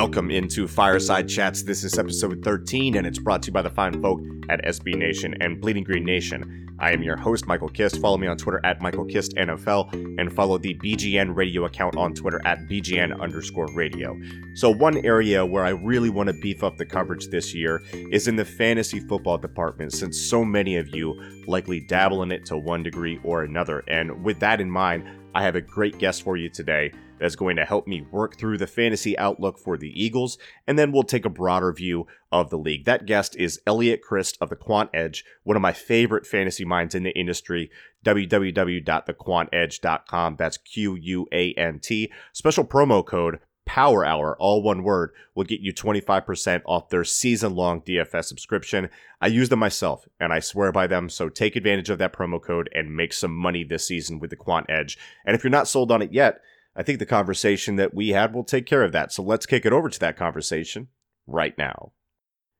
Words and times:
Welcome 0.00 0.30
into 0.30 0.66
Fireside 0.66 1.28
Chats. 1.28 1.62
This 1.62 1.84
is 1.84 1.98
episode 1.98 2.42
13, 2.42 2.96
and 2.96 3.06
it's 3.06 3.18
brought 3.18 3.42
to 3.42 3.48
you 3.48 3.52
by 3.52 3.60
the 3.60 3.68
fine 3.68 4.00
folk 4.00 4.22
at 4.48 4.64
SB 4.64 4.94
Nation 4.96 5.34
and 5.42 5.60
Bleeding 5.60 5.84
Green 5.84 6.06
Nation. 6.06 6.74
I 6.78 6.92
am 6.92 7.02
your 7.02 7.18
host, 7.18 7.46
Michael 7.46 7.68
Kist. 7.68 8.00
Follow 8.00 8.16
me 8.16 8.26
on 8.26 8.38
Twitter 8.38 8.62
at 8.64 8.80
Michael 8.80 9.04
Kist 9.04 9.34
NFL 9.36 9.92
and 10.18 10.32
follow 10.32 10.56
the 10.56 10.74
BGN 10.76 11.36
radio 11.36 11.66
account 11.66 11.98
on 11.98 12.14
Twitter 12.14 12.40
at 12.46 12.60
BGN 12.60 13.20
underscore 13.20 13.68
radio. 13.74 14.18
So, 14.54 14.70
one 14.70 15.04
area 15.04 15.44
where 15.44 15.66
I 15.66 15.70
really 15.72 16.08
want 16.08 16.28
to 16.28 16.32
beef 16.32 16.64
up 16.64 16.78
the 16.78 16.86
coverage 16.86 17.28
this 17.28 17.54
year 17.54 17.82
is 18.10 18.26
in 18.26 18.36
the 18.36 18.46
fantasy 18.46 19.00
football 19.00 19.36
department, 19.36 19.92
since 19.92 20.18
so 20.18 20.46
many 20.46 20.78
of 20.78 20.88
you 20.96 21.12
likely 21.46 21.78
dabble 21.78 22.22
in 22.22 22.32
it 22.32 22.46
to 22.46 22.56
one 22.56 22.82
degree 22.82 23.20
or 23.22 23.42
another. 23.44 23.84
And 23.86 24.24
with 24.24 24.40
that 24.40 24.62
in 24.62 24.70
mind, 24.70 25.04
I 25.34 25.42
have 25.42 25.56
a 25.56 25.60
great 25.60 25.98
guest 25.98 26.22
for 26.22 26.38
you 26.38 26.48
today 26.48 26.90
that's 27.20 27.36
going 27.36 27.56
to 27.56 27.64
help 27.64 27.86
me 27.86 28.04
work 28.10 28.36
through 28.36 28.58
the 28.58 28.66
fantasy 28.66 29.16
outlook 29.18 29.58
for 29.58 29.76
the 29.76 29.92
Eagles, 30.02 30.38
and 30.66 30.78
then 30.78 30.90
we'll 30.90 31.02
take 31.02 31.24
a 31.24 31.30
broader 31.30 31.72
view 31.72 32.06
of 32.32 32.50
the 32.50 32.58
league. 32.58 32.86
That 32.86 33.06
guest 33.06 33.36
is 33.36 33.60
Elliot 33.66 34.02
Crist 34.02 34.38
of 34.40 34.48
the 34.48 34.56
Quant 34.56 34.90
Edge, 34.92 35.24
one 35.44 35.56
of 35.56 35.62
my 35.62 35.72
favorite 35.72 36.26
fantasy 36.26 36.64
minds 36.64 36.94
in 36.94 37.02
the 37.02 37.18
industry. 37.18 37.70
www.thequantedge.com. 38.04 40.36
That's 40.36 40.56
Q 40.56 40.96
U 40.96 41.26
A 41.32 41.52
N 41.54 41.80
T. 41.80 42.12
Special 42.32 42.64
promo 42.64 43.06
code 43.06 43.40
Power 43.70 44.04
Hour, 44.04 44.36
all 44.40 44.62
one 44.62 44.82
word, 44.82 45.12
will 45.36 45.44
get 45.44 45.60
you 45.60 45.72
25% 45.72 46.62
off 46.66 46.88
their 46.88 47.04
season 47.04 47.54
long 47.54 47.82
DFS 47.82 48.24
subscription. 48.24 48.90
I 49.20 49.28
use 49.28 49.48
them 49.48 49.60
myself 49.60 50.08
and 50.18 50.32
I 50.32 50.40
swear 50.40 50.72
by 50.72 50.88
them, 50.88 51.08
so 51.08 51.28
take 51.28 51.54
advantage 51.54 51.88
of 51.88 51.98
that 51.98 52.12
promo 52.12 52.42
code 52.42 52.68
and 52.74 52.96
make 52.96 53.12
some 53.12 53.32
money 53.32 53.62
this 53.62 53.86
season 53.86 54.18
with 54.18 54.30
the 54.30 54.36
Quant 54.36 54.66
Edge. 54.68 54.98
And 55.24 55.36
if 55.36 55.44
you're 55.44 55.52
not 55.52 55.68
sold 55.68 55.92
on 55.92 56.02
it 56.02 56.12
yet, 56.12 56.40
I 56.76 56.82
think 56.82 56.98
the 56.98 57.06
conversation 57.06 57.76
that 57.76 57.94
we 57.94 58.10
had 58.10 58.34
will 58.34 58.44
take 58.44 58.66
care 58.66 58.82
of 58.82 58.92
that. 58.92 59.12
So 59.12 59.22
let's 59.22 59.46
kick 59.46 59.66
it 59.66 59.72
over 59.72 59.88
to 59.88 60.00
that 60.00 60.16
conversation 60.16 60.88
right 61.26 61.56
now. 61.58 61.92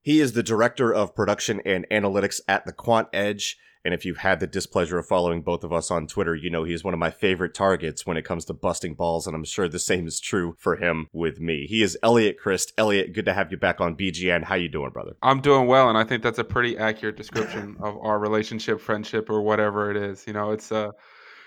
He 0.02 0.20
is 0.20 0.32
the 0.32 0.42
director 0.42 0.92
of 0.92 1.14
production 1.14 1.60
and 1.64 1.86
analytics 1.90 2.40
at 2.48 2.64
the 2.64 2.72
Quant 2.72 3.08
Edge. 3.12 3.56
And 3.84 3.94
if 3.94 4.04
you've 4.04 4.18
had 4.18 4.40
the 4.40 4.46
displeasure 4.46 4.98
of 4.98 5.06
following 5.06 5.40
both 5.40 5.64
of 5.64 5.72
us 5.72 5.90
on 5.90 6.06
Twitter, 6.06 6.34
you 6.34 6.50
know 6.50 6.64
he's 6.64 6.84
one 6.84 6.92
of 6.92 7.00
my 7.00 7.10
favorite 7.10 7.54
targets 7.54 8.04
when 8.04 8.18
it 8.18 8.26
comes 8.26 8.44
to 8.46 8.52
busting 8.52 8.94
balls, 8.94 9.26
and 9.26 9.34
I'm 9.34 9.44
sure 9.44 9.68
the 9.68 9.78
same 9.78 10.06
is 10.06 10.20
true 10.20 10.54
for 10.58 10.76
him 10.76 11.06
with 11.14 11.40
me. 11.40 11.66
He 11.66 11.82
is 11.82 11.96
Elliot 12.02 12.36
Crist. 12.38 12.74
Elliot, 12.76 13.14
good 13.14 13.24
to 13.24 13.32
have 13.32 13.50
you 13.50 13.56
back 13.56 13.80
on 13.80 13.96
BGN. 13.96 14.44
How 14.44 14.56
you 14.56 14.68
doing, 14.68 14.90
brother? 14.90 15.16
I'm 15.22 15.40
doing 15.40 15.66
well, 15.66 15.88
and 15.88 15.96
I 15.96 16.04
think 16.04 16.22
that's 16.22 16.38
a 16.38 16.44
pretty 16.44 16.76
accurate 16.76 17.16
description 17.16 17.76
of 17.80 17.96
our 18.02 18.18
relationship, 18.18 18.82
friendship, 18.82 19.30
or 19.30 19.40
whatever 19.40 19.90
it 19.90 19.96
is. 19.96 20.26
You 20.26 20.34
know, 20.34 20.50
it's 20.50 20.70
uh 20.70 20.90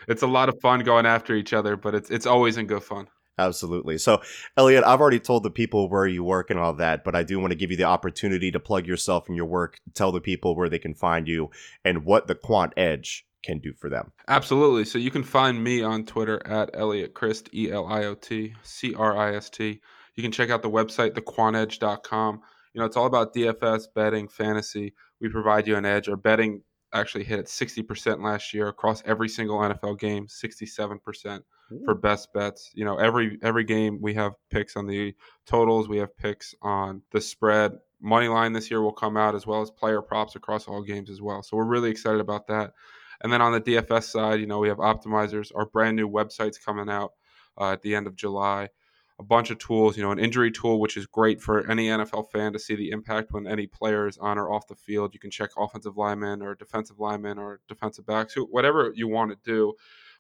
it's 0.08 0.24
a 0.24 0.28
lot 0.28 0.50
of 0.50 0.60
fun 0.62 0.82
going 0.82 1.06
after 1.06 1.36
each 1.36 1.54
other, 1.54 1.76
but 1.76 1.96
it's 1.96 2.10
it's 2.10 2.26
always 2.26 2.58
in 2.58 2.68
good 2.68 2.84
fun. 2.84 3.08
Absolutely. 3.38 3.98
So, 3.98 4.22
Elliot, 4.58 4.84
I've 4.84 5.02
already 5.02 5.20
told 5.20 5.44
the 5.44 5.50
people 5.50 5.90
where 5.90 6.06
you 6.06 6.24
work 6.24 6.52
and 6.52 6.60
all 6.60 6.74
that, 6.74 7.04
but 7.04 7.16
I 7.16 7.24
do 7.24 7.40
want 7.40 7.52
to 7.52 7.58
give 7.58 7.72
you 7.72 7.78
the 7.78 7.84
opportunity 7.84 8.52
to 8.52 8.60
plug 8.60 8.86
yourself 8.86 9.28
and 9.28 9.36
your 9.36 9.48
work, 9.48 9.80
tell 9.96 10.12
the 10.12 10.22
people 10.22 10.56
where 10.56 10.70
they 10.70 10.78
can 10.78 10.94
find 10.94 11.28
you 11.28 11.50
and 11.84 12.06
what 12.06 12.28
the 12.28 12.36
Quant 12.36 12.74
Edge 12.78 13.26
can 13.44 13.60
do 13.60 13.74
for 13.74 13.90
them. 13.90 14.12
Absolutely. 14.28 14.86
So 14.86 14.98
you 15.00 15.12
can 15.12 15.24
find 15.24 15.64
me 15.64 15.82
on 15.82 16.06
Twitter 16.06 16.46
at 16.46 16.70
Elliot 16.74 17.14
Crist, 17.14 17.50
E 17.54 17.72
L 17.72 17.88
I 17.88 18.06
O 18.06 18.14
T 18.14 18.54
C 18.62 18.94
R 18.94 19.18
I 19.18 19.36
S 19.36 19.50
T. 19.50 19.82
You 20.16 20.24
can 20.24 20.32
check 20.32 20.50
out 20.50 20.62
the 20.62 20.70
website, 20.70 21.12
thequantedge.com. 21.12 22.42
You 22.74 22.80
know, 22.80 22.86
it's 22.86 22.98
all 22.98 23.06
about 23.06 23.34
DFS, 23.34 23.86
betting, 23.94 24.28
fantasy. 24.28 24.94
We 25.20 25.30
provide 25.30 25.68
you 25.68 25.76
an 25.76 25.86
edge. 25.86 26.08
Our 26.08 26.16
betting 26.16 26.62
actually 26.94 27.24
hit 27.24 27.46
60% 27.46 28.24
last 28.24 28.54
year 28.54 28.68
across 28.68 29.02
every 29.06 29.30
single 29.30 29.60
NFL 29.60 30.00
game, 30.00 30.28
67% 30.28 31.42
for 31.86 31.96
best 31.96 32.32
bets. 32.34 32.72
You 32.74 32.86
know, 32.86 32.98
every 32.98 33.40
every 33.42 33.64
game 33.64 34.00
we 34.02 34.14
have 34.14 34.34
picks 34.50 34.76
on 34.76 34.86
the 34.88 35.16
totals, 35.46 35.88
we 35.90 35.98
have 35.98 36.16
picks 36.16 36.54
on 36.62 37.02
the 37.12 37.22
spread. 37.22 37.74
Money 38.00 38.28
line 38.28 38.54
this 38.54 38.70
year 38.70 38.82
will 38.82 38.94
come 38.94 39.18
out 39.18 39.34
as 39.34 39.48
well 39.48 39.62
as 39.62 39.72
player 39.72 40.02
props 40.02 40.36
across 40.36 40.68
all 40.68 40.84
games 40.84 41.10
as 41.10 41.22
well. 41.22 41.42
So 41.42 41.58
we're 41.58 41.64
really 41.66 41.90
excited 41.90 42.20
about 42.20 42.48
that. 42.48 42.74
And 43.22 43.32
then 43.32 43.42
on 43.42 43.54
the 43.54 43.62
DFS 43.62 44.04
side, 44.04 44.40
you 44.42 44.46
know, 44.46 44.60
we 44.60 44.68
have 44.68 44.78
optimizers. 44.78 45.52
Our 45.56 45.66
brand 45.66 45.96
new 45.96 46.10
website's 46.10 46.58
coming 46.58 46.90
out 46.90 47.14
uh, 47.58 47.72
at 47.72 47.82
the 47.82 47.96
end 47.96 48.08
of 48.08 48.16
July 48.16 48.70
a 49.20 49.24
bunch 49.24 49.52
of 49.52 49.60
tools, 49.60 49.96
you 49.96 50.04
know, 50.04 50.12
an 50.12 50.20
injury 50.20 50.52
tool, 50.52 50.80
which 50.80 50.98
is 50.98 51.06
great 51.06 51.40
for 51.42 51.70
any 51.70 51.88
NFL 51.88 52.32
fan 52.32 52.54
to 52.54 52.60
see 52.60 52.76
the 52.76 52.90
impact 52.90 53.32
when 53.32 53.48
any 53.48 53.68
player 53.68 54.08
is 54.08 54.18
on 54.18 54.40
or 54.40 54.52
off 54.52 54.68
the 54.68 54.76
field. 54.76 55.14
You 55.14 55.20
can 55.20 55.30
check 55.30 55.52
offensive 55.58 55.98
linemen 55.98 56.42
or 56.42 56.56
defensive 56.56 57.00
linemen 57.00 57.38
or 57.38 57.60
defensive 57.68 58.06
backs, 58.06 58.36
whatever 58.36 58.92
you 58.96 59.08
want 59.08 59.32
to 59.32 59.38
do. 59.44 59.74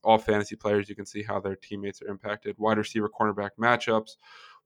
All 0.04 0.18
fantasy 0.18 0.56
players, 0.56 0.90
you 0.90 0.96
can 0.96 1.06
see 1.06 1.24
how 1.24 1.40
their 1.40 1.56
teammates 1.56 2.02
are 2.02 2.08
impacted. 2.08 2.56
Wide 2.60 2.78
receiver, 2.78 3.10
cornerback 3.10 3.52
matchups. 3.60 4.18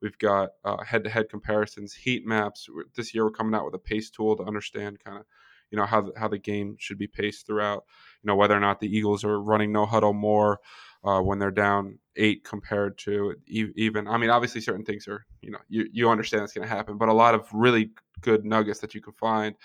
We've 0.01 0.17
got 0.17 0.49
head 0.85 1.03
to 1.05 1.09
head 1.09 1.29
comparisons, 1.29 1.94
heat 1.94 2.25
maps. 2.25 2.67
This 2.95 3.13
year, 3.13 3.23
we're 3.23 3.31
coming 3.31 3.55
out 3.55 3.65
with 3.65 3.75
a 3.75 3.79
pace 3.79 4.09
tool 4.09 4.35
to 4.35 4.44
understand 4.44 4.99
kind 5.03 5.17
of 5.17 5.25
you 5.71 5.77
know 5.77 5.85
how 5.85 6.01
the, 6.01 6.13
how 6.17 6.27
the 6.27 6.38
game 6.38 6.75
should 6.79 6.97
be 6.97 7.07
paced 7.07 7.45
throughout. 7.45 7.83
You 8.23 8.28
know 8.28 8.35
whether 8.35 8.55
or 8.55 8.59
not 8.59 8.79
the 8.79 8.88
Eagles 8.88 9.23
are 9.23 9.41
running 9.41 9.72
no 9.72 9.85
huddle 9.85 10.13
more 10.13 10.59
uh, 11.03 11.22
when 11.22 11.39
they're 11.39 11.51
down 11.51 12.00
eight 12.16 12.44
compared 12.44 12.97
to 12.97 13.35
even. 13.47 14.07
I 14.07 14.17
mean, 14.17 14.29
obviously, 14.29 14.61
certain 14.61 14.85
things 14.85 15.07
are 15.07 15.25
you 15.41 15.51
know 15.51 15.59
you 15.69 15.88
you 15.91 16.09
understand 16.09 16.44
it's 16.44 16.53
going 16.53 16.67
to 16.67 16.73
happen, 16.73 16.97
but 16.97 17.09
a 17.09 17.13
lot 17.13 17.35
of 17.35 17.47
really 17.53 17.91
good 18.22 18.45
nuggets 18.45 18.79
that 18.79 18.94
you 18.95 19.01
can 19.01 19.13
find. 19.13 19.56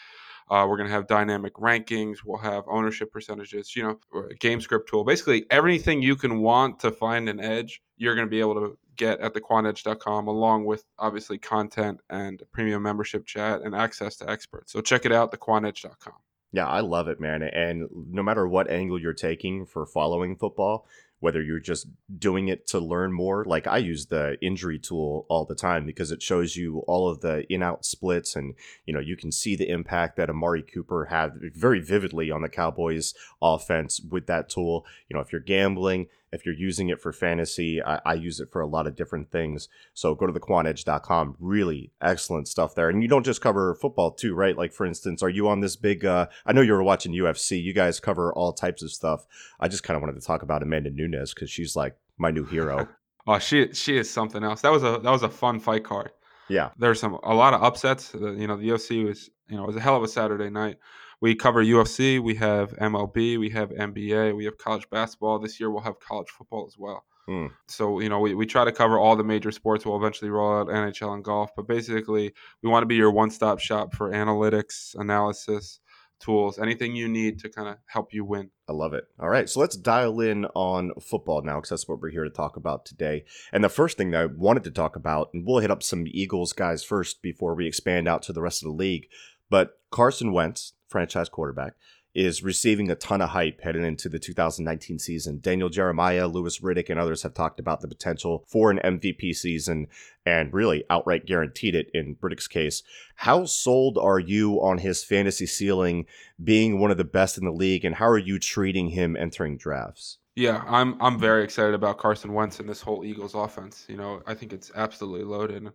Uh, 0.50 0.66
we're 0.68 0.76
going 0.76 0.88
to 0.88 0.92
have 0.92 1.06
dynamic 1.06 1.54
rankings. 1.54 2.18
We'll 2.24 2.38
have 2.38 2.64
ownership 2.66 3.10
percentages. 3.10 3.74
You 3.74 3.98
know, 4.12 4.28
game 4.38 4.60
script 4.60 4.88
tool. 4.88 5.04
Basically, 5.04 5.46
everything 5.50 6.02
you 6.02 6.16
can 6.16 6.40
want 6.40 6.78
to 6.80 6.90
find 6.90 7.28
an 7.28 7.40
edge, 7.40 7.82
you're 7.96 8.14
going 8.14 8.26
to 8.26 8.30
be 8.30 8.40
able 8.40 8.54
to 8.54 8.78
get 8.96 9.20
at 9.20 9.34
thequantedge.com, 9.34 10.28
along 10.28 10.64
with 10.64 10.84
obviously 10.98 11.38
content 11.38 12.00
and 12.10 12.42
premium 12.52 12.82
membership 12.82 13.24
chat 13.26 13.62
and 13.62 13.74
access 13.74 14.16
to 14.16 14.28
experts. 14.28 14.72
So 14.72 14.80
check 14.80 15.06
it 15.06 15.12
out, 15.12 15.32
thequantedge.com. 15.32 16.14
Yeah, 16.52 16.66
I 16.66 16.80
love 16.80 17.08
it, 17.08 17.18
man. 17.18 17.42
And 17.42 17.88
no 18.10 18.22
matter 18.22 18.46
what 18.46 18.70
angle 18.70 19.00
you're 19.00 19.14
taking 19.14 19.64
for 19.64 19.86
following 19.86 20.36
football, 20.36 20.86
whether 21.22 21.40
you're 21.40 21.60
just 21.60 21.86
doing 22.18 22.48
it 22.48 22.66
to 22.66 22.80
learn 22.80 23.12
more. 23.12 23.44
Like 23.44 23.68
I 23.68 23.78
use 23.78 24.06
the 24.06 24.36
injury 24.42 24.80
tool 24.80 25.24
all 25.28 25.44
the 25.44 25.54
time 25.54 25.86
because 25.86 26.10
it 26.10 26.20
shows 26.20 26.56
you 26.56 26.80
all 26.88 27.08
of 27.08 27.20
the 27.20 27.46
in 27.48 27.62
out 27.62 27.84
splits 27.84 28.34
and 28.34 28.54
you 28.86 28.92
know 28.92 28.98
you 28.98 29.16
can 29.16 29.30
see 29.30 29.54
the 29.54 29.68
impact 29.68 30.16
that 30.16 30.28
Amari 30.28 30.62
Cooper 30.64 31.04
had 31.06 31.34
very 31.54 31.78
vividly 31.78 32.32
on 32.32 32.42
the 32.42 32.48
Cowboys 32.48 33.14
offense 33.40 34.00
with 34.00 34.26
that 34.26 34.48
tool. 34.48 34.84
You 35.08 35.14
know, 35.14 35.20
if 35.20 35.30
you're 35.30 35.40
gambling, 35.40 36.08
if 36.32 36.46
you're 36.46 36.54
using 36.54 36.88
it 36.88 37.00
for 37.00 37.12
fantasy, 37.12 37.82
I, 37.82 38.00
I, 38.06 38.14
use 38.14 38.40
it 38.40 38.50
for 38.50 38.60
a 38.60 38.66
lot 38.66 38.86
of 38.86 38.96
different 38.96 39.30
things. 39.30 39.68
So 39.92 40.14
go 40.14 40.26
to 40.26 40.32
thequantedge.com. 40.32 41.36
Really 41.38 41.92
excellent 42.00 42.48
stuff 42.48 42.74
there. 42.74 42.88
And 42.88 43.02
you 43.02 43.08
don't 43.08 43.24
just 43.24 43.42
cover 43.42 43.74
football 43.74 44.12
too, 44.12 44.34
right? 44.34 44.56
Like 44.56 44.72
for 44.72 44.86
instance, 44.86 45.22
are 45.22 45.28
you 45.28 45.48
on 45.48 45.60
this 45.60 45.76
big 45.76 46.04
uh 46.04 46.26
I 46.46 46.52
know 46.52 46.62
you 46.62 46.72
were 46.72 46.82
watching 46.82 47.12
UFC. 47.12 47.62
You 47.62 47.74
guys 47.74 48.00
cover 48.00 48.32
all 48.32 48.52
types 48.52 48.82
of 48.82 48.90
stuff. 48.90 49.26
I 49.60 49.68
just 49.68 49.82
kind 49.82 49.96
of 49.96 50.02
wanted 50.02 50.20
to 50.20 50.26
talk 50.26 50.42
about 50.42 50.62
Amanda 50.62 50.90
Nunes 50.90 51.34
because 51.34 51.50
she's 51.50 51.76
like 51.76 51.96
my 52.16 52.30
new 52.30 52.44
hero. 52.44 52.88
oh, 53.26 53.38
she 53.38 53.72
she 53.74 53.98
is 53.98 54.10
something 54.10 54.42
else. 54.42 54.62
That 54.62 54.72
was 54.72 54.82
a 54.82 55.00
that 55.02 55.10
was 55.10 55.22
a 55.22 55.28
fun 55.28 55.60
fight 55.60 55.84
card. 55.84 56.10
Yeah. 56.48 56.70
There's 56.78 57.00
some 57.00 57.18
a 57.22 57.34
lot 57.34 57.54
of 57.54 57.62
upsets. 57.62 58.14
You 58.14 58.46
know, 58.46 58.56
the 58.56 58.68
UFC 58.68 59.04
was 59.04 59.28
you 59.48 59.56
know, 59.56 59.64
it 59.64 59.66
was 59.66 59.76
a 59.76 59.80
hell 59.80 59.96
of 59.96 60.02
a 60.02 60.08
Saturday 60.08 60.48
night 60.48 60.78
we 61.22 61.36
cover 61.36 61.64
UFC, 61.64 62.20
we 62.20 62.34
have 62.34 62.72
MLB, 62.78 63.38
we 63.38 63.48
have 63.50 63.70
NBA, 63.70 64.36
we 64.36 64.44
have 64.44 64.58
college 64.58 64.90
basketball. 64.90 65.38
This 65.38 65.60
year 65.60 65.70
we'll 65.70 65.82
have 65.82 66.00
college 66.00 66.28
football 66.28 66.66
as 66.66 66.74
well. 66.76 67.04
Mm. 67.28 67.52
So, 67.68 68.00
you 68.00 68.08
know, 68.08 68.18
we, 68.18 68.34
we 68.34 68.44
try 68.44 68.64
to 68.64 68.72
cover 68.72 68.98
all 68.98 69.14
the 69.14 69.22
major 69.22 69.52
sports. 69.52 69.86
We'll 69.86 69.96
eventually 69.96 70.32
roll 70.32 70.58
out 70.58 70.66
NHL 70.66 71.14
and 71.14 71.22
golf. 71.22 71.50
But 71.54 71.68
basically, 71.68 72.34
we 72.60 72.68
want 72.68 72.82
to 72.82 72.86
be 72.88 72.96
your 72.96 73.12
one 73.12 73.30
stop 73.30 73.60
shop 73.60 73.94
for 73.94 74.10
analytics, 74.10 74.96
analysis, 74.96 75.78
tools, 76.18 76.58
anything 76.58 76.96
you 76.96 77.08
need 77.08 77.38
to 77.38 77.48
kind 77.48 77.68
of 77.68 77.76
help 77.86 78.12
you 78.12 78.24
win. 78.24 78.50
I 78.68 78.72
love 78.72 78.92
it. 78.92 79.04
All 79.20 79.28
right, 79.28 79.48
so 79.48 79.60
let's 79.60 79.76
dial 79.76 80.20
in 80.20 80.46
on 80.56 80.90
football 81.00 81.42
now 81.42 81.56
because 81.56 81.70
that's 81.70 81.88
what 81.88 82.00
we're 82.00 82.10
here 82.10 82.24
to 82.24 82.30
talk 82.30 82.56
about 82.56 82.84
today. 82.84 83.24
And 83.52 83.62
the 83.62 83.68
first 83.68 83.96
thing 83.96 84.10
that 84.10 84.22
I 84.22 84.26
wanted 84.26 84.64
to 84.64 84.72
talk 84.72 84.96
about, 84.96 85.30
and 85.32 85.46
we'll 85.46 85.60
hit 85.60 85.70
up 85.70 85.84
some 85.84 86.04
Eagles 86.08 86.52
guys 86.52 86.82
first 86.82 87.22
before 87.22 87.54
we 87.54 87.68
expand 87.68 88.08
out 88.08 88.22
to 88.24 88.32
the 88.32 88.42
rest 88.42 88.64
of 88.64 88.66
the 88.66 88.74
league. 88.74 89.06
But 89.48 89.78
Carson 89.90 90.32
Wentz, 90.32 90.72
franchise 90.92 91.28
quarterback, 91.28 91.74
is 92.14 92.42
receiving 92.42 92.90
a 92.90 92.94
ton 92.94 93.22
of 93.22 93.30
hype 93.30 93.60
heading 93.62 93.84
into 93.84 94.08
the 94.08 94.18
2019 94.18 94.98
season. 94.98 95.40
Daniel 95.40 95.70
Jeremiah, 95.70 96.28
Louis 96.28 96.58
Riddick, 96.58 96.90
and 96.90 97.00
others 97.00 97.22
have 97.22 97.32
talked 97.32 97.58
about 97.58 97.80
the 97.80 97.88
potential 97.88 98.44
for 98.46 98.70
an 98.70 98.80
MVP 98.84 99.34
season 99.34 99.86
and 100.26 100.52
really 100.52 100.84
outright 100.90 101.24
guaranteed 101.24 101.74
it 101.74 101.88
in 101.94 102.16
Riddick's 102.16 102.48
case. 102.48 102.82
How 103.16 103.46
sold 103.46 103.96
are 103.96 104.18
you 104.18 104.62
on 104.62 104.78
his 104.78 105.02
fantasy 105.02 105.46
ceiling 105.46 106.06
being 106.42 106.78
one 106.78 106.90
of 106.90 106.98
the 106.98 107.04
best 107.04 107.38
in 107.38 107.44
the 107.44 107.50
league, 107.50 107.84
and 107.84 107.94
how 107.94 108.08
are 108.08 108.18
you 108.18 108.38
treating 108.38 108.88
him 108.88 109.16
entering 109.16 109.56
drafts? 109.56 110.18
Yeah, 110.34 110.62
I'm 110.66 111.00
I'm 111.00 111.18
very 111.18 111.44
excited 111.44 111.74
about 111.74 111.98
Carson 111.98 112.32
Wentz 112.32 112.58
and 112.58 112.68
this 112.68 112.80
whole 112.80 113.04
Eagles 113.04 113.34
offense. 113.34 113.84
You 113.88 113.96
know, 113.96 114.22
I 114.26 114.34
think 114.34 114.52
it's 114.52 114.70
absolutely 114.74 115.24
loaded 115.24 115.70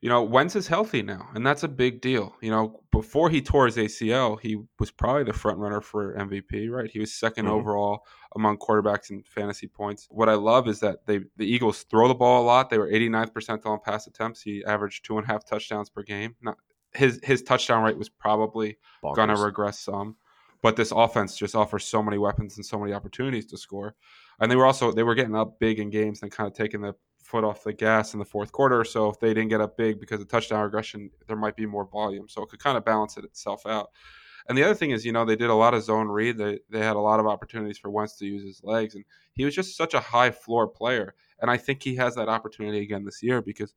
you 0.00 0.08
know, 0.08 0.22
Wentz 0.22 0.56
is 0.56 0.66
healthy 0.66 1.02
now, 1.02 1.28
and 1.34 1.46
that's 1.46 1.62
a 1.62 1.68
big 1.68 2.00
deal. 2.00 2.34
You 2.40 2.50
know, 2.50 2.80
before 2.90 3.28
he 3.28 3.42
tore 3.42 3.66
his 3.66 3.76
ACL, 3.76 4.40
he 4.40 4.56
was 4.78 4.90
probably 4.90 5.24
the 5.24 5.34
front 5.34 5.58
runner 5.58 5.82
for 5.82 6.14
MVP, 6.14 6.70
right? 6.70 6.90
He 6.90 6.98
was 6.98 7.10
2nd 7.10 7.34
mm-hmm. 7.34 7.48
overall 7.48 8.06
among 8.34 8.56
quarterbacks 8.58 9.10
in 9.10 9.22
fantasy 9.22 9.66
points. 9.66 10.08
What 10.10 10.30
I 10.30 10.34
love 10.34 10.68
is 10.68 10.80
that 10.80 11.04
they 11.06 11.20
the 11.36 11.44
Eagles 11.46 11.82
throw 11.82 12.08
the 12.08 12.14
ball 12.14 12.42
a 12.42 12.46
lot. 12.46 12.70
They 12.70 12.78
were 12.78 12.90
89th 12.90 13.32
percentile 13.32 13.66
on 13.66 13.80
pass 13.84 14.06
attempts. 14.06 14.40
He 14.40 14.64
averaged 14.64 15.04
two 15.04 15.18
and 15.18 15.26
a 15.28 15.30
half 15.30 15.44
touchdowns 15.44 15.90
per 15.90 16.02
game. 16.02 16.34
Not, 16.40 16.56
his 16.94 17.20
his 17.22 17.42
touchdown 17.42 17.84
rate 17.84 17.98
was 17.98 18.08
probably 18.08 18.78
going 19.14 19.28
to 19.28 19.36
regress 19.36 19.78
some, 19.78 20.16
but 20.62 20.76
this 20.76 20.92
offense 20.92 21.36
just 21.36 21.54
offers 21.54 21.84
so 21.84 22.02
many 22.02 22.16
weapons 22.16 22.56
and 22.56 22.64
so 22.64 22.78
many 22.78 22.94
opportunities 22.94 23.46
to 23.46 23.58
score. 23.58 23.94
And 24.40 24.50
they 24.50 24.56
were 24.56 24.66
also 24.66 24.92
they 24.92 25.02
were 25.02 25.14
getting 25.14 25.36
up 25.36 25.60
big 25.60 25.78
in 25.78 25.90
games 25.90 26.22
and 26.22 26.32
kind 26.32 26.46
of 26.46 26.54
taking 26.54 26.80
the 26.80 26.94
foot 27.30 27.44
off 27.44 27.62
the 27.62 27.72
gas 27.72 28.12
in 28.12 28.18
the 28.18 28.24
fourth 28.24 28.50
quarter. 28.50 28.82
So 28.84 29.08
if 29.08 29.20
they 29.20 29.28
didn't 29.28 29.50
get 29.50 29.60
up 29.60 29.76
big 29.76 30.00
because 30.00 30.20
of 30.20 30.28
touchdown 30.28 30.64
regression, 30.64 31.10
there 31.28 31.36
might 31.36 31.54
be 31.54 31.64
more 31.64 31.86
volume. 31.86 32.28
So 32.28 32.42
it 32.42 32.48
could 32.48 32.58
kind 32.58 32.76
of 32.76 32.84
balance 32.84 33.16
it 33.16 33.24
itself 33.24 33.66
out. 33.66 33.90
And 34.48 34.58
the 34.58 34.64
other 34.64 34.74
thing 34.74 34.90
is, 34.90 35.04
you 35.04 35.12
know, 35.12 35.24
they 35.24 35.36
did 35.36 35.48
a 35.48 35.54
lot 35.54 35.74
of 35.74 35.84
zone 35.84 36.08
read. 36.08 36.38
They 36.38 36.58
they 36.70 36.80
had 36.80 36.96
a 36.96 37.00
lot 37.00 37.20
of 37.20 37.26
opportunities 37.26 37.78
for 37.78 37.88
Wentz 37.88 38.16
to 38.16 38.26
use 38.26 38.42
his 38.42 38.60
legs, 38.64 38.94
and 38.96 39.04
he 39.32 39.44
was 39.44 39.54
just 39.54 39.76
such 39.76 39.94
a 39.94 40.00
high 40.00 40.32
floor 40.32 40.66
player. 40.66 41.14
And 41.40 41.50
I 41.50 41.56
think 41.56 41.82
he 41.82 41.94
has 41.96 42.16
that 42.16 42.28
opportunity 42.28 42.80
again 42.80 43.04
this 43.04 43.22
year 43.22 43.42
because, 43.42 43.74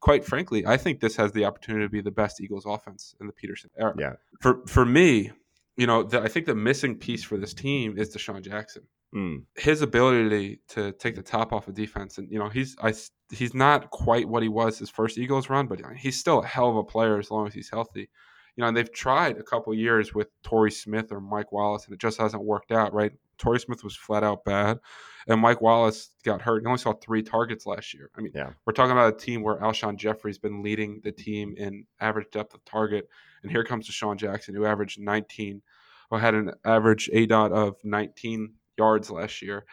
quite 0.00 0.24
frankly, 0.24 0.66
I 0.66 0.76
think 0.76 1.00
this 1.00 1.16
has 1.16 1.32
the 1.32 1.44
opportunity 1.44 1.84
to 1.84 1.90
be 1.90 2.00
the 2.00 2.10
best 2.10 2.40
Eagles 2.40 2.66
offense 2.66 3.14
in 3.20 3.28
the 3.28 3.32
Pederson 3.32 3.70
era. 3.78 3.94
Yeah. 3.96 4.14
For 4.40 4.66
for 4.66 4.84
me, 4.84 5.30
you 5.78 5.86
know, 5.86 6.02
the, 6.02 6.20
I 6.20 6.28
think 6.28 6.44
the 6.44 6.56
missing 6.56 6.96
piece 6.96 7.22
for 7.22 7.38
this 7.38 7.54
team 7.54 7.96
is 7.96 8.14
DeSean 8.14 8.42
Jackson. 8.42 8.82
Mm. 9.14 9.44
His 9.56 9.80
ability 9.80 10.60
to 10.70 10.92
take 10.92 11.14
the 11.14 11.22
top 11.22 11.52
off 11.52 11.68
of 11.68 11.74
defense, 11.74 12.18
and 12.18 12.30
you 12.30 12.38
know, 12.38 12.48
he's 12.48 12.76
I 12.82 12.92
he's 13.30 13.54
not 13.54 13.88
quite 13.90 14.28
what 14.28 14.42
he 14.42 14.48
was 14.48 14.76
his 14.76 14.90
first 14.90 15.16
Eagles 15.16 15.48
run, 15.48 15.66
but 15.68 15.80
he's 15.96 16.18
still 16.18 16.40
a 16.40 16.46
hell 16.46 16.68
of 16.68 16.76
a 16.76 16.84
player 16.84 17.18
as 17.18 17.30
long 17.30 17.46
as 17.46 17.54
he's 17.54 17.70
healthy. 17.70 18.10
You 18.56 18.62
know, 18.62 18.66
and 18.66 18.76
they've 18.76 18.92
tried 18.92 19.38
a 19.38 19.42
couple 19.44 19.72
years 19.72 20.12
with 20.12 20.28
Torrey 20.42 20.72
Smith 20.72 21.12
or 21.12 21.20
Mike 21.20 21.52
Wallace, 21.52 21.86
and 21.86 21.94
it 21.94 22.00
just 22.00 22.20
hasn't 22.20 22.44
worked 22.44 22.72
out. 22.72 22.92
Right? 22.92 23.12
Torrey 23.38 23.60
Smith 23.60 23.84
was 23.84 23.96
flat 23.96 24.24
out 24.24 24.44
bad, 24.44 24.78
and 25.26 25.40
Mike 25.40 25.60
Wallace 25.60 26.10
got 26.24 26.42
hurt. 26.42 26.62
He 26.62 26.66
only 26.66 26.78
saw 26.78 26.92
three 26.92 27.22
targets 27.22 27.66
last 27.66 27.94
year. 27.94 28.10
I 28.16 28.20
mean, 28.20 28.32
yeah. 28.34 28.50
we're 28.66 28.72
talking 28.72 28.92
about 28.92 29.14
a 29.14 29.16
team 29.16 29.42
where 29.42 29.56
Alshon 29.56 29.96
Jeffery's 29.96 30.38
been 30.38 30.62
leading 30.62 31.00
the 31.04 31.12
team 31.12 31.54
in 31.56 31.84
average 32.00 32.30
depth 32.30 32.54
of 32.54 32.64
target, 32.64 33.08
and 33.42 33.50
here 33.50 33.64
comes 33.64 33.88
DeSean 33.88 34.16
Jackson, 34.16 34.54
who 34.54 34.64
averaged 34.64 35.00
19, 35.00 35.62
or 36.10 36.18
had 36.18 36.34
an 36.34 36.52
average 36.64 37.10
aDOT 37.12 37.52
of 37.52 37.76
19 37.84 38.54
yards 38.76 39.10
last 39.10 39.42
year. 39.42 39.64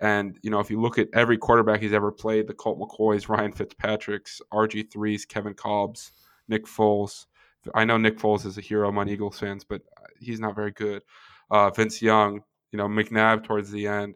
And, 0.00 0.38
you 0.42 0.50
know, 0.50 0.60
if 0.60 0.70
you 0.70 0.80
look 0.80 0.98
at 0.98 1.08
every 1.12 1.36
quarterback 1.36 1.80
he's 1.80 1.92
ever 1.92 2.10
played, 2.10 2.46
the 2.46 2.54
Colt 2.54 2.80
McCoys, 2.80 3.28
Ryan 3.28 3.52
Fitzpatrick's, 3.52 4.40
RG3s, 4.52 5.28
Kevin 5.28 5.54
Kolb's, 5.54 6.12
Nick 6.48 6.64
Foles. 6.64 7.26
I 7.74 7.84
know 7.84 7.98
Nick 7.98 8.18
Foles 8.18 8.46
is 8.46 8.56
a 8.56 8.62
hero 8.62 8.88
among 8.88 9.08
Eagles 9.08 9.38
fans, 9.38 9.64
but 9.64 9.82
he's 10.18 10.40
not 10.40 10.56
very 10.56 10.70
good. 10.70 11.02
Uh, 11.50 11.68
Vince 11.70 12.00
Young, 12.00 12.42
you 12.72 12.76
know, 12.76 12.88
McNabb 12.88 13.44
towards 13.44 13.70
the 13.70 13.86
end. 13.86 14.14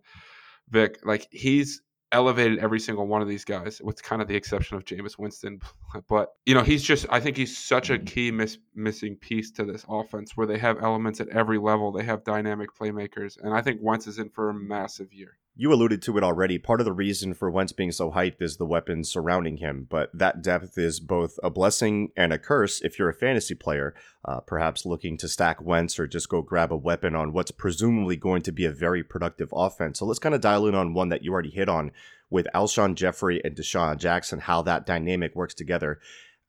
Vick, 0.70 0.98
like 1.04 1.28
he's 1.30 1.82
elevated 2.12 2.58
every 2.58 2.80
single 2.80 3.06
one 3.06 3.20
of 3.20 3.28
these 3.28 3.44
guys, 3.44 3.80
with 3.82 4.02
kind 4.02 4.22
of 4.22 4.28
the 4.28 4.36
exception 4.36 4.76
of 4.76 4.84
Jameis 4.84 5.18
Winston. 5.18 5.60
But 6.08 6.30
you 6.44 6.54
know, 6.54 6.62
he's 6.62 6.82
just 6.82 7.06
I 7.08 7.20
think 7.20 7.36
he's 7.36 7.56
such 7.56 7.90
a 7.90 7.94
mm-hmm. 7.94 8.04
key 8.04 8.30
miss, 8.32 8.58
missing 8.74 9.14
piece 9.16 9.52
to 9.52 9.64
this 9.64 9.86
offense 9.88 10.36
where 10.36 10.46
they 10.46 10.58
have 10.58 10.82
elements 10.82 11.20
at 11.20 11.28
every 11.28 11.58
level. 11.58 11.92
They 11.92 12.02
have 12.02 12.24
dynamic 12.24 12.70
playmakers, 12.74 13.38
and 13.40 13.54
I 13.54 13.62
think 13.62 13.80
Wentz 13.80 14.08
is 14.08 14.18
in 14.18 14.30
for 14.30 14.50
a 14.50 14.54
massive 14.54 15.12
year 15.12 15.38
you 15.56 15.72
alluded 15.72 16.02
to 16.02 16.18
it 16.18 16.24
already. 16.24 16.58
Part 16.58 16.80
of 16.80 16.84
the 16.84 16.92
reason 16.92 17.32
for 17.32 17.50
Wentz 17.50 17.72
being 17.72 17.92
so 17.92 18.10
hyped 18.10 18.42
is 18.42 18.56
the 18.56 18.66
weapons 18.66 19.08
surrounding 19.08 19.58
him, 19.58 19.86
but 19.88 20.10
that 20.12 20.42
depth 20.42 20.76
is 20.76 20.98
both 20.98 21.38
a 21.44 21.50
blessing 21.50 22.10
and 22.16 22.32
a 22.32 22.38
curse 22.38 22.80
if 22.80 22.98
you're 22.98 23.08
a 23.08 23.14
fantasy 23.14 23.54
player, 23.54 23.94
uh, 24.24 24.40
perhaps 24.40 24.84
looking 24.84 25.16
to 25.18 25.28
stack 25.28 25.62
Wentz 25.62 25.98
or 25.98 26.08
just 26.08 26.28
go 26.28 26.42
grab 26.42 26.72
a 26.72 26.76
weapon 26.76 27.14
on 27.14 27.32
what's 27.32 27.52
presumably 27.52 28.16
going 28.16 28.42
to 28.42 28.52
be 28.52 28.64
a 28.64 28.72
very 28.72 29.04
productive 29.04 29.50
offense. 29.52 30.00
So 30.00 30.06
let's 30.06 30.18
kind 30.18 30.34
of 30.34 30.40
dial 30.40 30.66
in 30.66 30.74
on 30.74 30.92
one 30.92 31.08
that 31.10 31.22
you 31.22 31.32
already 31.32 31.50
hit 31.50 31.68
on 31.68 31.92
with 32.30 32.48
Alshon 32.52 32.96
Jeffery 32.96 33.40
and 33.44 33.54
DeSean 33.54 33.98
Jackson, 33.98 34.40
how 34.40 34.62
that 34.62 34.86
dynamic 34.86 35.36
works 35.36 35.54
together 35.54 36.00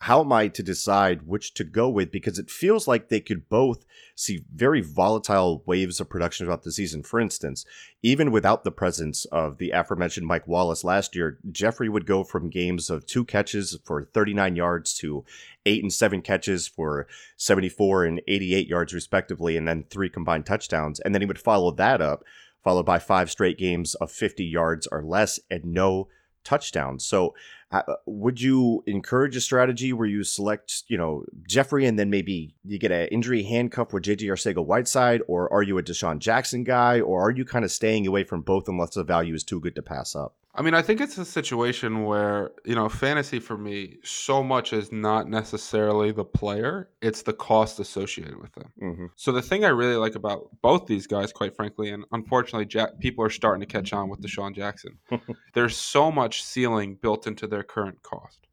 how 0.05 0.21
am 0.21 0.31
I 0.31 0.49
to 0.49 0.61
decide 0.61 1.23
which 1.23 1.55
to 1.55 1.63
go 1.63 1.89
with? 1.89 2.11
Because 2.11 2.37
it 2.37 2.51
feels 2.51 2.87
like 2.87 3.09
they 3.09 3.19
could 3.19 3.49
both 3.49 3.85
see 4.13 4.45
very 4.53 4.79
volatile 4.79 5.63
waves 5.65 5.99
of 5.99 6.11
production 6.11 6.45
throughout 6.45 6.61
the 6.61 6.71
season. 6.71 7.01
For 7.01 7.19
instance, 7.19 7.65
even 8.03 8.29
without 8.29 8.63
the 8.63 8.71
presence 8.71 9.25
of 9.25 9.57
the 9.57 9.71
aforementioned 9.71 10.27
Mike 10.27 10.47
Wallace 10.47 10.83
last 10.83 11.15
year, 11.15 11.39
Jeffery 11.51 11.89
would 11.89 12.05
go 12.05 12.23
from 12.23 12.51
games 12.51 12.91
of 12.91 13.07
two 13.07 13.25
catches 13.25 13.79
for 13.83 14.03
39 14.03 14.55
yards 14.55 14.93
to 14.99 15.25
eight 15.65 15.81
and 15.81 15.91
seven 15.91 16.21
catches 16.21 16.67
for 16.67 17.07
74 17.37 18.05
and 18.05 18.21
88 18.27 18.67
yards, 18.67 18.93
respectively, 18.93 19.57
and 19.57 19.67
then 19.67 19.85
three 19.89 20.09
combined 20.09 20.45
touchdowns. 20.45 20.99
And 20.99 21.15
then 21.15 21.23
he 21.23 21.27
would 21.27 21.39
follow 21.39 21.71
that 21.71 21.99
up, 21.99 22.23
followed 22.63 22.85
by 22.85 22.99
five 22.99 23.31
straight 23.31 23.57
games 23.57 23.95
of 23.95 24.11
50 24.11 24.45
yards 24.45 24.85
or 24.85 25.01
less 25.01 25.39
and 25.49 25.65
no 25.65 26.09
touchdowns. 26.45 27.05
So 27.05 27.35
uh, 27.71 27.81
would 28.05 28.39
you 28.39 28.83
encourage 28.87 29.35
a 29.35 29.41
strategy 29.41 29.91
where 29.91 30.07
you 30.07 30.23
select, 30.23 30.83
you 30.87 30.97
know, 30.97 31.25
Jeffery, 31.47 31.85
and 31.85 31.99
then 31.99 32.09
maybe 32.09 32.55
you 32.63 32.79
get 32.79 32.91
an 32.91 33.07
injury 33.07 33.43
handcuff 33.43 33.91
with 33.91 34.03
JJ 34.03 34.27
Arcega 34.27 34.65
Whiteside, 34.65 35.21
or 35.27 35.51
are 35.51 35.63
you 35.63 35.77
a 35.77 35.83
DeSean 35.83 36.19
Jackson 36.19 36.63
guy, 36.63 37.01
or 37.01 37.21
are 37.21 37.31
you 37.31 37.43
kind 37.43 37.65
of 37.65 37.71
staying 37.71 38.07
away 38.07 38.23
from 38.23 38.41
both 38.41 38.69
unless 38.69 38.93
the 38.93 39.03
value 39.03 39.33
is 39.33 39.43
too 39.43 39.59
good 39.59 39.75
to 39.75 39.81
pass 39.81 40.15
up? 40.15 40.35
I 40.57 40.61
mean, 40.61 40.73
I 40.73 40.81
think 40.81 41.01
it's 41.01 41.17
a 41.17 41.25
situation 41.25 42.05
where, 42.05 42.51
you 42.63 42.75
know, 42.75 42.87
fantasy 42.87 43.39
for 43.39 43.57
me, 43.57 43.97
so 44.03 44.41
much 44.41 44.71
is 44.71 44.89
not 44.89 45.29
necessarily 45.29 46.11
the 46.11 46.23
player, 46.23 46.89
it's 47.01 47.23
the 47.23 47.33
cost 47.33 47.79
associated 47.79 48.41
with 48.41 48.53
them. 48.53 48.71
Mm-hmm. 48.81 49.05
So 49.17 49.33
the 49.33 49.41
thing 49.41 49.65
I 49.65 49.69
really 49.69 49.97
like 49.97 50.15
about 50.15 50.49
both 50.61 50.87
these 50.87 51.07
guys, 51.07 51.33
quite 51.33 51.55
frankly, 51.55 51.89
and 51.89 52.05
unfortunately, 52.13 52.65
Jack, 52.65 52.99
people 52.99 53.25
are 53.25 53.29
starting 53.29 53.59
to 53.59 53.65
catch 53.65 53.91
on 53.91 54.07
with 54.07 54.21
DeSean 54.21 54.55
Jackson, 54.55 54.97
there's 55.53 55.75
so 55.75 56.09
much 56.09 56.43
ceiling 56.43 56.95
built 56.95 57.27
into 57.27 57.47
their 57.47 57.63
current 57.63 58.01
cost. 58.01 58.47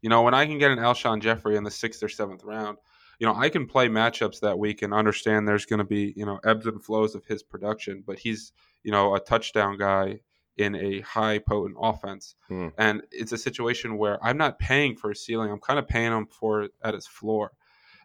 You 0.00 0.10
know, 0.10 0.22
when 0.22 0.34
I 0.34 0.46
can 0.46 0.58
get 0.58 0.70
an 0.70 0.78
Alshon 0.78 1.20
Jeffrey 1.20 1.56
in 1.56 1.64
the 1.64 1.72
sixth 1.72 2.04
or 2.04 2.08
seventh 2.08 2.44
round, 2.44 2.78
you 3.18 3.26
know, 3.26 3.34
I 3.34 3.48
can 3.48 3.66
play 3.66 3.88
matchups 3.88 4.40
that 4.40 4.60
week 4.60 4.82
and 4.82 4.94
understand 4.94 5.48
there's 5.48 5.66
going 5.66 5.78
to 5.78 5.84
be, 5.84 6.14
you 6.16 6.24
know, 6.24 6.38
ebbs 6.44 6.66
and 6.66 6.82
flows 6.82 7.16
of 7.16 7.26
his 7.26 7.42
production, 7.42 8.04
but 8.06 8.16
he's, 8.16 8.52
you 8.84 8.92
know, 8.92 9.16
a 9.16 9.20
touchdown 9.20 9.76
guy 9.76 10.20
in 10.58 10.74
a 10.74 11.00
high 11.00 11.38
potent 11.38 11.76
offense. 11.80 12.34
Mm. 12.50 12.72
And 12.76 13.02
it's 13.10 13.32
a 13.32 13.38
situation 13.38 13.96
where 13.96 14.22
I'm 14.24 14.36
not 14.36 14.58
paying 14.58 14.96
for 14.96 15.10
a 15.10 15.16
ceiling. 15.16 15.50
I'm 15.50 15.60
kind 15.60 15.78
of 15.78 15.88
paying 15.88 16.12
him 16.12 16.26
for 16.26 16.62
it 16.62 16.72
at 16.82 16.94
his 16.94 17.06
floor. 17.06 17.52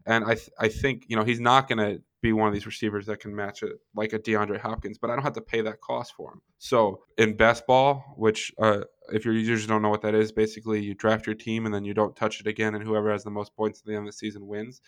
And 0.05 0.24
I 0.25 0.36
th- 0.36 0.50
I 0.60 0.67
think, 0.67 1.05
you 1.07 1.15
know, 1.15 1.24
he's 1.24 1.39
not 1.39 1.67
going 1.67 1.79
to 1.79 2.01
be 2.22 2.33
one 2.33 2.48
of 2.48 2.53
these 2.53 2.65
receivers 2.65 3.05
that 3.05 3.19
can 3.19 3.36
match 3.36 3.63
it 3.63 3.74
like 3.95 4.13
a 4.13 4.19
DeAndre 4.19 4.60
Hopkins, 4.60 4.98
but 4.98 5.10
I 5.10 5.15
don't 5.15 5.24
have 5.24 5.33
to 5.33 5.41
pay 5.41 5.62
that 5.62 5.81
cost 5.81 6.13
for 6.15 6.31
him. 6.31 6.41
So 6.57 7.01
in 7.17 7.36
best 7.36 7.65
ball, 7.67 8.03
which 8.17 8.51
uh, 8.62 8.81
if 9.12 9.25
your 9.25 9.33
users 9.33 9.67
don't 9.67 9.81
know 9.81 9.89
what 9.89 10.01
that 10.01 10.15
is, 10.15 10.31
basically 10.31 10.81
you 10.81 10.93
draft 10.93 11.25
your 11.25 11.36
team 11.36 11.65
and 11.65 11.74
then 11.74 11.83
you 11.83 11.93
don't 11.93 12.15
touch 12.15 12.39
it 12.39 12.48
again, 12.48 12.75
and 12.75 12.83
whoever 12.83 13.12
has 13.12 13.24
the 13.24 13.29
most 13.29 13.55
points 13.55 13.81
at 13.81 13.86
the 13.86 13.93
end 13.93 14.07
of 14.07 14.13
the 14.13 14.17
season 14.17 14.48
wins. 14.48 14.81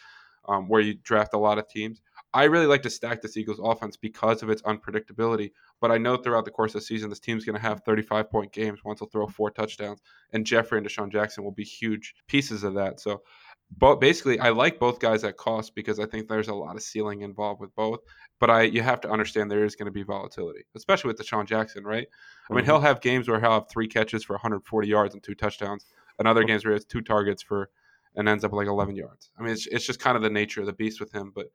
Um, 0.48 0.70
where 0.70 0.80
you 0.80 0.94
draft 0.94 1.34
a 1.34 1.40
lot 1.40 1.58
of 1.58 1.68
teams. 1.68 2.04
I 2.36 2.44
really 2.44 2.66
like 2.66 2.82
to 2.82 2.90
stack 2.90 3.22
this 3.22 3.38
Eagles 3.38 3.62
offense 3.64 3.96
because 3.96 4.44
of 4.44 4.50
its 4.50 4.62
unpredictability. 4.64 5.52
But 5.80 5.90
I 5.90 5.98
know 5.98 6.18
throughout 6.18 6.44
the 6.44 6.52
course 6.52 6.76
of 6.76 6.82
the 6.82 6.86
season, 6.86 7.10
this 7.10 7.22
team's 7.22 7.46
going 7.46 7.56
to 7.56 7.62
have 7.62 7.82
35 7.86 8.30
point 8.30 8.52
games. 8.52 8.82
Once 8.84 9.00
they'll 9.00 9.10
throw 9.10 9.26
four 9.26 9.52
touchdowns, 9.52 10.02
and 10.34 10.46
Jeffery 10.46 10.80
and 10.80 10.86
DeSean 10.86 11.10
Jackson 11.10 11.46
will 11.46 11.54
be 11.54 11.64
huge 11.64 12.14
pieces 12.28 12.66
of 12.66 12.74
that. 12.74 13.00
So, 13.00 13.22
but 13.78 14.02
basically, 14.02 14.38
I 14.38 14.50
like 14.50 14.80
both 14.80 15.00
guys 15.00 15.24
at 15.24 15.38
cost 15.38 15.76
because 15.76 15.98
I 15.98 16.06
think 16.06 16.28
there's 16.28 16.50
a 16.50 16.54
lot 16.54 16.76
of 16.76 16.84
ceiling 16.84 17.22
involved 17.22 17.62
with 17.62 17.74
both. 17.74 18.02
But 18.42 18.50
I, 18.50 18.64
you 18.64 18.82
have 18.82 19.00
to 19.02 19.10
understand 19.10 19.50
there 19.50 19.64
is 19.64 19.78
going 19.78 19.86
to 19.86 19.92
be 19.92 20.04
volatility, 20.04 20.66
especially 20.76 21.08
with 21.08 21.18
DeSean 21.18 21.48
Jackson, 21.48 21.86
right? 21.86 22.06
I 22.50 22.54
mean, 22.54 22.64
mm-hmm. 22.64 22.72
he'll 22.72 22.82
have 22.82 23.00
games 23.00 23.30
where 23.30 23.40
he'll 23.40 23.52
have 23.52 23.70
three 23.70 23.88
catches 23.88 24.26
for 24.26 24.34
140 24.34 24.88
yards 24.90 25.14
and 25.14 25.24
two 25.24 25.36
touchdowns, 25.36 25.86
and 26.20 26.28
other 26.28 26.44
games 26.44 26.66
where 26.66 26.74
he 26.74 26.76
has 26.76 26.86
two 26.86 27.02
targets 27.02 27.42
for 27.42 27.70
and 28.18 28.28
ends 28.28 28.44
up 28.44 28.52
like 28.52 28.68
11 28.68 28.96
yards. 28.96 29.32
I 29.40 29.44
mean, 29.44 29.54
it's, 29.54 29.68
it's 29.68 29.86
just 29.86 30.00
kind 30.00 30.16
of 30.16 30.24
the 30.24 30.30
nature 30.30 30.62
of 30.62 30.68
the 30.68 30.74
beast 30.74 31.00
with 31.00 31.14
him. 31.14 31.32
But 31.34 31.48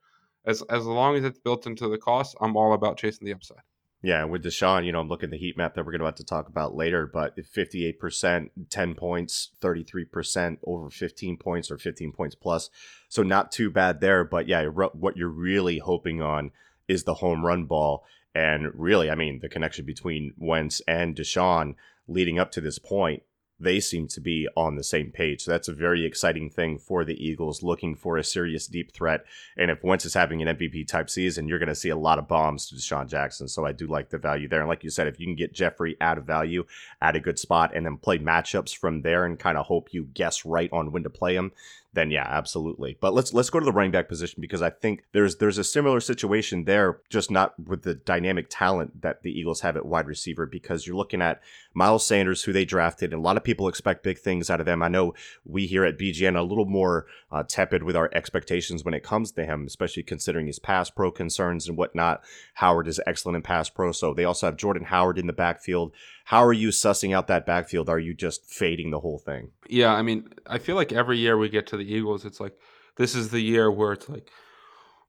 as 0.45 0.63
as 0.63 0.87
long 0.87 1.17
as 1.17 1.25
it's 1.25 1.39
built 1.39 1.67
into 1.67 1.89
the 1.89 1.99
cost, 1.99 2.37
I'm 2.41 2.57
all 2.57 2.73
about 2.73 2.97
chasing 2.97 3.27
the 3.27 3.35
upside. 3.35 3.63
Yeah, 4.03 4.25
with 4.25 4.43
DeSean, 4.43 4.87
you 4.87 4.93
know, 4.93 5.01
I'm 5.01 5.09
looking 5.09 5.27
at 5.27 5.33
the 5.33 5.39
heat 5.39 5.59
map 5.59 5.75
that 5.75 5.85
we're 5.85 5.93
going 5.93 6.01
to 6.01 6.07
have 6.07 6.15
to 6.15 6.25
talk 6.25 6.49
about 6.49 6.75
later, 6.75 7.07
but 7.07 7.37
58%, 7.37 8.49
10 8.71 8.95
points, 8.95 9.51
33% 9.61 10.57
over 10.65 10.89
15 10.89 11.37
points 11.37 11.71
or 11.71 11.77
15 11.77 12.13
points 12.13 12.35
plus. 12.35 12.71
So 13.11 13.23
not 13.23 13.53
too 13.53 13.69
bad 13.71 14.01
there. 14.01 14.25
But 14.25 14.49
yeah, 14.49 14.65
what 14.65 15.19
you're 15.19 15.29
really 15.29 15.79
hoping 15.79 16.23
on 16.23 16.53
is 16.89 17.05
the 17.05 17.15
home 17.15 17.45
run 17.45 17.67
ball. 17.67 18.05
And 18.35 18.73
really, 18.75 19.11
I 19.11 19.17
mean, 19.17 19.41
the 19.43 19.51
connection 19.51 19.85
between 19.85 20.33
Wentz 20.39 20.81
and 20.89 21.15
DeSean 21.15 21.75
leading 22.09 22.39
up 22.39 22.53
to 22.53 22.63
this 22.63 22.79
point 22.79 23.23
they 23.61 23.79
seem 23.79 24.09
to 24.09 24.21
be 24.21 24.49
on 24.57 24.77
the 24.77 24.83
same 24.83 25.11
page. 25.11 25.43
So 25.43 25.51
that's 25.51 25.69
a 25.69 25.75
very 25.75 26.05
exciting 26.05 26.51
thing 26.51 26.79
for 26.79 27.05
the 27.05 27.23
Eagles 27.23 27.63
looking 27.63 27.95
for 27.95 28.17
a 28.17 28.25
serious 28.25 28.67
deep 28.67 28.93
threat. 28.93 29.25
And 29.57 29.71
if 29.71 29.85
Wentz 29.85 30.05
is 30.05 30.15
having 30.15 30.41
an 30.41 30.57
MVP 30.57 30.89
type 30.89 31.11
season, 31.11 31.47
you're 31.47 31.59
going 31.59 31.69
to 31.69 31.75
see 31.75 31.91
a 31.91 31.97
lot 31.97 32.19
of 32.19 32.27
bombs 32.27 32.67
to 32.69 32.75
DeSean 32.75 33.09
Jackson. 33.09 33.49
So 33.49 33.67
I 33.67 33.73
do 33.73 33.87
like 33.87 34.09
the 34.09 34.19
value 34.19 34.49
there. 34.49 34.61
And 34.61 34.69
like 34.69 34.83
you 34.83 34.91
said, 34.91 35.07
if 35.07 35.21
you 35.21 35.27
can 35.27 35.37
get 35.37 35.53
Jeffery 35.53 35.97
out 36.01 36.19
of 36.19 36.25
value 36.25 36.65
at 37.03 37.17
a 37.17 37.21
good 37.21 37.39
spot 37.39 37.73
and 37.75 37.85
then 37.85 37.99
play 37.99 38.19
matchups 38.19 38.77
from 38.77 39.03
there 39.03 39.25
and 39.25 39.39
kind 39.39 39.59
of 39.59 39.67
hope 39.67 39.93
you 39.93 40.05
guess 40.15 40.45
right 40.45 40.71
on 40.73 40.93
when 40.93 41.03
to 41.03 41.11
play 41.11 41.35
him, 41.35 41.53
then 41.93 42.11
yeah, 42.11 42.27
absolutely. 42.29 42.97
But 43.01 43.15
let's 43.15 43.35
let's 43.35 43.51
go 43.51 43.59
to 43.59 43.65
the 43.65 43.73
running 43.73 43.91
back 43.91 44.09
position 44.09 44.41
because 44.41 44.63
I 44.63 44.71
think 44.71 45.03
there's 45.13 45.37
there's 45.37 45.59
a 45.59 45.65
similar 45.65 46.01
situation 46.01 46.65
there, 46.65 47.01
just 47.09 47.31
not 47.31 47.59
with 47.59 47.83
the 47.83 47.95
dynamic 47.95 48.47
talent 48.49 49.03
that 49.03 49.23
the 49.23 49.33
Eagles 49.33 49.63
have 49.63 49.77
at 49.77 49.85
wide 49.85 50.07
receiver. 50.07 50.47
Because 50.47 50.87
you're 50.87 50.97
looking 50.97 51.21
at 51.21 51.41
Miles 51.75 52.07
Sanders, 52.07 52.45
who 52.45 52.53
they 52.53 52.65
drafted, 52.65 53.13
and 53.13 53.21
a 53.21 53.25
lot 53.25 53.37
of 53.37 53.43
people 53.43 53.67
expect 53.67 54.05
big 54.05 54.19
things 54.19 54.51
out 54.51 54.61
of 54.61 54.67
them. 54.67 54.83
I 54.83 54.89
know 54.89 55.15
we 55.45 55.67
here 55.67 55.85
at 55.85 55.99
BGN 55.99 56.35
are 56.35 56.39
a 56.39 56.43
little 56.45 56.65
more 56.65 57.07
uh, 57.33 57.43
tepid 57.43 57.83
with 57.83 57.97
our 57.97 58.09
expectations 58.15 58.85
when 58.85 58.95
it 58.95 59.03
comes 59.03 59.33
to 59.33 59.45
him, 59.45 59.67
especially 59.67 60.05
considering 60.05 60.47
his 60.47 60.61
pass 60.61 60.91
pro 60.91 61.11
concerns 61.11 61.67
and 61.67 61.77
whatnot. 61.77 62.23
Howard 62.55 62.87
is 62.87 63.01
excellent 63.05 63.37
in 63.37 63.43
pass 63.43 63.69
pro, 63.69 63.91
so 63.91 64.15
they 64.15 64.25
also 64.25 64.47
have 64.47 64.57
Jordan 64.57 64.85
Howard 64.85 65.19
in 65.19 65.27
the 65.27 65.33
backfield. 65.33 65.93
How 66.31 66.45
are 66.45 66.53
you 66.53 66.69
sussing 66.69 67.13
out 67.13 67.27
that 67.27 67.45
backfield? 67.45 67.89
Are 67.89 67.99
you 67.99 68.15
just 68.15 68.47
fading 68.47 68.93
the 68.93 69.01
whole 69.01 69.19
thing? 69.19 69.51
Yeah, 69.69 69.93
I 69.93 70.03
mean, 70.03 70.29
I 70.47 70.59
feel 70.59 70.77
like 70.77 70.93
every 70.93 71.19
year 71.19 71.37
we 71.37 71.49
get 71.49 71.67
to 71.67 71.77
the 71.77 71.83
Eagles, 71.83 72.25
it's 72.25 72.39
like 72.39 72.57
this 72.95 73.17
is 73.17 73.31
the 73.31 73.41
year 73.41 73.69
where 73.69 73.91
it's 73.91 74.09
like, 74.09 74.31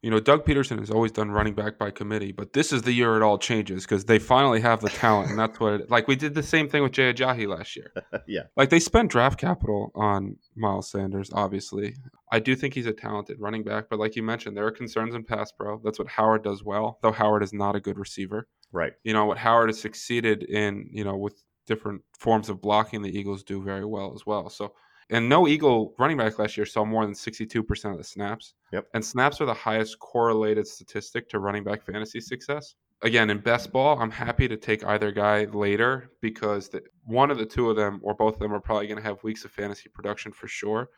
you 0.02 0.10
know, 0.10 0.20
Doug 0.20 0.46
Pederson 0.46 0.80
has 0.80 0.90
always 0.90 1.12
done 1.12 1.30
running 1.30 1.54
back 1.54 1.78
by 1.78 1.92
committee, 1.92 2.32
but 2.32 2.54
this 2.54 2.74
is 2.74 2.82
the 2.82 2.92
year 2.92 3.18
it 3.18 3.22
all 3.22 3.38
changes 3.38 3.84
because 3.84 4.06
they 4.06 4.18
finally 4.18 4.60
have 4.60 4.82
the 4.82 4.90
talent, 4.90 5.30
and 5.30 5.38
that's 5.38 5.60
what. 5.60 5.74
It, 5.74 5.92
like 5.92 6.08
we 6.08 6.16
did 6.16 6.34
the 6.34 6.42
same 6.42 6.68
thing 6.68 6.82
with 6.82 6.94
Jay 6.94 7.14
Ajayi 7.14 7.48
last 7.48 7.76
year. 7.76 7.94
yeah, 8.28 8.44
like 8.58 8.70
they 8.70 8.80
spent 8.80 9.12
draft 9.12 9.40
capital 9.40 9.92
on 9.94 10.38
Miles 10.56 10.90
Sanders. 10.90 11.30
Obviously, 11.34 11.96
I 12.32 12.40
do 12.40 12.56
think 12.56 12.74
he's 12.74 12.88
a 12.88 12.94
talented 12.94 13.40
running 13.40 13.64
back, 13.64 13.86
but 13.90 14.00
like 14.00 14.16
you 14.16 14.24
mentioned, 14.24 14.58
there 14.58 14.66
are 14.66 14.72
concerns 14.72 15.14
in 15.14 15.24
pass 15.24 15.52
pro. 15.52 15.80
That's 15.84 16.00
what 16.00 16.08
Howard 16.08 16.44
does 16.44 16.64
well, 16.64 16.98
though 17.04 17.12
Howard 17.12 17.44
is 17.44 17.54
not 17.54 17.76
a 17.76 17.80
good 17.80 18.00
receiver. 18.00 18.48
Right. 18.72 18.94
You 19.04 19.14
know 19.14 19.26
what 19.26 19.38
Howard 19.38 19.70
has 19.70 19.80
succeeded 19.80 20.44
in, 20.44 20.90
you 20.92 21.04
know, 21.04 21.16
with 21.16 21.44
different 21.68 22.02
forms 22.18 22.50
of 22.50 22.60
blocking, 22.60 23.02
the 23.02 23.18
Eagles 23.18 23.44
do 23.44 23.62
very 23.62 23.86
well 23.86 24.14
as 24.16 24.26
well. 24.26 24.50
So, 24.50 24.74
and 25.12 25.28
no 25.28 25.48
Eagle 25.48 25.94
running 26.00 26.18
back 26.18 26.40
last 26.40 26.56
year 26.56 26.66
saw 26.66 26.86
more 26.86 27.06
than 27.06 27.14
62% 27.14 27.92
of 27.92 27.98
the 27.98 28.04
snaps. 28.04 28.54
Yep. 28.72 28.88
And 28.94 29.04
snaps 29.04 29.42
are 29.42 29.46
the 29.46 29.54
highest 29.54 30.00
correlated 30.00 30.66
statistic 30.66 31.28
to 31.30 31.40
running 31.40 31.66
back 31.66 31.84
fantasy 31.84 32.22
success. 32.22 32.76
Again, 33.02 33.30
in 33.30 33.40
best 33.40 33.74
ball, 33.74 34.00
I'm 34.00 34.12
happy 34.12 34.48
to 34.48 34.56
take 34.56 34.86
either 34.86 35.12
guy 35.12 35.46
later 35.46 36.12
because 36.22 36.70
the, 36.70 36.82
one 37.04 37.30
of 37.30 37.38
the 37.38 37.46
two 37.46 37.70
of 37.70 37.76
them 37.76 38.00
or 38.04 38.14
both 38.14 38.36
of 38.36 38.40
them 38.40 38.54
are 38.54 38.62
probably 38.62 38.88
going 38.88 39.00
to 39.00 39.04
have 39.04 39.22
weeks 39.24 39.44
of 39.44 39.52
fantasy 39.52 39.90
production 39.90 40.32
for 40.32 40.48
sure. 40.48 40.90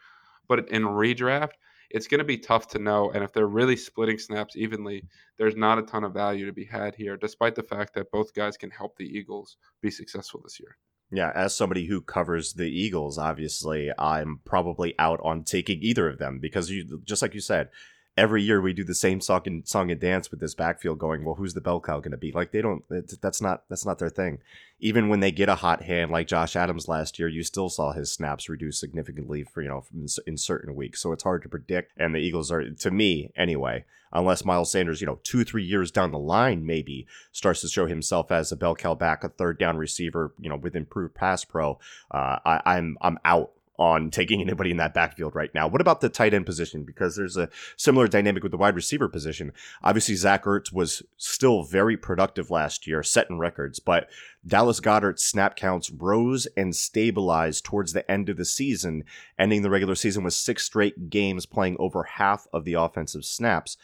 But 0.48 0.70
in 0.70 0.84
redraft, 0.84 1.54
it's 1.90 2.08
going 2.08 2.20
to 2.20 2.26
be 2.26 2.38
tough 2.38 2.68
to 2.70 2.80
know. 2.80 3.12
And 3.12 3.24
if 3.24 3.34
they're 3.34 3.48
really 3.48 3.78
splitting 3.78 4.20
snaps 4.20 4.56
evenly, 4.56 5.06
there's 5.38 5.56
not 5.56 5.80
a 5.80 5.84
ton 5.84 6.04
of 6.04 6.14
value 6.14 6.46
to 6.46 6.54
be 6.54 6.66
had 6.66 6.94
here, 6.94 7.18
despite 7.18 7.56
the 7.56 7.64
fact 7.64 7.94
that 7.96 8.12
both 8.12 8.34
guys 8.34 8.58
can 8.58 8.70
help 8.70 8.96
the 8.98 9.06
Eagles 9.06 9.58
be 9.82 9.90
successful 9.90 10.42
this 10.44 10.60
year. 10.60 10.78
Yeah, 11.12 11.32
as 11.36 11.56
somebody 11.56 11.86
who 11.86 12.02
covers 12.02 12.54
the 12.54 12.70
Eagles, 12.70 13.18
obviously, 13.18 13.92
I'm 14.00 14.40
probably 14.46 14.96
out 14.98 15.20
on 15.24 15.44
taking 15.44 15.80
either 15.84 16.10
of 16.10 16.18
them 16.18 16.40
because 16.40 16.72
you, 16.72 17.02
just 17.04 17.22
like 17.22 17.36
you 17.36 17.40
said, 17.40 17.70
every 18.16 18.44
year 18.44 18.62
we 18.62 18.74
do 18.74 18.84
the 18.84 18.94
same 18.94 19.20
song 19.20 19.42
and 19.46 19.68
song 19.68 19.90
and 19.90 20.00
dance 20.00 20.30
with 20.30 20.40
this 20.40 20.54
backfield 20.54 21.00
going 21.00 21.24
well 21.24 21.36
who's 21.36 21.54
the 21.54 21.62
bell 21.62 21.80
cow 21.80 22.00
going 22.00 22.12
to 22.12 22.18
be? 22.18 22.32
Like 22.32 22.52
they 22.52 22.62
don't 22.62 22.84
that's 22.90 23.42
not 23.42 23.64
that's 23.70 23.86
not 23.86 24.00
their 24.00 24.10
thing. 24.10 24.40
Even 24.80 25.10
when 25.10 25.20
they 25.20 25.32
get 25.32 25.50
a 25.50 25.56
hot 25.56 25.84
hand 25.84 26.12
like 26.12 26.28
josh 26.28 26.56
adams 26.56 26.88
last 26.88 27.18
year 27.18 27.28
you 27.28 27.44
still 27.44 27.70
saw 27.70 27.92
his 27.92 28.12
snaps 28.12 28.50
reduce 28.50 28.80
significantly 28.80 29.44
for 29.44 29.62
you 29.62 29.70
know 29.70 29.84
in 30.26 30.38
certain 30.38 30.76
weeks. 30.76 31.02
So 31.02 31.12
it's 31.12 31.24
hard 31.24 31.42
to 31.44 31.50
predict 31.50 31.94
and 31.98 32.14
the 32.14 32.20
eagles 32.20 32.52
are 32.52 32.70
to 32.70 32.92
me 32.92 33.32
anyway 33.36 33.86
unless 34.14 34.46
miles 34.46 34.72
sanders 34.72 35.02
you 35.02 35.08
know 35.08 35.20
two 35.24 35.44
three 35.44 35.64
years 35.64 35.92
down 35.92 36.12
the 36.12 36.20
line 36.20 36.66
maybe 36.66 37.08
starts 37.32 37.62
to 37.62 37.68
show 37.68 37.88
himself 37.88 38.32
as 38.32 38.52
a 38.52 38.56
bell 38.56 38.76
cow 38.76 38.94
back 38.94 39.24
a 39.24 39.30
third 39.30 39.58
down 39.58 39.76
receiver 39.76 40.34
you 40.40 40.50
know 40.50 40.56
with 40.56 40.76
improved 40.76 41.16
pass 41.16 41.44
pro 41.44 41.80
uh, 42.12 42.38
I, 42.46 42.62
i'm 42.66 42.98
i'm 43.02 43.18
out 43.26 43.52
on 43.84 44.10
taking 44.10 44.40
anybody 44.40 44.72
in 44.72 44.78
that 44.78 44.94
backfield 44.94 45.36
right 45.36 45.54
now. 45.54 45.68
What 45.68 45.82
about 45.82 46.00
the 46.00 46.08
tight 46.08 46.34
end 46.34 46.46
position? 46.46 46.86
Because 46.86 47.18
there's 47.18 47.36
a 47.36 47.50
similar 47.76 48.08
dynamic 48.08 48.42
with 48.42 48.54
the 48.54 48.58
wide 48.58 48.76
receiver 48.76 49.10
position. 49.10 49.52
Obviously, 49.84 50.16
Zach 50.16 50.46
Ertz 50.46 50.72
was 50.72 51.04
still 51.18 51.64
very 51.64 51.98
productive 51.98 52.50
last 52.50 52.88
year, 52.88 53.04
setting 53.04 53.38
records, 53.38 53.80
but 53.80 54.10
Dallas 54.48 54.80
Goedert's 54.80 55.26
snap 55.26 55.58
counts 55.58 55.92
rose 55.92 56.48
and 56.56 56.74
stabilized 56.74 57.66
towards 57.66 57.92
the 57.92 58.10
end 58.10 58.30
of 58.30 58.38
the 58.38 58.46
season, 58.46 59.04
ending 59.38 59.64
the 59.64 59.70
regular 59.70 59.96
season 59.96 60.24
with 60.24 60.34
six 60.34 60.64
straight 60.64 61.10
games 61.10 61.46
playing 61.46 61.76
over 61.78 62.04
half 62.04 62.48
of 62.54 62.64
the 62.64 62.76
offensive 62.76 63.26
snaps. 63.26 63.76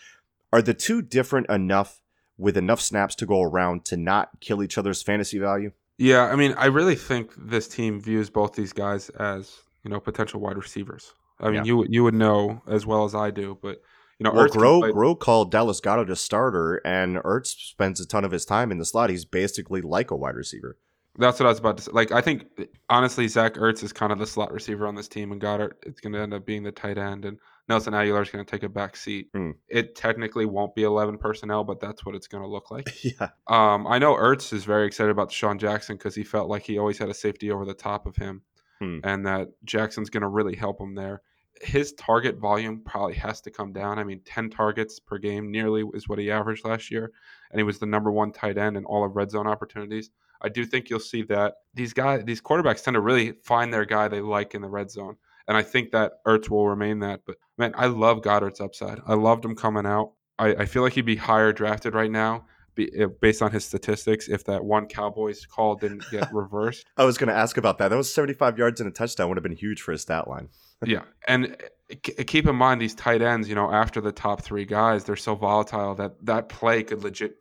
Are 0.53 0.61
the 0.61 0.73
two 0.73 1.01
different 1.01 1.49
enough 1.49 2.01
with 2.37 2.55
enough 2.55 2.79
snaps 2.79 3.15
to 3.15 3.25
go 3.25 3.41
around 3.41 3.83
to 3.85 3.97
not 3.97 4.39
kill 4.39 4.63
each 4.63 4.77
other's 4.77 5.03
fantasy 5.03 5.39
value? 5.39 5.73
Yeah, 5.97 6.23
I 6.23 6.37
mean, 6.37 6.53
I 6.53 6.67
really 6.67 6.95
think 6.95 7.33
this 7.35 7.67
team 7.67 7.99
views 7.99 8.29
both 8.29 8.53
these 8.53 8.71
guys 8.71 9.09
as 9.09 9.57
you 9.83 9.91
know, 9.91 9.99
potential 9.99 10.39
wide 10.39 10.57
receivers. 10.57 11.13
I 11.39 11.45
mean, 11.45 11.55
yeah. 11.55 11.63
you 11.63 11.85
you 11.89 12.03
would 12.03 12.13
know 12.13 12.61
as 12.67 12.85
well 12.85 13.05
as 13.05 13.15
I 13.15 13.31
do, 13.31 13.57
but 13.61 13.81
you 14.19 14.25
know, 14.25 14.33
well, 14.33 14.47
Ertz 14.47 14.81
play- 14.81 14.91
Groh 14.91 15.17
called 15.17 15.51
Dallas 15.51 15.79
Goedert 15.79 16.09
a 16.09 16.15
starter, 16.15 16.81
and 16.85 17.17
Ertz 17.17 17.55
spends 17.69 18.01
a 18.01 18.05
ton 18.05 18.25
of 18.25 18.31
his 18.31 18.45
time 18.45 18.71
in 18.71 18.77
the 18.77 18.85
slot. 18.85 19.09
He's 19.09 19.25
basically 19.25 19.81
like 19.81 20.11
a 20.11 20.15
wide 20.15 20.35
receiver. 20.35 20.77
That's 21.17 21.39
what 21.39 21.47
I 21.47 21.49
was 21.49 21.59
about 21.59 21.77
to 21.77 21.83
say. 21.83 21.91
Like, 21.91 22.11
I 22.11 22.21
think 22.21 22.45
honestly, 22.89 23.27
Zach 23.27 23.55
Ertz 23.55 23.83
is 23.83 23.91
kind 23.91 24.11
of 24.11 24.19
the 24.19 24.27
slot 24.27 24.51
receiver 24.53 24.87
on 24.87 24.95
this 24.95 25.07
team, 25.07 25.31
and 25.31 25.41
Goedert 25.41 25.71
it's 25.83 26.01
going 26.01 26.13
to 26.13 26.19
end 26.19 26.33
up 26.33 26.45
being 26.45 26.63
the 26.63 26.71
tight 26.71 26.97
end, 26.97 27.23
and 27.23 27.39
Nelson 27.69 27.93
Agholor 27.93 28.21
is 28.21 28.29
going 28.29 28.43
to 28.43 28.49
take 28.49 28.63
a 28.63 28.69
back 28.69 28.97
seat. 28.97 29.31
Mm. 29.33 29.53
It 29.69 29.95
technically 29.95 30.45
won't 30.45 30.75
be 30.75 30.83
eleven 30.83 31.17
personnel, 31.17 31.63
but 31.63 31.79
that's 31.79 32.05
what 32.05 32.15
it's 32.15 32.27
going 32.27 32.43
to 32.43 32.49
look 32.49 32.71
like. 32.71 32.89
yeah. 33.03 33.29
Um, 33.47 33.87
I 33.87 33.99
know 33.99 34.15
Ertz 34.15 34.51
is 34.51 34.65
very 34.65 34.85
excited 34.85 35.11
about 35.11 35.31
Sean 35.31 35.57
Jackson 35.57 35.95
because 35.95 36.15
he 36.15 36.23
felt 36.23 36.49
like 36.49 36.63
he 36.63 36.77
always 36.77 36.97
had 36.97 37.07
a 37.07 37.13
safety 37.13 37.51
over 37.51 37.63
the 37.63 37.73
top 37.73 38.05
of 38.05 38.17
him 38.17 38.41
hmm. 38.79 38.99
and 39.03 39.25
that 39.25 39.49
Jackson's 39.65 40.09
going 40.09 40.21
to 40.21 40.27
really 40.27 40.55
help 40.55 40.79
him 40.79 40.95
there. 40.95 41.21
His 41.61 41.93
target 41.93 42.37
volume 42.37 42.81
probably 42.85 43.15
has 43.15 43.41
to 43.41 43.51
come 43.51 43.73
down. 43.73 43.99
I 43.99 44.03
mean, 44.03 44.21
10 44.23 44.49
targets 44.49 44.99
per 44.99 45.17
game 45.17 45.51
nearly 45.51 45.83
is 45.93 46.07
what 46.07 46.19
he 46.19 46.31
averaged 46.31 46.65
last 46.65 46.89
year, 46.89 47.11
and 47.51 47.59
he 47.59 47.63
was 47.63 47.79
the 47.79 47.85
number 47.85 48.11
one 48.11 48.31
tight 48.31 48.57
end 48.57 48.77
in 48.77 48.85
all 48.85 49.03
of 49.03 49.15
red 49.15 49.31
zone 49.31 49.47
opportunities. 49.47 50.09
I 50.41 50.49
do 50.49 50.65
think 50.65 50.89
you'll 50.89 50.99
see 50.99 51.23
that 51.23 51.55
these 51.73 51.93
guys, 51.93 52.23
these 52.23 52.41
quarterbacks 52.41 52.83
tend 52.83 52.95
to 52.95 53.01
really 53.01 53.33
find 53.43 53.73
their 53.73 53.85
guy 53.85 54.07
they 54.07 54.21
like 54.21 54.55
in 54.55 54.61
the 54.61 54.69
red 54.69 54.89
zone. 54.89 55.17
And 55.47 55.57
I 55.57 55.63
think 55.63 55.91
that 55.91 56.23
Ertz 56.25 56.49
will 56.49 56.67
remain 56.67 56.99
that. 56.99 57.21
But 57.25 57.37
man, 57.57 57.73
I 57.75 57.87
love 57.87 58.21
Goedert's 58.21 58.61
upside. 58.61 59.01
I 59.05 59.15
loved 59.15 59.43
him 59.43 59.55
coming 59.55 59.85
out. 59.85 60.13
I, 60.37 60.53
I 60.53 60.65
feel 60.65 60.83
like 60.83 60.93
he'd 60.93 61.05
be 61.05 61.15
higher 61.17 61.51
drafted 61.51 61.93
right 61.93 62.11
now 62.11 62.45
Eh, 62.79 63.07
based 63.21 63.41
on 63.41 63.51
his 63.51 63.65
statistics 63.65 64.27
if 64.27 64.43
that 64.45 64.63
one 64.63 64.85
Cowboys 64.85 65.45
call 65.45 65.75
didn't 65.75 66.03
get 66.11 66.31
reversed. 66.33 66.85
I 66.97 67.03
was 67.03 67.17
going 67.17 67.27
to 67.27 67.35
ask 67.35 67.57
about 67.57 67.77
that. 67.79 67.89
That 67.89 67.97
was 67.97 68.13
75 68.13 68.57
yards 68.57 68.79
and 68.79 68.89
a 68.89 68.91
touchdown 68.91 69.27
would 69.29 69.37
have 69.37 69.43
been 69.43 69.55
huge 69.55 69.81
for 69.81 69.91
his 69.91 70.01
stat 70.01 70.27
line. 70.27 70.49
yeah, 70.85 71.03
and 71.27 71.57
eh, 71.89 71.95
eh, 72.17 72.23
keep 72.23 72.47
in 72.47 72.55
mind 72.55 72.79
these 72.79 72.95
tight 72.95 73.21
ends, 73.21 73.49
you 73.49 73.55
know, 73.55 73.71
after 73.71 73.99
the 74.01 74.11
top 74.11 74.41
3 74.41 74.65
guys, 74.65 75.03
they're 75.03 75.15
so 75.15 75.35
volatile 75.35 75.95
that 75.95 76.25
that 76.25 76.49
play 76.49 76.83
could 76.83 77.03
legit 77.03 77.35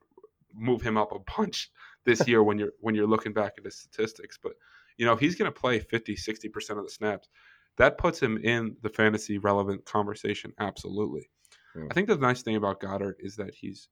move 0.54 0.82
him 0.82 0.96
up 0.96 1.12
a 1.12 1.18
bunch 1.36 1.70
this 2.04 2.26
year 2.26 2.42
when 2.42 2.58
you're 2.58 2.72
when 2.80 2.94
you're 2.94 3.06
looking 3.06 3.32
back 3.32 3.54
at 3.58 3.64
his 3.64 3.76
statistics, 3.76 4.38
but 4.42 4.52
you 4.96 5.06
know, 5.06 5.14
he's 5.14 5.36
going 5.36 5.50
to 5.50 5.60
play 5.60 5.78
50, 5.78 6.16
60% 6.16 6.70
of 6.70 6.82
the 6.82 6.90
snaps. 6.90 7.28
That 7.76 7.98
puts 7.98 8.20
him 8.20 8.36
in 8.38 8.74
the 8.82 8.88
fantasy 8.88 9.38
relevant 9.38 9.84
conversation 9.84 10.52
absolutely. 10.58 11.30
I 11.88 11.94
think 11.94 12.08
the 12.08 12.16
nice 12.16 12.42
thing 12.42 12.56
about 12.56 12.80
Goedert 12.80 13.14
is 13.20 13.36
that 13.36 13.54
he's 13.54 13.88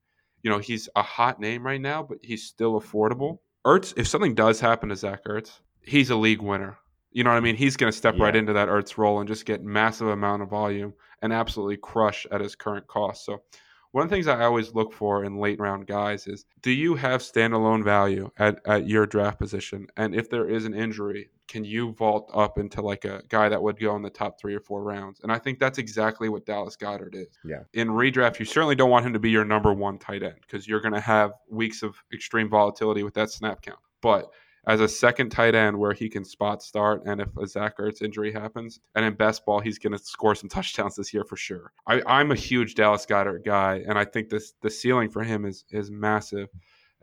you 0.47 0.53
know, 0.53 0.59
he's 0.61 0.89
a 0.95 1.03
hot 1.03 1.41
name 1.41 1.67
right 1.67 1.81
now, 1.81 2.05
but 2.05 2.19
he's 2.23 2.45
still 2.45 2.81
affordable. 2.81 3.41
Ertz, 3.67 3.93
if 3.97 4.07
something 4.07 4.33
does 4.33 4.61
happen 4.61 4.91
to 4.91 4.95
Zach 4.95 5.25
Ertz, 5.25 5.59
he's 5.83 6.11
a 6.11 6.15
league 6.15 6.41
winner. 6.41 6.79
You 7.11 7.25
know 7.25 7.31
what 7.31 7.37
I 7.37 7.41
mean? 7.41 7.57
He's 7.57 7.77
going 7.77 7.91
to 7.91 7.99
step 7.99 8.15
yeah. 8.17 8.27
right 8.27 8.37
into 8.37 8.53
that 8.53 8.69
Ertz 8.69 8.97
role 8.97 9.19
and 9.19 9.27
just 9.27 9.45
get 9.45 9.65
massive 9.65 10.07
amount 10.07 10.43
of 10.43 10.49
volume 10.49 10.95
and 11.21 11.33
absolutely 11.33 11.79
crush 11.79 12.29
at 12.31 12.41
his 12.41 12.55
current 12.55 12.87
cost. 12.87 13.25
So 13.25 13.43
one 13.91 14.05
of 14.05 14.09
the 14.09 14.15
things 14.15 14.29
I 14.29 14.45
always 14.45 14.73
look 14.73 14.93
for 14.93 15.25
in 15.25 15.41
late 15.41 15.59
round 15.59 15.89
guys 15.89 16.29
is 16.29 16.45
do 16.63 16.71
you 16.71 16.95
have 16.95 17.23
standalone 17.23 17.83
value 17.83 18.31
at, 18.39 18.61
at 18.67 18.89
your 18.89 19.05
draft 19.05 19.41
position? 19.41 19.89
And 19.97 20.15
if 20.15 20.31
there 20.31 20.49
is 20.49 20.65
an 20.65 20.75
injury, 20.75 21.29
can 21.49 21.65
you 21.65 21.93
vault 21.93 22.31
up 22.35 22.59
into 22.59 22.83
like 22.83 23.05
a 23.05 23.23
guy 23.29 23.49
that 23.49 23.63
would 23.63 23.79
go 23.79 23.95
in 23.97 24.03
the 24.03 24.11
top 24.11 24.41
three 24.41 24.55
or 24.55 24.61
four 24.61 24.83
rounds? 24.83 25.21
And 25.23 25.33
I 25.33 25.39
think 25.39 25.59
that's 25.59 25.79
exactly 25.79 26.29
what 26.29 26.47
Dallas 26.47 26.77
Goedert 26.77 27.15
is. 27.15 27.39
Yeah. 27.45 27.63
In 27.75 27.89
redraft, 27.89 28.39
you 28.39 28.45
certainly 28.45 28.75
don't 28.75 28.91
want 28.91 29.07
him 29.07 29.13
to 29.13 29.19
be 29.19 29.31
your 29.31 29.45
number 29.45 29.73
one 29.73 29.99
tight 29.99 30.23
end 30.23 30.37
because 30.41 30.67
you're 30.67 30.81
going 30.81 30.95
to 30.95 31.01
have 31.01 31.33
weeks 31.51 31.83
of 31.83 31.97
extreme 32.13 32.49
volatility 32.49 33.03
with 33.03 33.15
that 33.15 33.31
snap 33.31 33.63
count. 33.63 33.79
But 34.03 34.31
as 34.67 34.81
a 34.81 34.89
second 34.89 35.31
tight 35.31 35.55
end 35.55 35.79
where 35.79 35.93
he 35.93 36.09
can 36.09 36.25
spot 36.25 36.63
start, 36.63 37.03
and 37.07 37.21
if 37.21 37.29
a 37.37 37.47
Zach 37.47 37.79
Ertz 37.79 38.03
injury 38.03 38.33
happens, 38.33 38.81
and 38.95 39.05
in 39.05 39.15
best 39.15 39.47
ball 39.47 39.61
he's 39.61 39.79
going 39.79 39.93
to 39.93 39.99
score 39.99 40.35
some 40.35 40.49
touchdowns 40.51 40.97
this 40.97 41.15
year 41.15 41.25
for 41.25 41.37
sure. 41.37 41.73
I, 41.87 42.21
am 42.21 42.33
a 42.33 42.37
huge 42.37 42.75
Dallas 42.75 43.07
Goedert 43.07 43.45
guy, 43.45 43.85
and 43.87 43.99
I 43.99 44.05
think 44.05 44.29
this 44.29 44.55
the 44.63 44.71
ceiling 44.71 45.11
for 45.11 45.23
him 45.23 45.45
is 45.45 45.65
is 45.71 45.91
massive. 45.91 46.49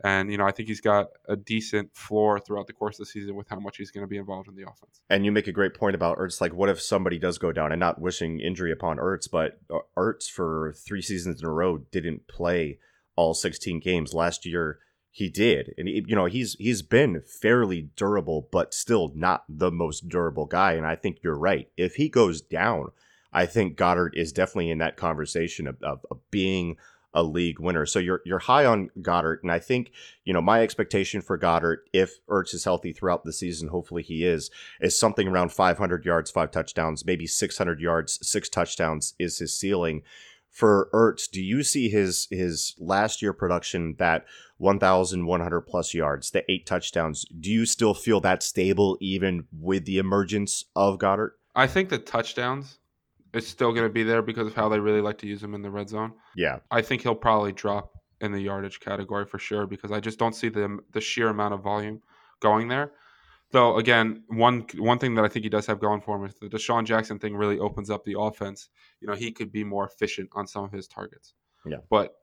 And 0.04 0.30
you 0.30 0.36
know, 0.36 0.46
I 0.46 0.52
think 0.52 0.68
he's 0.68 0.82
got 0.82 1.08
a 1.28 1.34
decent 1.34 1.96
floor 1.96 2.38
throughout 2.38 2.66
the 2.66 2.74
course 2.74 3.00
of 3.00 3.06
the 3.06 3.10
season 3.10 3.34
with 3.34 3.48
how 3.48 3.58
much 3.58 3.78
he's 3.78 3.90
going 3.90 4.04
to 4.04 4.08
be 4.08 4.18
involved 4.18 4.48
in 4.48 4.54
the 4.54 4.62
offense. 4.62 5.00
And 5.08 5.24
you 5.24 5.32
make 5.32 5.46
a 5.46 5.52
great 5.52 5.74
point 5.74 5.94
about 5.94 6.18
Ertz. 6.18 6.42
Like, 6.42 6.52
what 6.52 6.68
if 6.68 6.80
somebody 6.80 7.18
does 7.18 7.38
go 7.38 7.52
down? 7.52 7.72
And 7.72 7.80
not 7.80 8.00
wishing 8.00 8.38
injury 8.38 8.70
upon 8.70 8.98
Ertz, 8.98 9.28
but 9.30 9.58
uh, 9.72 9.78
Ertz 9.96 10.30
for 10.30 10.74
three 10.76 11.00
seasons 11.00 11.40
in 11.40 11.48
a 11.48 11.50
row 11.50 11.78
didn't 11.78 12.28
play 12.28 12.78
all 13.16 13.32
16 13.32 13.80
games 13.80 14.12
last 14.12 14.44
year 14.44 14.78
he 15.14 15.28
did 15.28 15.72
and 15.78 15.88
you 15.88 16.16
know 16.16 16.24
he's 16.24 16.56
he's 16.58 16.82
been 16.82 17.20
fairly 17.20 17.82
durable 17.94 18.48
but 18.50 18.74
still 18.74 19.12
not 19.14 19.44
the 19.48 19.70
most 19.70 20.08
durable 20.08 20.44
guy 20.44 20.72
and 20.72 20.84
i 20.84 20.96
think 20.96 21.18
you're 21.22 21.38
right 21.38 21.68
if 21.76 21.94
he 21.94 22.08
goes 22.08 22.40
down 22.40 22.88
i 23.32 23.46
think 23.46 23.76
Goedert 23.76 24.10
is 24.14 24.32
definitely 24.32 24.70
in 24.70 24.78
that 24.78 24.96
conversation 24.96 25.68
of, 25.68 25.80
of, 25.84 26.04
of 26.10 26.18
being 26.32 26.76
a 27.14 27.22
league 27.22 27.60
winner 27.60 27.86
so 27.86 27.98
you're 27.98 28.20
you're 28.24 28.38
high 28.40 28.64
on 28.64 28.90
Goedert, 29.00 29.42
and 29.42 29.50
i 29.50 29.58
think 29.58 29.90
you 30.24 30.32
know 30.32 30.42
my 30.42 30.62
expectation 30.62 31.20
for 31.20 31.38
Goedert, 31.38 31.78
if 31.92 32.18
ertz 32.28 32.54
is 32.54 32.64
healthy 32.64 32.92
throughout 32.92 33.24
the 33.24 33.32
season 33.32 33.68
hopefully 33.68 34.02
he 34.02 34.24
is 34.24 34.50
is 34.80 34.98
something 34.98 35.28
around 35.28 35.52
500 35.52 36.04
yards 36.04 36.30
five 36.30 36.50
touchdowns 36.50 37.04
maybe 37.04 37.26
600 37.26 37.80
yards 37.80 38.18
six 38.26 38.48
touchdowns 38.48 39.14
is 39.18 39.38
his 39.38 39.58
ceiling 39.58 40.02
for 40.54 40.88
Ertz, 40.94 41.28
do 41.28 41.42
you 41.42 41.64
see 41.64 41.88
his 41.88 42.28
his 42.30 42.76
last 42.78 43.20
year 43.20 43.32
production 43.32 43.96
that 43.98 44.24
1,100 44.58 45.60
plus 45.62 45.92
yards, 45.94 46.30
the 46.30 46.48
eight 46.48 46.64
touchdowns? 46.64 47.24
Do 47.40 47.50
you 47.50 47.66
still 47.66 47.92
feel 47.92 48.20
that 48.20 48.40
stable 48.40 48.96
even 49.00 49.48
with 49.52 49.84
the 49.84 49.98
emergence 49.98 50.64
of 50.76 50.98
Goedert? 50.98 51.32
I 51.56 51.66
think 51.66 51.88
the 51.88 51.98
touchdowns 51.98 52.78
is 53.34 53.46
still 53.46 53.72
going 53.72 53.86
to 53.86 53.92
be 53.92 54.02
there 54.02 54.22
because 54.22 54.46
of 54.46 54.54
how 54.54 54.68
they 54.68 54.78
really 54.78 55.00
like 55.00 55.18
to 55.18 55.26
use 55.26 55.42
him 55.42 55.54
in 55.54 55.62
the 55.62 55.70
red 55.70 55.88
zone. 55.88 56.12
Yeah, 56.36 56.58
I 56.70 56.82
think 56.82 57.02
he'll 57.02 57.14
probably 57.14 57.52
drop 57.52 57.92
in 58.20 58.32
the 58.32 58.40
yardage 58.40 58.80
category 58.80 59.26
for 59.26 59.38
sure 59.38 59.66
because 59.66 59.92
I 59.92 60.00
just 60.00 60.18
don't 60.18 60.34
see 60.34 60.48
the 60.48 60.78
the 60.92 61.00
sheer 61.00 61.28
amount 61.28 61.54
of 61.54 61.62
volume 61.62 62.00
going 62.40 62.68
there. 62.68 62.92
Though 63.50 63.76
again, 63.76 64.24
one 64.28 64.66
one 64.78 64.98
thing 64.98 65.14
that 65.14 65.24
I 65.24 65.28
think 65.28 65.44
he 65.44 65.50
does 65.50 65.66
have 65.66 65.78
going 65.78 66.00
for 66.00 66.16
him 66.16 66.24
is 66.24 66.34
the 66.40 66.48
DeSean 66.48 66.84
Jackson 66.84 67.18
thing 67.18 67.36
really 67.36 67.58
opens 67.58 67.90
up 67.90 68.04
the 68.04 68.18
offense. 68.18 68.68
You 69.00 69.08
know, 69.08 69.14
he 69.14 69.30
could 69.30 69.52
be 69.52 69.62
more 69.62 69.86
efficient 69.86 70.30
on 70.32 70.46
some 70.46 70.64
of 70.64 70.72
his 70.72 70.88
targets. 70.88 71.34
Yeah. 71.64 71.78
But 71.88 72.14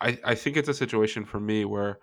I, 0.00 0.18
I 0.24 0.34
think 0.34 0.56
it's 0.56 0.68
a 0.68 0.74
situation 0.74 1.24
for 1.24 1.40
me 1.40 1.64
where, 1.64 1.98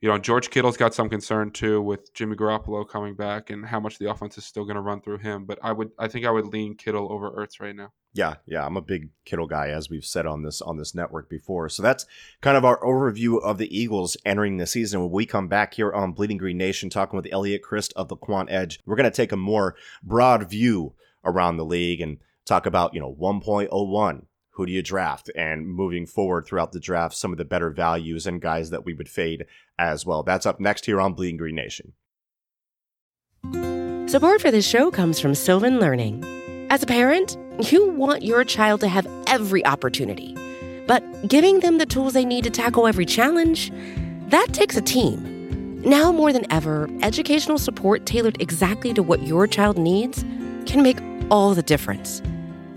you 0.00 0.08
know, 0.08 0.18
George 0.18 0.50
Kittle's 0.50 0.76
got 0.76 0.94
some 0.94 1.08
concern 1.08 1.50
too 1.50 1.82
with 1.82 2.12
Jimmy 2.14 2.36
Garoppolo 2.36 2.88
coming 2.88 3.14
back 3.14 3.50
and 3.50 3.66
how 3.66 3.80
much 3.80 3.98
the 3.98 4.10
offense 4.10 4.38
is 4.38 4.44
still 4.44 4.64
going 4.64 4.76
to 4.76 4.80
run 4.80 5.00
through 5.00 5.18
him. 5.18 5.44
But 5.44 5.58
I 5.62 5.72
would 5.72 5.90
I 5.98 6.08
think 6.08 6.26
I 6.26 6.30
would 6.30 6.46
lean 6.46 6.76
Kittle 6.76 7.12
over 7.12 7.30
Ertz 7.30 7.60
right 7.60 7.74
now. 7.74 7.92
Yeah, 8.14 8.34
yeah, 8.46 8.64
I'm 8.64 8.76
a 8.76 8.82
big 8.82 9.10
Kittle 9.24 9.46
guy, 9.46 9.68
as 9.68 9.90
we've 9.90 10.04
said 10.04 10.26
on 10.26 10.42
this 10.42 10.62
on 10.62 10.76
this 10.76 10.94
network 10.94 11.28
before. 11.28 11.68
So 11.68 11.82
that's 11.82 12.06
kind 12.40 12.56
of 12.56 12.64
our 12.64 12.80
overview 12.80 13.42
of 13.42 13.58
the 13.58 13.76
Eagles 13.76 14.16
entering 14.24 14.56
the 14.56 14.66
season. 14.66 15.00
When 15.00 15.10
we 15.10 15.26
come 15.26 15.48
back 15.48 15.74
here 15.74 15.92
on 15.92 16.12
Bleeding 16.12 16.38
Green 16.38 16.58
Nation, 16.58 16.90
talking 16.90 17.16
with 17.16 17.28
Elliot 17.30 17.62
Crist 17.62 17.92
of 17.96 18.08
the 18.08 18.16
Quant 18.16 18.50
Edge, 18.50 18.80
we're 18.86 18.96
going 18.96 19.04
to 19.04 19.16
take 19.16 19.32
a 19.32 19.36
more 19.36 19.74
broad 20.02 20.48
view 20.48 20.94
around 21.24 21.56
the 21.56 21.64
league 21.64 22.00
and 22.00 22.18
talk 22.46 22.66
about 22.66 22.94
you 22.94 23.00
know 23.00 23.14
1.01. 23.20 24.22
Who 24.58 24.66
do 24.66 24.72
you 24.72 24.82
draft? 24.82 25.30
And 25.36 25.68
moving 25.68 26.04
forward 26.04 26.44
throughout 26.44 26.72
the 26.72 26.80
draft, 26.80 27.14
some 27.14 27.30
of 27.30 27.38
the 27.38 27.44
better 27.44 27.70
values 27.70 28.26
and 28.26 28.42
guys 28.42 28.70
that 28.70 28.84
we 28.84 28.92
would 28.92 29.08
fade 29.08 29.46
as 29.78 30.04
well. 30.04 30.24
That's 30.24 30.46
up 30.46 30.58
next 30.58 30.84
here 30.84 31.00
on 31.00 31.14
Bleeding 31.14 31.36
Green 31.36 31.54
Nation. 31.54 31.92
Support 34.08 34.40
for 34.40 34.50
this 34.50 34.66
show 34.66 34.90
comes 34.90 35.20
from 35.20 35.36
Sylvan 35.36 35.78
Learning. 35.78 36.24
As 36.70 36.82
a 36.82 36.86
parent, 36.86 37.36
you 37.70 37.88
want 37.90 38.24
your 38.24 38.42
child 38.42 38.80
to 38.80 38.88
have 38.88 39.06
every 39.28 39.64
opportunity, 39.64 40.36
but 40.88 41.04
giving 41.28 41.60
them 41.60 41.78
the 41.78 41.86
tools 41.86 42.12
they 42.12 42.24
need 42.24 42.42
to 42.42 42.50
tackle 42.50 42.88
every 42.88 43.06
challenge, 43.06 43.70
that 44.26 44.48
takes 44.52 44.76
a 44.76 44.82
team. 44.82 45.80
Now 45.82 46.10
more 46.10 46.32
than 46.32 46.50
ever, 46.52 46.90
educational 47.02 47.58
support 47.58 48.06
tailored 48.06 48.42
exactly 48.42 48.92
to 48.94 49.04
what 49.04 49.22
your 49.22 49.46
child 49.46 49.78
needs 49.78 50.24
can 50.66 50.82
make 50.82 50.98
all 51.30 51.54
the 51.54 51.62
difference. 51.62 52.20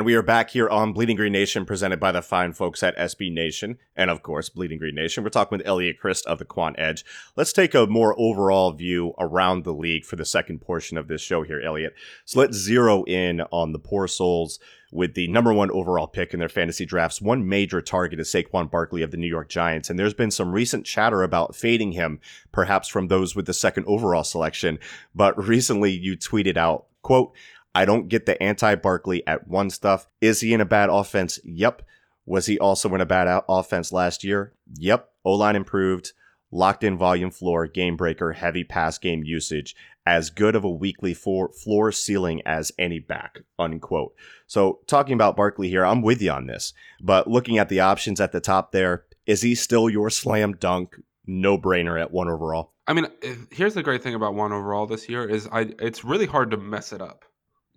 And 0.00 0.06
we 0.06 0.14
are 0.14 0.22
back 0.22 0.48
here 0.48 0.66
on 0.66 0.94
Bleeding 0.94 1.16
Green 1.16 1.34
Nation, 1.34 1.66
presented 1.66 2.00
by 2.00 2.10
the 2.10 2.22
fine 2.22 2.54
folks 2.54 2.82
at 2.82 2.96
SB 2.96 3.30
Nation. 3.30 3.76
And 3.94 4.08
of 4.08 4.22
course, 4.22 4.48
Bleeding 4.48 4.78
Green 4.78 4.94
Nation. 4.94 5.22
We're 5.22 5.28
talking 5.28 5.58
with 5.58 5.66
Elliot 5.66 5.98
Crist 6.00 6.24
of 6.24 6.38
the 6.38 6.46
Quant 6.46 6.74
Edge. 6.78 7.04
Let's 7.36 7.52
take 7.52 7.74
a 7.74 7.86
more 7.86 8.18
overall 8.18 8.72
view 8.72 9.12
around 9.18 9.64
the 9.64 9.74
league 9.74 10.06
for 10.06 10.16
the 10.16 10.24
second 10.24 10.62
portion 10.62 10.96
of 10.96 11.08
this 11.08 11.20
show 11.20 11.42
here, 11.42 11.60
Elliot. 11.60 11.92
So 12.24 12.40
let's 12.40 12.56
zero 12.56 13.04
in 13.04 13.42
on 13.52 13.72
the 13.72 13.78
poor 13.78 14.08
souls 14.08 14.58
with 14.90 15.12
the 15.12 15.28
number 15.28 15.52
one 15.52 15.70
overall 15.70 16.06
pick 16.06 16.32
in 16.32 16.40
their 16.40 16.48
fantasy 16.48 16.86
drafts. 16.86 17.20
One 17.20 17.46
major 17.46 17.82
target 17.82 18.20
is 18.20 18.32
Saquon 18.32 18.70
Barkley 18.70 19.02
of 19.02 19.10
the 19.10 19.18
New 19.18 19.28
York 19.28 19.50
Giants, 19.50 19.90
and 19.90 19.98
there's 19.98 20.14
been 20.14 20.30
some 20.30 20.52
recent 20.52 20.86
chatter 20.86 21.22
about 21.22 21.54
fading 21.54 21.92
him, 21.92 22.20
perhaps 22.52 22.88
from 22.88 23.08
those 23.08 23.36
with 23.36 23.44
the 23.44 23.52
second 23.52 23.84
overall 23.86 24.24
selection. 24.24 24.78
But 25.14 25.36
recently 25.36 25.90
you 25.90 26.16
tweeted 26.16 26.56
out, 26.56 26.86
quote, 27.02 27.34
I 27.74 27.84
don't 27.84 28.08
get 28.08 28.26
the 28.26 28.40
anti 28.42 28.74
Barkley 28.74 29.26
at 29.26 29.48
one 29.48 29.70
stuff. 29.70 30.08
Is 30.20 30.40
he 30.40 30.52
in 30.52 30.60
a 30.60 30.66
bad 30.66 30.88
offense? 30.90 31.38
Yep. 31.44 31.82
Was 32.26 32.46
he 32.46 32.58
also 32.58 32.94
in 32.94 33.00
a 33.00 33.06
bad 33.06 33.42
offense 33.48 33.92
last 33.92 34.24
year? 34.24 34.52
Yep. 34.76 35.08
O 35.24 35.32
line 35.34 35.56
improved, 35.56 36.12
locked 36.50 36.84
in 36.84 36.96
volume 36.96 37.30
floor, 37.30 37.66
game 37.66 37.96
breaker, 37.96 38.32
heavy 38.32 38.64
pass 38.64 38.98
game 38.98 39.22
usage, 39.24 39.74
as 40.06 40.30
good 40.30 40.56
of 40.56 40.64
a 40.64 40.70
weekly 40.70 41.14
floor, 41.14 41.50
floor 41.52 41.92
ceiling 41.92 42.42
as 42.46 42.72
any 42.78 42.98
back, 42.98 43.40
unquote. 43.58 44.14
So, 44.46 44.80
talking 44.86 45.14
about 45.14 45.36
Barkley 45.36 45.68
here, 45.68 45.84
I'm 45.84 46.02
with 46.02 46.22
you 46.22 46.30
on 46.30 46.46
this. 46.46 46.72
But 47.00 47.28
looking 47.28 47.58
at 47.58 47.68
the 47.68 47.80
options 47.80 48.20
at 48.20 48.32
the 48.32 48.40
top 48.40 48.72
there, 48.72 49.04
is 49.26 49.42
he 49.42 49.54
still 49.54 49.88
your 49.88 50.10
slam 50.10 50.54
dunk 50.54 50.96
no 51.26 51.58
brainer 51.58 52.00
at 52.00 52.10
one 52.10 52.28
overall? 52.28 52.72
I 52.86 52.92
mean, 52.92 53.06
eh, 53.22 53.34
here's 53.50 53.74
the 53.74 53.82
great 53.82 54.02
thing 54.02 54.14
about 54.14 54.34
one 54.34 54.52
overall 54.52 54.86
this 54.86 55.08
year 55.08 55.28
is 55.28 55.48
I 55.52 55.72
it's 55.78 56.04
really 56.04 56.26
hard 56.26 56.50
to 56.50 56.56
mess 56.56 56.92
it 56.92 57.00
up. 57.00 57.24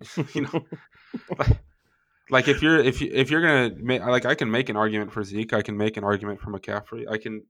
you 0.34 0.42
know, 0.42 0.66
like, 1.38 1.58
like, 2.30 2.48
if 2.48 2.62
you're 2.62 2.78
if 2.78 3.00
you 3.00 3.10
if 3.12 3.30
you're 3.30 3.42
gonna 3.42 3.74
make 3.80 4.02
like 4.02 4.24
I 4.26 4.34
can 4.34 4.50
make 4.50 4.68
an 4.68 4.76
argument 4.76 5.12
for 5.12 5.22
Zeke, 5.24 5.52
I 5.52 5.62
can 5.62 5.76
make 5.76 5.96
an 5.96 6.04
argument 6.04 6.40
for 6.40 6.50
McCaffrey. 6.50 7.08
I 7.10 7.18
can, 7.18 7.44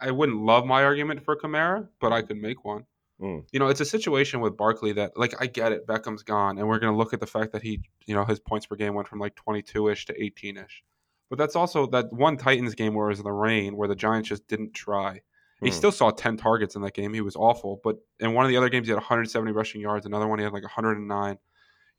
I 0.00 0.10
wouldn't 0.10 0.38
love 0.42 0.66
my 0.66 0.84
argument 0.84 1.24
for 1.24 1.36
Kamara, 1.36 1.88
but 2.00 2.12
I 2.12 2.22
could 2.22 2.36
make 2.38 2.64
one. 2.64 2.84
Mm. 3.20 3.44
You 3.50 3.60
know, 3.60 3.68
it's 3.68 3.80
a 3.80 3.84
situation 3.86 4.40
with 4.40 4.56
Barkley 4.56 4.92
that 4.92 5.16
like 5.16 5.34
I 5.40 5.46
get 5.46 5.72
it, 5.72 5.86
Beckham's 5.86 6.22
gone, 6.22 6.58
and 6.58 6.68
we're 6.68 6.78
gonna 6.78 6.96
look 6.96 7.14
at 7.14 7.20
the 7.20 7.26
fact 7.26 7.52
that 7.52 7.62
he, 7.62 7.80
you 8.06 8.14
know, 8.14 8.24
his 8.24 8.40
points 8.40 8.66
per 8.66 8.76
game 8.76 8.94
went 8.94 9.08
from 9.08 9.20
like 9.20 9.34
22 9.36 9.88
ish 9.88 10.06
to 10.06 10.22
18 10.22 10.56
ish. 10.58 10.82
But 11.30 11.38
that's 11.38 11.56
also 11.56 11.86
that 11.88 12.12
one 12.12 12.36
Titans 12.36 12.74
game 12.74 12.94
where 12.94 13.06
it 13.06 13.10
was 13.12 13.18
in 13.18 13.24
the 13.24 13.32
rain, 13.32 13.76
where 13.76 13.88
the 13.88 13.96
Giants 13.96 14.28
just 14.28 14.46
didn't 14.46 14.74
try, 14.74 15.22
He 15.62 15.70
Hmm. 15.70 15.74
still 15.74 15.90
saw 15.92 16.10
10 16.10 16.36
targets 16.36 16.76
in 16.76 16.82
that 16.82 16.92
game. 16.94 17.14
He 17.14 17.22
was 17.22 17.34
awful. 17.34 17.80
But 17.82 17.96
in 18.20 18.34
one 18.34 18.44
of 18.44 18.50
the 18.50 18.56
other 18.58 18.68
games, 18.68 18.86
he 18.86 18.90
had 18.92 18.98
170 18.98 19.50
rushing 19.52 19.80
yards. 19.80 20.04
Another 20.06 20.28
one, 20.28 20.38
he 20.38 20.44
had 20.44 20.52
like 20.52 20.62
109. 20.62 21.38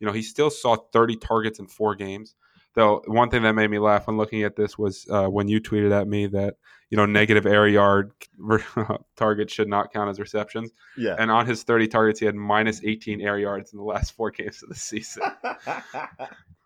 You 0.00 0.06
know, 0.06 0.12
he 0.12 0.22
still 0.22 0.50
saw 0.50 0.76
30 0.92 1.16
targets 1.16 1.58
in 1.58 1.66
four 1.66 1.94
games. 1.94 2.34
Though 2.74 3.02
one 3.06 3.30
thing 3.30 3.42
that 3.42 3.54
made 3.54 3.70
me 3.70 3.78
laugh 3.78 4.06
when 4.06 4.16
looking 4.16 4.42
at 4.44 4.54
this 4.54 4.78
was 4.78 5.06
uh, 5.10 5.26
when 5.26 5.48
you 5.48 5.60
tweeted 5.60 5.90
at 5.90 6.06
me 6.06 6.26
that 6.28 6.54
you 6.90 6.96
know 6.96 7.06
negative 7.06 7.44
air 7.44 7.66
yard 7.66 8.12
targets 9.16 9.52
should 9.52 9.68
not 9.68 9.92
count 9.92 10.10
as 10.10 10.20
receptions. 10.20 10.70
Yeah. 10.96 11.16
And 11.18 11.30
on 11.30 11.46
his 11.46 11.64
30 11.64 11.88
targets, 11.88 12.20
he 12.20 12.26
had 12.26 12.36
minus 12.36 12.82
18 12.84 13.20
air 13.20 13.38
yards 13.38 13.72
in 13.72 13.78
the 13.78 13.84
last 13.84 14.12
four 14.12 14.30
games 14.30 14.62
of 14.62 14.68
the 14.68 14.74
season. 14.76 15.22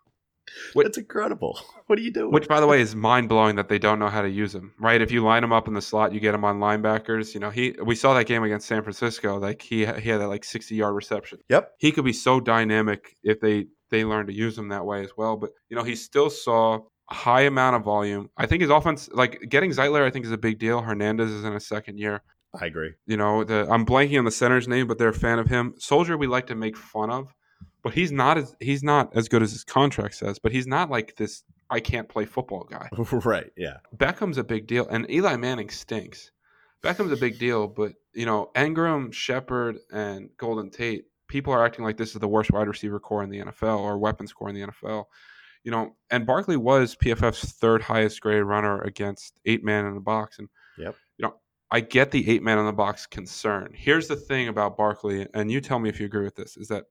What- 0.75 0.85
That's 0.85 0.99
incredible. 0.99 1.59
What 1.89 1.99
are 1.99 2.03
you 2.03 2.13
doing? 2.13 2.31
Which, 2.33 2.49
by 2.49 2.59
the 2.59 2.67
way, 2.67 2.81
is 2.81 2.95
mind 2.95 3.29
blowing 3.29 3.57
that 3.57 3.69
they 3.69 3.79
don't 3.79 3.99
know 3.99 4.09
how 4.09 4.23
to 4.23 4.31
use 4.31 4.55
him. 4.55 4.73
Right? 4.79 5.03
If 5.03 5.11
you 5.11 5.23
line 5.23 5.45
him 5.45 5.53
up 5.53 5.69
in 5.69 5.75
the 5.75 5.83
slot, 5.83 6.15
you 6.15 6.21
get 6.21 6.35
him 6.35 6.43
on 6.45 6.59
linebackers. 6.59 7.35
You 7.35 7.41
know, 7.41 7.51
he 7.51 7.75
we 7.85 7.95
saw 7.95 8.15
that 8.15 8.27
game 8.27 8.43
against 8.45 8.67
San 8.67 8.83
Francisco. 8.83 9.39
Like 9.39 9.61
he 9.61 9.79
he 9.81 10.09
had 10.09 10.21
that 10.23 10.29
like 10.29 10.45
sixty 10.45 10.77
yard 10.77 10.95
reception. 10.95 11.41
Yep. 11.51 11.73
He 11.79 11.93
could 11.93 12.05
be 12.05 12.15
so 12.15 12.41
dynamic 12.41 13.15
if 13.23 13.41
they 13.41 13.67
they 13.91 14.05
learn 14.07 14.27
to 14.29 14.33
use 14.33 14.57
him 14.57 14.69
that 14.69 14.87
way 14.87 15.03
as 15.05 15.11
well. 15.19 15.37
But 15.37 15.51
you 15.69 15.77
know, 15.77 15.83
he 15.83 15.95
still 15.95 16.31
saw 16.31 16.81
a 17.11 17.15
high 17.15 17.43
amount 17.43 17.77
of 17.77 17.83
volume. 17.83 18.31
I 18.39 18.47
think 18.47 18.63
his 18.63 18.71
offense, 18.71 19.11
like 19.13 19.39
getting 19.51 19.71
Zeitler, 19.71 20.03
I 20.07 20.11
think 20.11 20.25
is 20.25 20.33
a 20.33 20.39
big 20.39 20.59
deal. 20.59 20.81
Hernandez 20.81 21.31
is 21.31 21.45
in 21.45 21.53
his 21.53 21.67
second 21.67 21.99
year. 21.99 22.23
I 22.59 22.67
agree. 22.67 22.93
You 23.07 23.19
know, 23.19 23.45
the 23.45 23.67
I'm 23.71 23.85
blanking 23.85 24.19
on 24.19 24.25
the 24.25 24.31
center's 24.31 24.69
name, 24.69 24.87
but 24.87 24.97
they're 24.99 25.09
a 25.09 25.15
fan 25.15 25.39
of 25.39 25.49
him. 25.49 25.75
Solder, 25.79 26.17
we 26.17 26.27
like 26.27 26.47
to 26.47 26.55
make 26.55 26.77
fun 26.77 27.11
of, 27.11 27.35
but 27.83 27.93
he's 27.95 28.13
not 28.13 28.39
as 28.39 28.55
he's 28.61 28.83
not 28.83 29.15
as 29.17 29.29
good 29.29 29.43
as 29.43 29.53
his 29.53 29.65
contract 29.65 30.15
says. 30.15 30.39
But 30.39 30.53
he's 30.53 30.67
not 30.67 30.91
like 30.91 31.17
this. 31.17 31.43
I 31.71 31.81
can't 31.81 32.09
play 32.09 32.25
football 32.27 32.67
guy. 32.71 32.89
right. 33.25 33.51
Yeah. 33.57 33.79
Beckham's 33.97 34.39
a 34.39 34.45
big 34.45 34.67
deal, 34.67 34.87
and 34.89 35.11
Eli 35.11 35.37
Manning 35.37 35.71
stinks. 35.71 36.31
Beckham's 36.83 37.13
a 37.13 37.17
big 37.17 37.39
deal, 37.39 37.67
but 37.69 37.93
you 38.13 38.27
know 38.27 38.51
Engram, 38.55 39.13
Shepard, 39.13 39.79
and 39.93 40.29
Golden 40.37 40.71
Tate. 40.71 41.05
People 41.29 41.53
are 41.55 41.65
acting 41.65 41.85
like 41.85 41.97
this 41.97 42.15
is 42.15 42.21
the 42.21 42.29
worst 42.29 42.51
wide 42.51 42.69
receiver 42.69 43.01
corps 43.01 43.23
in 43.23 43.31
the 43.31 43.39
NFL 43.41 43.79
or 43.81 43.97
weapons 43.99 44.33
corps 44.33 44.51
in 44.51 44.55
the 44.55 44.67
NFL. 44.67 45.05
You 45.65 45.71
know, 45.71 45.97
and 46.11 46.27
Barkley 46.27 46.57
was 46.57 46.97
PFF's 46.97 47.53
third 47.53 47.81
highest 47.83 48.21
grade 48.21 48.43
runner 48.43 48.83
against 48.83 49.39
eight 49.47 49.65
man 49.65 49.87
in 49.87 49.95
the 49.95 50.01
box, 50.01 50.39
and 50.39 50.49
Yep. 50.79 50.97
you 51.19 51.23
know 51.25 51.35
I 51.71 51.81
get 51.81 52.11
the 52.11 52.29
eight 52.29 52.43
man 52.43 52.59
in 52.59 52.67
the 52.67 52.73
box 52.73 53.07
concern. 53.07 53.73
Here's 53.75 54.09
the 54.09 54.17
thing 54.17 54.49
about 54.49 54.77
Barkley, 54.77 55.27
and 55.33 55.51
you 55.51 55.61
tell 55.61 55.79
me 55.79 55.89
if 55.89 55.99
you 56.01 56.07
agree 56.07 56.25
with 56.25 56.35
this: 56.37 56.57
is 56.57 56.69
that 56.69 56.85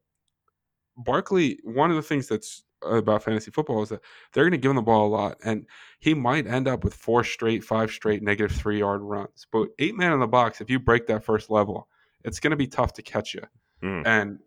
Barkley, 0.98 1.60
one 1.64 1.90
of 1.90 1.96
the 1.96 2.02
things 2.02 2.28
that's 2.28 2.64
about 2.84 3.24
fantasy 3.24 3.52
football 3.52 3.82
is 3.84 3.90
that 3.90 4.02
they're 4.34 4.44
going 4.44 4.52
to 4.52 4.58
give 4.58 4.72
him 4.72 4.76
the 4.76 4.82
ball 4.82 5.08
a 5.08 5.10
lot, 5.10 5.38
and 5.44 5.66
he 6.00 6.14
might 6.14 6.48
end 6.48 6.68
up 6.68 6.84
with 6.84 6.94
four 6.94 7.24
straight, 7.24 7.64
five 7.64 7.92
straight 7.92 8.24
negative 8.24 8.56
three 8.56 8.80
yard 8.80 9.02
runs. 9.02 9.46
But 9.52 9.70
eight 9.80 9.96
man 9.96 10.14
in 10.14 10.20
the 10.20 10.28
box, 10.28 10.62
if 10.62 10.70
you 10.70 10.80
break 10.80 11.08
that 11.08 11.24
first 11.24 11.50
level, 11.50 11.88
it's 12.24 12.40
going 12.40 12.52
to 12.52 12.58
be 12.58 12.68
tough 12.68 12.94
to 12.94 13.02
catch 13.02 13.34
you. 13.34 13.42
Mm. 13.84 14.06
And 14.06 14.40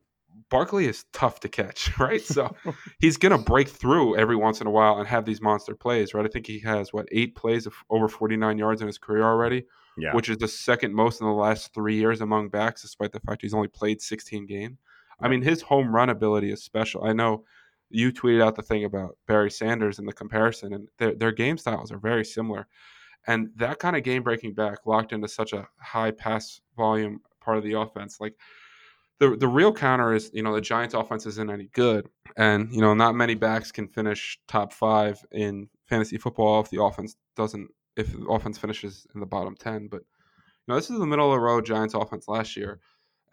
Barkley 0.51 0.87
is 0.87 1.05
tough 1.13 1.41
to 1.41 1.49
catch, 1.49 1.91
right? 1.99 2.21
So 2.23 2.55
he's 3.01 3.17
going 3.17 3.33
to 3.37 3.39
break 3.39 3.69
through 3.69 4.17
every 4.17 4.37
once 4.37 4.61
in 4.61 4.67
a 4.67 4.71
while 4.71 4.99
and 4.99 5.07
have 5.07 5.25
these 5.25 5.41
monster 5.41 5.75
plays, 5.75 6.15
right? 6.15 6.25
I 6.25 6.29
think 6.29 6.47
he 6.47 6.59
has 6.61 6.93
what 6.93 7.09
eight 7.13 7.35
plays 7.37 7.67
of 7.67 7.75
over 7.91 8.09
49 8.09 8.59
yards 8.59 8.81
in 8.81 8.87
his 8.87 8.99
career 8.99 9.25
already, 9.25 9.65
Yeah. 9.97 10.15
which 10.15 10.29
is 10.29 10.39
the 10.39 10.49
second 10.49 10.95
most 10.95 11.21
in 11.21 11.27
the 11.27 11.33
last 11.33 11.73
three 11.73 11.97
years 11.97 12.21
among 12.21 12.49
backs, 12.49 12.83
despite 12.83 13.13
the 13.13 13.21
fact 13.21 13.43
he's 13.43 13.55
only 13.55 13.69
played 13.69 14.01
16 14.01 14.47
games. 14.47 14.79
I 15.25 15.29
mean, 15.29 15.41
his 15.41 15.63
home 15.63 15.95
run 15.95 16.11
ability 16.11 16.53
is 16.53 16.63
special. 16.63 17.05
I 17.05 17.15
know 17.15 17.45
you 17.89 18.13
tweeted 18.13 18.43
out 18.43 18.57
the 18.57 18.63
thing 18.63 18.85
about 18.85 19.17
Barry 19.27 19.51
Sanders 19.51 19.99
and 19.99 20.07
the 20.07 20.13
comparison, 20.13 20.75
and 20.75 20.89
their, 20.99 21.15
their 21.15 21.33
game 21.33 21.57
styles 21.57 21.91
are 21.91 21.99
very 21.99 22.25
similar. 22.25 22.67
And 23.27 23.49
that 23.57 23.79
kind 23.79 23.97
of 23.97 24.03
game 24.03 24.23
breaking 24.23 24.53
back 24.53 24.81
locked 24.85 25.15
into 25.15 25.29
such 25.29 25.55
a 25.55 25.67
high 25.81 26.11
pass 26.11 26.61
volume 26.77 27.21
part 27.41 27.57
of 27.57 27.65
the 27.65 27.73
offense. 27.73 28.21
Like 28.21 28.35
the 29.19 29.35
the 29.35 29.49
real 29.49 29.73
counter 29.73 30.13
is, 30.13 30.31
you 30.35 30.43
know, 30.43 30.55
the 30.55 30.61
Giants 30.61 30.95
offense 30.95 31.25
isn't 31.25 31.51
any 31.51 31.71
good. 31.73 32.07
And, 32.37 32.71
you 32.71 32.83
know, 32.83 32.93
not 32.93 33.15
many 33.15 33.35
backs 33.35 33.73
can 33.73 33.89
finish 33.89 34.39
top 34.47 34.75
five 34.75 35.25
in 35.33 35.71
fantasy 35.87 36.19
football 36.19 36.61
if 36.61 36.69
the 36.69 36.83
offense 36.83 37.17
doesn't 37.35 37.71
if 37.97 38.13
the 38.13 38.27
offense 38.27 38.59
finishes 38.59 39.07
in 39.15 39.21
the 39.21 39.27
bottom 39.27 39.57
ten. 39.57 39.89
But 39.89 40.03
you 40.03 40.69
know, 40.69 40.75
this 40.75 40.91
is 40.91 40.99
the 40.99 41.07
middle 41.07 41.33
of 41.33 41.37
the 41.37 41.41
road 41.41 41.65
Giants 41.65 41.95
offense 41.95 42.29
last 42.29 42.57
year. 42.57 42.81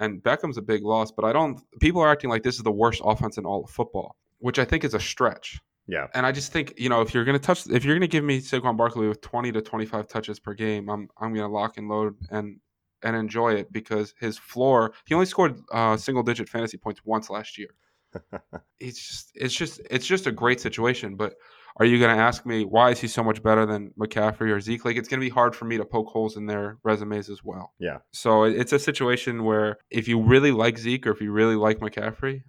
And 0.02 0.22
Beckham's 0.22 0.58
a 0.58 0.62
big 0.62 0.84
loss, 0.84 1.12
but 1.12 1.24
I 1.24 1.32
don't 1.32 1.62
people 1.80 2.02
are 2.02 2.12
acting 2.12 2.30
like 2.30 2.44
this 2.44 2.58
is 2.58 2.64
the 2.64 2.72
worst 2.72 3.02
offense 3.06 3.38
in 3.38 3.46
all 3.46 3.64
of 3.64 3.70
football, 3.70 4.18
which 4.40 4.60
I 4.60 4.66
think 4.66 4.84
is 4.84 4.94
a 4.94 5.00
stretch. 5.00 5.60
Yeah. 5.88 6.08
And 6.14 6.26
I 6.26 6.32
just 6.32 6.52
think, 6.52 6.74
you 6.78 6.90
know, 6.90 7.02
if 7.02 7.14
you're 7.14 7.26
going 7.26 7.38
to 7.38 7.44
touch, 7.44 7.68
if 7.68 7.86
you're 7.86 7.96
going 7.96 8.02
to 8.02 8.08
give 8.08 8.24
me 8.24 8.40
Saquon 8.40 8.78
Barkley 8.78 9.08
with 9.08 9.22
20 9.22 9.52
to 9.54 9.62
25 9.62 10.08
touches 10.08 10.40
per 10.40 10.54
game, 10.54 10.90
I'm 10.90 11.08
I'm 11.18 11.34
going 11.34 11.48
to 11.48 11.54
lock 11.54 11.78
and 11.78 11.88
load 11.88 12.16
and 12.30 12.60
and 13.04 13.16
enjoy 13.16 13.54
it 13.54 13.72
because 13.72 14.14
his 14.20 14.38
floor, 14.38 14.94
he 15.06 15.14
only 15.14 15.26
scored 15.26 15.60
uh, 15.72 15.98
single 15.98 16.24
digit 16.24 16.50
fantasy 16.50 16.78
points 16.78 17.02
once 17.04 17.30
last 17.30 17.58
year. 17.58 17.70
it's 18.80 19.08
just, 19.08 19.32
it's 19.36 19.54
just, 19.54 19.82
it's 19.90 20.06
just 20.06 20.28
a 20.28 20.32
great 20.32 20.60
situation. 20.60 21.16
But 21.16 21.34
are 21.78 21.86
you 21.86 22.00
going 22.00 22.16
to 22.16 22.22
ask 22.22 22.46
me 22.46 22.66
why 22.66 22.92
is 22.92 23.00
he 23.00 23.08
so 23.08 23.24
much 23.24 23.42
better 23.42 23.66
than 23.66 23.92
McCaffrey 24.00 24.52
or 24.52 24.60
Zeke? 24.60 24.86
Like, 24.86 24.98
it's 24.98 25.08
going 25.08 25.20
to 25.20 25.26
be 25.26 25.30
hard 25.30 25.56
for 25.56 25.66
me 25.66 25.78
to 25.78 25.86
poke 25.86 26.08
holes 26.08 26.38
in 26.38 26.46
their 26.46 26.78
resumes 26.84 27.30
as 27.30 27.44
well. 27.44 27.74
Yeah. 27.80 27.98
So 28.12 28.44
it's 28.44 28.74
a 28.74 28.80
situation 28.80 29.44
where 29.44 29.78
if 29.90 30.08
you 30.08 30.22
really 30.22 30.52
like 30.52 30.78
Zeke 30.78 31.08
or 31.08 31.12
if 31.12 31.22
you 31.22 31.32
really 31.32 31.56
like 31.56 31.80
McCaffrey, 31.80 32.44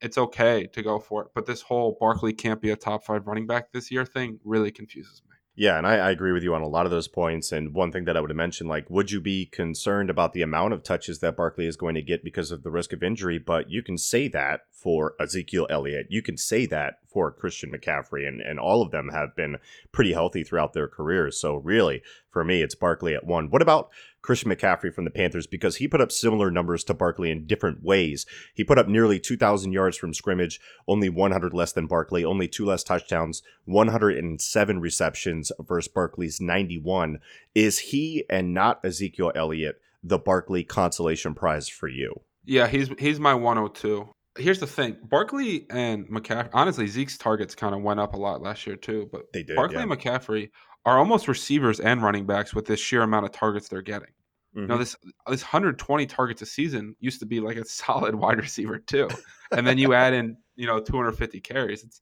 it's 0.00 0.18
okay 0.18 0.66
to 0.72 0.82
go 0.82 0.98
for 0.98 1.22
it. 1.22 1.28
But 1.34 1.46
this 1.46 1.62
whole 1.62 1.96
Barkley 1.98 2.32
can't 2.32 2.60
be 2.60 2.70
a 2.70 2.76
top 2.76 3.04
five 3.04 3.26
running 3.26 3.46
back 3.46 3.72
this 3.72 3.90
year 3.90 4.04
thing 4.04 4.38
really 4.44 4.70
confuses 4.70 5.22
me. 5.28 5.35
Yeah, 5.58 5.78
and 5.78 5.86
I, 5.86 5.96
I 5.96 6.10
agree 6.10 6.32
with 6.32 6.42
you 6.42 6.54
on 6.54 6.60
a 6.60 6.68
lot 6.68 6.84
of 6.84 6.92
those 6.92 7.08
points. 7.08 7.50
And 7.50 7.72
one 7.72 7.90
thing 7.90 8.04
that 8.04 8.14
I 8.14 8.20
would 8.20 8.28
have 8.28 8.36
mentioned, 8.36 8.68
like, 8.68 8.90
would 8.90 9.10
you 9.10 9.22
be 9.22 9.46
concerned 9.46 10.10
about 10.10 10.34
the 10.34 10.42
amount 10.42 10.74
of 10.74 10.82
touches 10.82 11.20
that 11.20 11.34
Barkley 11.34 11.66
is 11.66 11.76
going 11.76 11.94
to 11.94 12.02
get 12.02 12.22
because 12.22 12.50
of 12.50 12.62
the 12.62 12.70
risk 12.70 12.92
of 12.92 13.02
injury? 13.02 13.38
But 13.38 13.70
you 13.70 13.82
can 13.82 13.96
say 13.96 14.28
that 14.28 14.66
for 14.70 15.14
Ezekiel 15.18 15.66
Elliott. 15.70 16.08
You 16.10 16.20
can 16.20 16.36
say 16.36 16.66
that 16.66 16.98
for 17.06 17.32
Christian 17.32 17.72
McCaffrey, 17.72 18.28
and, 18.28 18.42
and 18.42 18.60
all 18.60 18.82
of 18.82 18.90
them 18.90 19.08
have 19.08 19.34
been 19.34 19.56
pretty 19.92 20.12
healthy 20.12 20.44
throughout 20.44 20.74
their 20.74 20.88
careers. 20.88 21.40
So 21.40 21.54
really, 21.54 22.02
for 22.30 22.44
me, 22.44 22.60
it's 22.60 22.74
Barkley 22.74 23.14
at 23.14 23.26
one. 23.26 23.48
What 23.48 23.62
about 23.62 23.88
Christian 24.26 24.50
McCaffrey 24.50 24.92
from 24.92 25.04
the 25.04 25.10
Panthers? 25.10 25.46
Because 25.46 25.76
he 25.76 25.86
put 25.86 26.00
up 26.00 26.10
similar 26.10 26.50
numbers 26.50 26.84
to 26.84 26.94
Barkley 26.94 27.30
in 27.30 27.46
different 27.46 27.82
ways. 27.82 28.26
He 28.52 28.64
put 28.64 28.78
up 28.78 28.88
nearly 28.88 29.20
2,000 29.20 29.72
yards 29.72 29.96
from 29.96 30.12
scrimmage, 30.12 30.60
only 30.88 31.08
100 31.08 31.54
less 31.54 31.72
than 31.72 31.86
Barkley, 31.86 32.24
only 32.24 32.48
two 32.48 32.66
less 32.66 32.82
touchdowns, 32.82 33.42
107 33.64 34.80
receptions 34.80 35.52
versus 35.60 35.92
Barkley's 35.92 36.40
91. 36.40 37.20
Is 37.54 37.78
he 37.78 38.24
and 38.28 38.52
not 38.52 38.84
Ezekiel 38.84 39.32
Elliott 39.34 39.80
the 40.02 40.18
Barkley 40.18 40.64
consolation 40.64 41.34
prize 41.34 41.68
for 41.68 41.88
you? 41.88 42.20
Yeah, 42.44 42.66
he's 42.68 42.90
he's 42.98 43.18
my 43.20 43.34
102. 43.34 44.08
Here's 44.38 44.60
the 44.60 44.66
thing: 44.66 44.96
Barkley 45.02 45.66
and 45.70 46.06
McCaffrey. 46.08 46.50
Honestly, 46.52 46.86
Zeke's 46.86 47.16
targets 47.16 47.54
kind 47.54 47.74
of 47.74 47.82
went 47.82 48.00
up 48.00 48.14
a 48.14 48.18
lot 48.18 48.42
last 48.42 48.66
year 48.66 48.76
too. 48.76 49.08
But 49.10 49.32
They 49.32 49.42
did. 49.42 49.56
Barkley 49.56 49.78
yeah. 49.78 49.82
and 49.84 49.90
McCaffrey 49.90 50.50
are 50.84 50.98
almost 50.98 51.26
receivers 51.26 51.80
and 51.80 52.02
running 52.02 52.26
backs 52.26 52.54
with 52.54 52.66
this 52.66 52.78
sheer 52.78 53.02
amount 53.02 53.26
of 53.26 53.32
targets 53.32 53.68
they're 53.68 53.82
getting. 53.82 54.08
You 54.56 54.66
know, 54.66 54.76
Mhm. 54.76 54.78
this 54.78 54.96
this 55.28 55.42
120 55.42 56.06
targets 56.06 56.40
a 56.40 56.46
season 56.46 56.96
used 56.98 57.20
to 57.20 57.26
be 57.26 57.40
like 57.40 57.58
a 57.58 57.64
solid 57.66 58.14
wide 58.14 58.38
receiver 58.38 58.78
too, 58.78 59.08
and 59.52 59.66
then 59.66 59.76
you 59.78 59.92
add 59.92 60.14
in 60.14 60.38
you 60.56 60.66
know 60.66 60.80
250 60.80 61.40
carries. 61.40 61.84
It's 61.84 62.00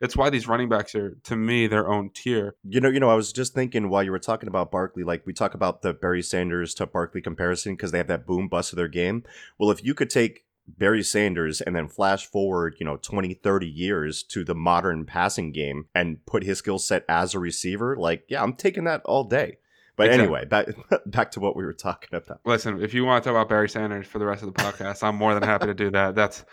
it's 0.00 0.16
why 0.16 0.30
these 0.30 0.46
running 0.46 0.68
backs 0.68 0.94
are 0.94 1.16
to 1.24 1.34
me 1.36 1.66
their 1.66 1.88
own 1.88 2.10
tier. 2.10 2.54
You 2.62 2.80
know, 2.80 2.88
you 2.88 3.00
know, 3.00 3.10
I 3.10 3.14
was 3.14 3.32
just 3.32 3.54
thinking 3.54 3.88
while 3.88 4.02
you 4.02 4.12
were 4.12 4.18
talking 4.18 4.48
about 4.48 4.70
Barkley, 4.70 5.02
like 5.04 5.26
we 5.26 5.32
talk 5.32 5.54
about 5.54 5.82
the 5.82 5.94
Barry 5.94 6.22
Sanders 6.22 6.74
to 6.74 6.86
Barkley 6.86 7.22
comparison 7.22 7.74
because 7.74 7.92
they 7.92 7.98
have 7.98 8.06
that 8.08 8.26
boom 8.26 8.46
bust 8.48 8.72
of 8.72 8.76
their 8.76 8.88
game. 8.88 9.24
Well, 9.58 9.70
if 9.70 9.82
you 9.82 9.94
could 9.94 10.10
take 10.10 10.44
Barry 10.68 11.02
Sanders 11.02 11.60
and 11.60 11.74
then 11.74 11.88
flash 11.88 12.26
forward, 12.26 12.76
you 12.78 12.84
know, 12.84 12.98
20, 12.98 13.34
30 13.34 13.66
years 13.66 14.22
to 14.24 14.44
the 14.44 14.54
modern 14.54 15.06
passing 15.06 15.50
game 15.50 15.86
and 15.94 16.24
put 16.26 16.44
his 16.44 16.58
skill 16.58 16.78
set 16.78 17.04
as 17.08 17.34
a 17.34 17.38
receiver, 17.38 17.96
like, 17.96 18.24
yeah, 18.28 18.42
I'm 18.42 18.52
taking 18.52 18.84
that 18.84 19.00
all 19.06 19.24
day. 19.24 19.58
But 19.96 20.08
Exactly. 20.08 20.24
anyway, 20.24 20.44
back 20.44 20.66
back 21.06 21.30
to 21.32 21.40
what 21.40 21.56
we 21.56 21.64
were 21.64 21.72
talking 21.72 22.10
about. 22.12 22.40
Listen, 22.44 22.82
if 22.82 22.92
you 22.92 23.04
want 23.04 23.24
to 23.24 23.28
talk 23.28 23.36
about 23.36 23.48
Barry 23.48 23.68
Sanders 23.68 24.06
for 24.06 24.18
the 24.18 24.26
rest 24.26 24.42
of 24.42 24.52
the 24.52 24.62
podcast, 24.62 25.02
I'm 25.02 25.16
more 25.16 25.32
than 25.34 25.42
happy 25.42 25.66
to 25.66 25.74
do 25.74 25.90
that. 25.90 26.14
That's 26.14 26.44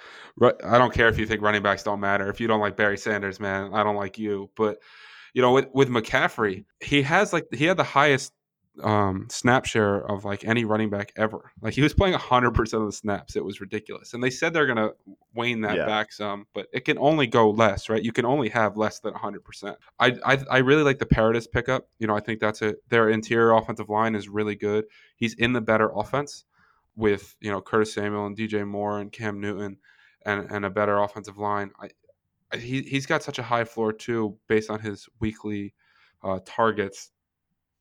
I 0.41 0.77
don't 0.77 0.93
care 0.93 1.10
if 1.10 1.19
you 1.19 1.25
think 1.25 1.41
running 1.41 1.62
backs 1.62 1.84
don't 1.84 1.99
matter. 1.99 2.29
If 2.29 2.39
you 2.39 2.47
don't 2.47 2.62
like 2.62 2.77
Barry 2.77 2.97
Sanders, 2.97 3.39
man, 3.39 3.73
I 3.73 3.84
don't 3.84 3.95
like 3.97 4.17
you. 4.17 4.49
But 4.56 4.77
you 5.34 5.41
know, 5.41 5.51
with 5.51 5.67
with 5.73 5.89
McCaffrey, 5.89 6.65
he 6.79 7.01
has 7.01 7.34
like 7.34 7.47
he 7.53 7.65
had 7.65 7.77
the 7.77 7.84
highest 7.84 8.32
um 8.82 9.28
snap 9.30 9.66
share 9.66 10.00
of 10.10 10.26
like 10.26 10.44
any 10.46 10.66
running 10.66 10.90
back 10.90 11.14
ever. 11.16 11.52
Like 11.62 11.76
he 11.76 11.82
was 11.84 11.94
playing 11.94 12.16
100% 12.16 12.74
of 12.74 12.86
the 12.86 12.92
snaps. 12.92 13.36
It 13.36 13.46
was 13.46 13.62
ridiculous. 13.62 14.14
And 14.16 14.24
they 14.24 14.32
said 14.32 14.52
they're 14.54 14.66
going 14.66 14.78
to 14.78 14.96
wane 15.36 15.62
that 15.62 15.76
Yeah. 15.78 15.86
back 15.86 16.12
some, 16.12 16.48
but 16.54 16.68
it 16.74 16.84
can 16.84 16.98
only 16.98 17.28
go 17.28 17.52
less, 17.52 17.88
right? 17.88 18.02
You 18.02 18.12
can 18.12 18.26
only 18.26 18.50
have 18.50 18.76
less 18.76 19.00
than 19.00 19.14
100%. 19.14 19.76
I 20.00 20.18
I, 20.26 20.44
I 20.50 20.58
really 20.60 20.82
like 20.84 20.98
the 20.98 21.06
Paradis 21.06 21.46
pickup. 21.46 21.88
You 22.00 22.08
know, 22.08 22.16
I 22.16 22.20
think 22.20 22.40
that's 22.40 22.62
a 22.64 22.76
their 22.90 23.10
interior 23.10 23.52
offensive 23.54 23.90
line 23.90 24.16
is 24.16 24.28
really 24.28 24.56
good. 24.56 24.86
He's 25.16 25.36
in 25.36 25.54
the 25.54 25.62
better 25.62 25.92
offense 25.96 26.46
with, 26.96 27.36
you 27.42 27.52
know, 27.52 27.62
Curtis 27.62 27.94
Samuel 27.94 28.26
and 28.26 28.36
DJ 28.38 28.68
Moore 28.68 29.00
and 29.00 29.12
Cam 29.12 29.40
Newton 29.40 29.78
and 30.26 30.50
and 30.50 30.66
a 30.66 30.70
better 30.72 30.98
offensive 30.98 31.38
line. 31.38 31.72
I, 31.80 31.90
I 32.52 32.58
he 32.58 32.82
he's 32.82 33.06
got 33.06 33.22
such 33.24 33.38
a 33.40 33.44
high 33.44 33.66
floor 33.66 33.94
too 33.94 34.38
based 34.48 34.70
on 34.72 34.80
his 34.80 35.08
weekly 35.20 35.74
uh, 36.24 36.40
targets 36.46 37.12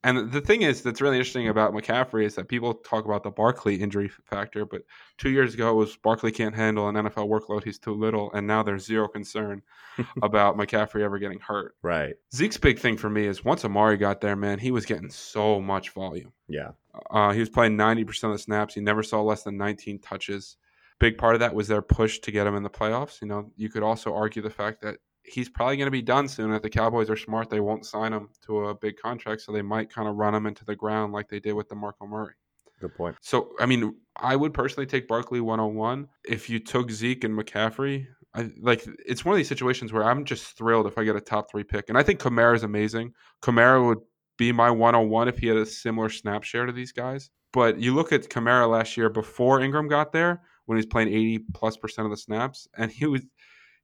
And 0.05 0.33
the 0.33 0.41
thing 0.41 0.63
is 0.63 0.83
that's 0.83 1.01
really 1.01 1.17
interesting 1.17 1.49
about 1.49 1.73
McCaffrey 1.73 2.25
is 2.25 2.35
that 2.35 2.49
people 2.49 2.75
talk 2.75 3.05
about 3.05 3.23
the 3.23 3.31
Barkley 3.31 3.77
injury 3.77 4.11
factor, 4.25 4.65
but 4.65 4.83
two 5.17 5.31
years 5.31 5.55
ago 5.55 5.71
it 5.71 5.75
was 5.75 5.97
Barkley 5.97 6.33
can't 6.33 6.55
handle 6.55 6.89
an 6.89 6.97
NFL 6.97 7.29
workload, 7.29 7.63
he's 7.63 7.79
too 7.79 7.95
little, 7.95 8.33
and 8.33 8.47
now 8.47 8.65
there's 8.65 8.85
zero 8.85 9.07
concern 9.07 9.63
about 10.23 10.57
McCaffrey 10.57 11.03
ever 11.03 11.19
getting 11.19 11.39
hurt. 11.39 11.77
Right. 11.83 12.15
Zeke's 12.35 12.57
big 12.57 12.81
thing 12.81 12.97
for 12.97 13.09
me 13.09 13.27
is 13.27 13.45
once 13.45 13.65
Amari 13.65 13.97
got 13.97 14.21
there, 14.21 14.35
man, 14.35 14.59
he 14.59 14.73
was 14.73 14.87
getting 14.87 15.11
so 15.11 15.61
much 15.61 15.91
volume. 15.91 16.33
Yeah. 16.49 16.73
Uh, 17.11 17.31
he 17.31 17.41
was 17.41 17.49
playing 17.49 17.77
90% 17.77 18.25
of 18.25 18.33
the 18.33 18.39
snaps. 18.39 18.75
He 18.75 18.81
never 18.81 19.05
saw 19.05 19.23
less 19.23 19.45
than 19.45 19.57
19 19.57 20.01
touches. 20.01 20.57
Big 20.99 21.17
part 21.17 21.35
of 21.35 21.41
that 21.41 21.55
was 21.55 21.69
their 21.69 21.83
push 21.83 22.19
to 22.21 22.33
get 22.33 22.47
him 22.47 22.57
in 22.57 22.63
the 22.63 22.71
playoffs. 22.71 23.21
You 23.23 23.29
know, 23.29 23.51
you 23.57 23.69
could 23.69 23.83
also 23.83 24.15
argue 24.15 24.43
the 24.43 24.51
fact 24.51 24.83
that 24.83 24.99
he's 25.25 25.49
probably 25.49 25.77
going 25.77 25.87
to 25.87 25.93
be 25.93 26.03
done 26.03 26.29
soon. 26.29 26.53
If 26.53 26.63
the 26.63 26.71
Cowboys 26.71 27.11
are 27.11 27.17
smart, 27.17 27.51
they 27.51 27.61
won't 27.61 27.87
sign 27.87 28.13
him 28.13 28.29
to 28.47 28.67
a 28.67 28.75
big 28.75 28.97
contract, 28.97 29.43
so 29.43 29.53
they 29.53 29.63
might 29.63 29.91
kind 29.91 30.09
of 30.09 30.17
run 30.17 30.35
him 30.35 30.47
into 30.47 30.65
the 30.65 30.77
ground 30.77 31.13
like 31.13 31.29
they 31.29 31.41
did 31.41 31.53
with 31.53 31.69
DeMarco 31.69 32.09
Murray. 32.09 32.35
Good 32.81 32.95
point. 32.97 33.17
So, 33.21 33.53
I 33.61 33.67
mean, 33.67 33.95
I 34.17 34.35
would 34.35 34.53
personally 34.53 34.87
take 34.87 35.07
Barkley 35.07 35.41
101. 35.41 36.09
If 36.25 36.51
you 36.51 36.59
took 36.59 36.91
Zeke 36.91 37.25
and 37.25 37.39
McCaffrey, 37.39 38.07
I 38.35 38.51
like 38.61 38.85
it's 39.07 39.25
one 39.25 39.35
of 39.35 39.37
these 39.37 39.49
situations 39.49 39.93
where 39.93 40.05
I'm 40.05 40.25
just 40.25 40.57
thrilled 40.57 40.87
if 40.87 40.99
I 40.99 41.05
get 41.05 41.15
a 41.15 41.21
top 41.21 41.51
three 41.51 41.65
pick. 41.65 41.89
And 41.89 41.99
I 41.99 42.03
think 42.03 42.19
Kamara 42.19 42.57
is 42.57 42.65
amazing. 42.65 43.13
Kamara 43.43 43.87
would 43.87 44.01
be 44.37 44.51
my 44.51 44.71
101 44.71 45.29
if 45.29 45.39
he 45.39 45.47
had 45.47 45.59
a 45.59 45.67
similar 45.67 46.09
snap 46.09 46.43
share 46.43 46.67
to 46.67 46.73
these 46.73 46.93
guys. 46.93 47.31
But 47.53 47.79
you 47.79 47.95
look 47.95 48.11
at 48.13 48.29
Kamara 48.29 48.69
last 48.69 48.97
year 48.97 49.11
before 49.11 49.61
Ingram 49.61 49.87
got 49.87 50.11
there, 50.13 50.41
when 50.67 50.77
he 50.77 50.79
was 50.79 50.87
playing 50.87 51.09
80 51.09 51.39
plus 51.55 51.77
percent 51.77 52.07
of 52.07 52.11
the 52.11 52.17
snaps, 52.17 52.69
and 52.77 52.91
he 52.91 53.07
was 53.07 53.23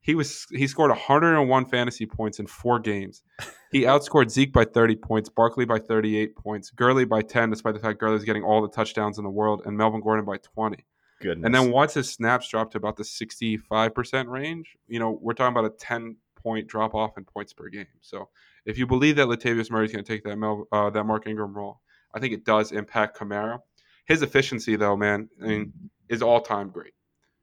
he 0.01 0.15
was 0.15 0.45
he 0.51 0.67
scored 0.67 0.89
101 0.89 1.65
fantasy 1.65 2.05
points 2.05 2.39
in 2.39 2.47
four 2.47 2.79
games. 2.79 3.23
He 3.71 3.81
outscored 3.81 4.31
Zeke 4.31 4.51
by 4.51 4.65
30 4.65 4.95
points, 4.95 5.29
Barkley 5.29 5.63
by 5.63 5.77
38 5.77 6.35
points, 6.35 6.71
Gurley 6.71 7.05
by 7.05 7.21
10, 7.21 7.51
despite 7.51 7.75
the 7.75 7.79
fact 7.79 7.99
Gurley's 7.99 8.23
getting 8.23 8.43
all 8.43 8.63
the 8.63 8.67
touchdowns 8.67 9.19
in 9.19 9.23
the 9.23 9.29
world, 9.29 9.61
and 9.63 9.77
Melvin 9.77 10.01
Gordon 10.01 10.25
by 10.25 10.37
20. 10.37 10.83
Goodness. 11.21 11.45
And 11.45 11.53
then 11.53 11.71
once 11.71 11.93
his 11.93 12.11
snaps 12.11 12.49
dropped 12.49 12.71
to 12.71 12.79
about 12.79 12.95
the 12.95 13.03
65% 13.03 14.27
range, 14.27 14.75
you 14.87 14.99
know, 14.99 15.19
we're 15.21 15.33
talking 15.33 15.55
about 15.55 15.71
a 15.71 15.75
10 15.77 16.15
point 16.35 16.67
drop 16.67 16.95
off 16.95 17.15
in 17.15 17.25
points 17.25 17.53
per 17.53 17.69
game. 17.69 17.85
So 18.01 18.29
if 18.65 18.77
you 18.79 18.87
believe 18.87 19.17
that 19.17 19.27
Latavius 19.27 19.69
Murray 19.69 19.85
is 19.85 19.91
going 19.91 20.03
to 20.03 20.11
take 20.11 20.23
that 20.23 20.37
Mel, 20.37 20.67
uh, 20.71 20.89
that 20.89 21.03
Mark 21.03 21.27
Ingram 21.27 21.53
role, 21.53 21.81
I 22.13 22.19
think 22.19 22.33
it 22.33 22.45
does 22.45 22.71
impact 22.71 23.19
Kamara. 23.19 23.59
His 24.05 24.23
efficiency, 24.23 24.77
though, 24.77 24.97
man, 24.97 25.29
I 25.43 25.45
mean, 25.45 25.73
is 26.07 26.23
all 26.23 26.41
time 26.41 26.69
great. 26.69 26.93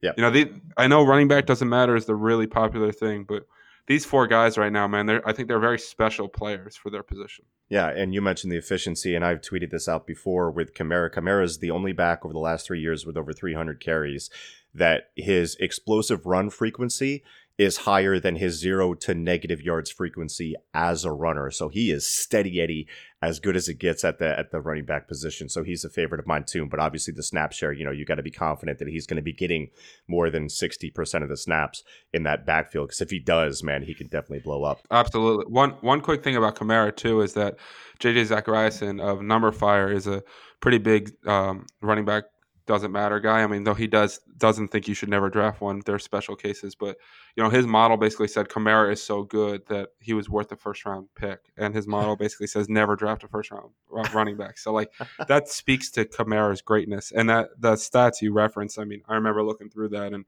Yeah. 0.03 0.13
You 0.17 0.23
know, 0.23 0.31
the, 0.31 0.53
I 0.77 0.87
know 0.87 1.05
running 1.05 1.29
back 1.29 1.47
doesn't 1.47 1.69
matter 1.69 1.97
is 1.97 2.07
the 2.07 2.15
really 2.15 2.47
popular 2.47 2.93
thing, 2.93 3.25
but 3.25 3.47
these 3.87 4.05
four 4.05 4.27
guys 4.27 4.59
right 4.59 4.73
now, 4.73 4.87
man, 4.89 5.07
they're 5.07 5.27
I 5.27 5.33
think 5.33 5.49
they're 5.49 5.61
very 5.61 5.79
special 5.79 6.29
players 6.29 6.77
for 6.77 6.91
their 6.91 7.03
position. 7.03 7.45
Yeah, 7.69 7.89
and 7.89 8.15
you 8.15 8.23
mentioned 8.23 8.53
the 8.53 8.57
efficiency, 8.57 9.15
and 9.15 9.25
I've 9.25 9.41
tweeted 9.41 9.71
this 9.71 9.89
out 9.89 10.07
before 10.07 10.51
with 10.51 10.75
Kamara. 10.75 11.13
Kamara 11.13 11.45
is 11.45 11.59
the 11.59 11.71
only 11.71 11.93
back 11.93 12.25
over 12.25 12.33
the 12.33 12.39
last 12.39 12.67
three 12.67 12.81
years 12.81 13.07
with 13.07 13.17
over 13.17 13.33
300 13.33 13.81
carries 13.81 14.31
that 14.75 15.11
his 15.17 15.57
explosive 15.59 16.27
run 16.27 16.51
frequency 16.51 17.25
is 17.59 17.79
higher 17.79 18.21
than 18.21 18.37
his 18.37 18.59
zero 18.59 18.93
to 18.93 19.15
negative 19.15 19.63
yards 19.63 19.91
frequency 19.91 20.55
as 20.75 21.05
a 21.05 21.13
runner. 21.13 21.51
So 21.51 21.69
he 21.69 21.91
is 21.91 22.07
steady 22.07 22.61
Eddie, 22.61 22.87
as 23.23 23.41
good 23.41 23.57
as 23.57 23.67
it 23.67 23.79
gets 23.79 24.05
at 24.05 24.19
the 24.19 24.39
at 24.39 24.51
the 24.51 24.61
running 24.61 24.85
back 24.85 25.09
position. 25.09 25.49
So 25.49 25.63
he's 25.63 25.85
a 25.85 25.89
favorite 25.89 26.21
of 26.21 26.27
mine 26.27 26.45
too. 26.45 26.67
But 26.67 26.81
obviously 26.81 27.15
the 27.15 27.23
snap 27.23 27.53
share, 27.53 27.73
you 27.73 27.85
know, 27.85 27.91
you 27.91 28.05
got 28.05 28.17
to 28.17 28.23
be 28.23 28.31
confident 28.31 28.79
that 28.79 28.89
he's 28.89 29.07
going 29.07 29.17
to 29.17 29.23
be 29.23 29.33
getting 29.33 29.69
more 30.07 30.29
than 30.29 30.51
sixty 30.51 30.91
percent 30.91 31.25
of 31.25 31.31
the 31.31 31.37
snaps 31.37 31.83
in 32.13 32.25
that 32.25 32.45
backfield. 32.45 32.89
Because 32.89 33.01
if 33.01 33.11
he 33.11 33.19
does, 33.19 33.63
man, 33.63 33.83
he 33.83 33.95
can 33.95 34.09
definitely 34.09 34.41
blow 34.41 34.65
up. 34.65 34.81
Absolutely. 34.91 35.47
One 35.47 35.71
one 35.81 36.03
quick 36.03 36.23
thing 36.23 36.37
about 36.37 36.57
Kamara 36.57 36.95
too 36.95 37.23
is 37.23 37.33
that 37.35 37.57
JJ 38.01 38.27
Zachariason 38.27 39.01
of 39.01 39.21
numberFire 39.21 39.93
is 39.95 40.07
a 40.07 40.23
pretty 40.61 40.79
big 40.79 41.13
um, 41.27 41.67
running 41.81 42.05
back 42.05 42.25
doesn't 42.67 42.91
matter 42.93 43.21
guy. 43.21 43.43
I 43.43 43.47
mean, 43.47 43.65
though 43.65 43.75
he 43.75 43.87
does 43.87 44.21
doesn't 44.39 44.69
think 44.69 44.89
you 44.89 44.95
should 44.95 45.09
never 45.09 45.31
draft 45.31 45.61
one. 45.61 45.83
There's 45.87 46.05
special 46.05 46.35
cases, 46.35 46.75
but 46.75 46.97
you 47.37 47.43
know 47.43 47.49
his 47.49 47.67
model 47.67 47.97
basically 47.97 48.29
said 48.29 48.49
Kamara 48.49 48.93
is 48.93 49.03
so 49.03 49.23
good 49.23 49.67
that 49.67 49.91
he 50.01 50.13
was 50.15 50.29
worth 50.29 50.49
the 50.49 50.57
first 50.57 50.85
round 50.85 51.09
pick, 51.15 51.53
and 51.57 51.75
his 51.75 51.87
model 51.87 52.17
basically 52.19 52.49
says 52.49 52.69
never 52.69 52.97
draft 52.97 53.25
a 53.25 53.29
first 53.29 53.51
round 53.51 53.71
running 54.13 54.37
back. 54.37 54.59
So 54.59 54.73
like 54.73 54.93
that 55.29 55.49
speaks 55.49 55.91
to 55.93 56.05
Kamara's 56.05 56.61
greatness, 56.61 57.13
and 57.13 57.31
that 57.31 57.51
the 57.59 57.73
stats 57.75 58.21
you 58.21 58.33
reference. 58.33 58.79
I 58.79 58.85
mean, 58.85 59.03
I 59.09 59.15
remember 59.15 59.45
looking 59.45 59.71
through 59.71 59.91
that, 59.91 60.13
and 60.13 60.25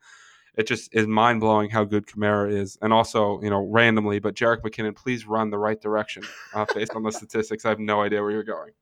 it 0.56 0.66
just 0.66 0.94
is 0.94 1.06
mind 1.06 1.40
blowing 1.40 1.70
how 1.70 1.84
good 1.84 2.06
Kamara 2.06 2.52
is, 2.52 2.78
and 2.82 2.92
also 2.92 3.40
you 3.42 3.50
know 3.50 3.66
randomly, 3.66 4.20
but 4.20 4.34
Jerick 4.34 4.62
McKinnon, 4.62 4.94
please 4.94 5.26
run 5.26 5.50
the 5.50 5.58
right 5.58 5.80
direction 5.80 6.22
uh, 6.54 6.66
based 6.72 6.92
on 6.94 7.02
the 7.02 7.12
statistics. 7.20 7.64
I 7.64 7.70
have 7.70 7.80
no 7.80 8.02
idea 8.02 8.22
where 8.22 8.30
you're 8.30 8.44
going. 8.44 8.72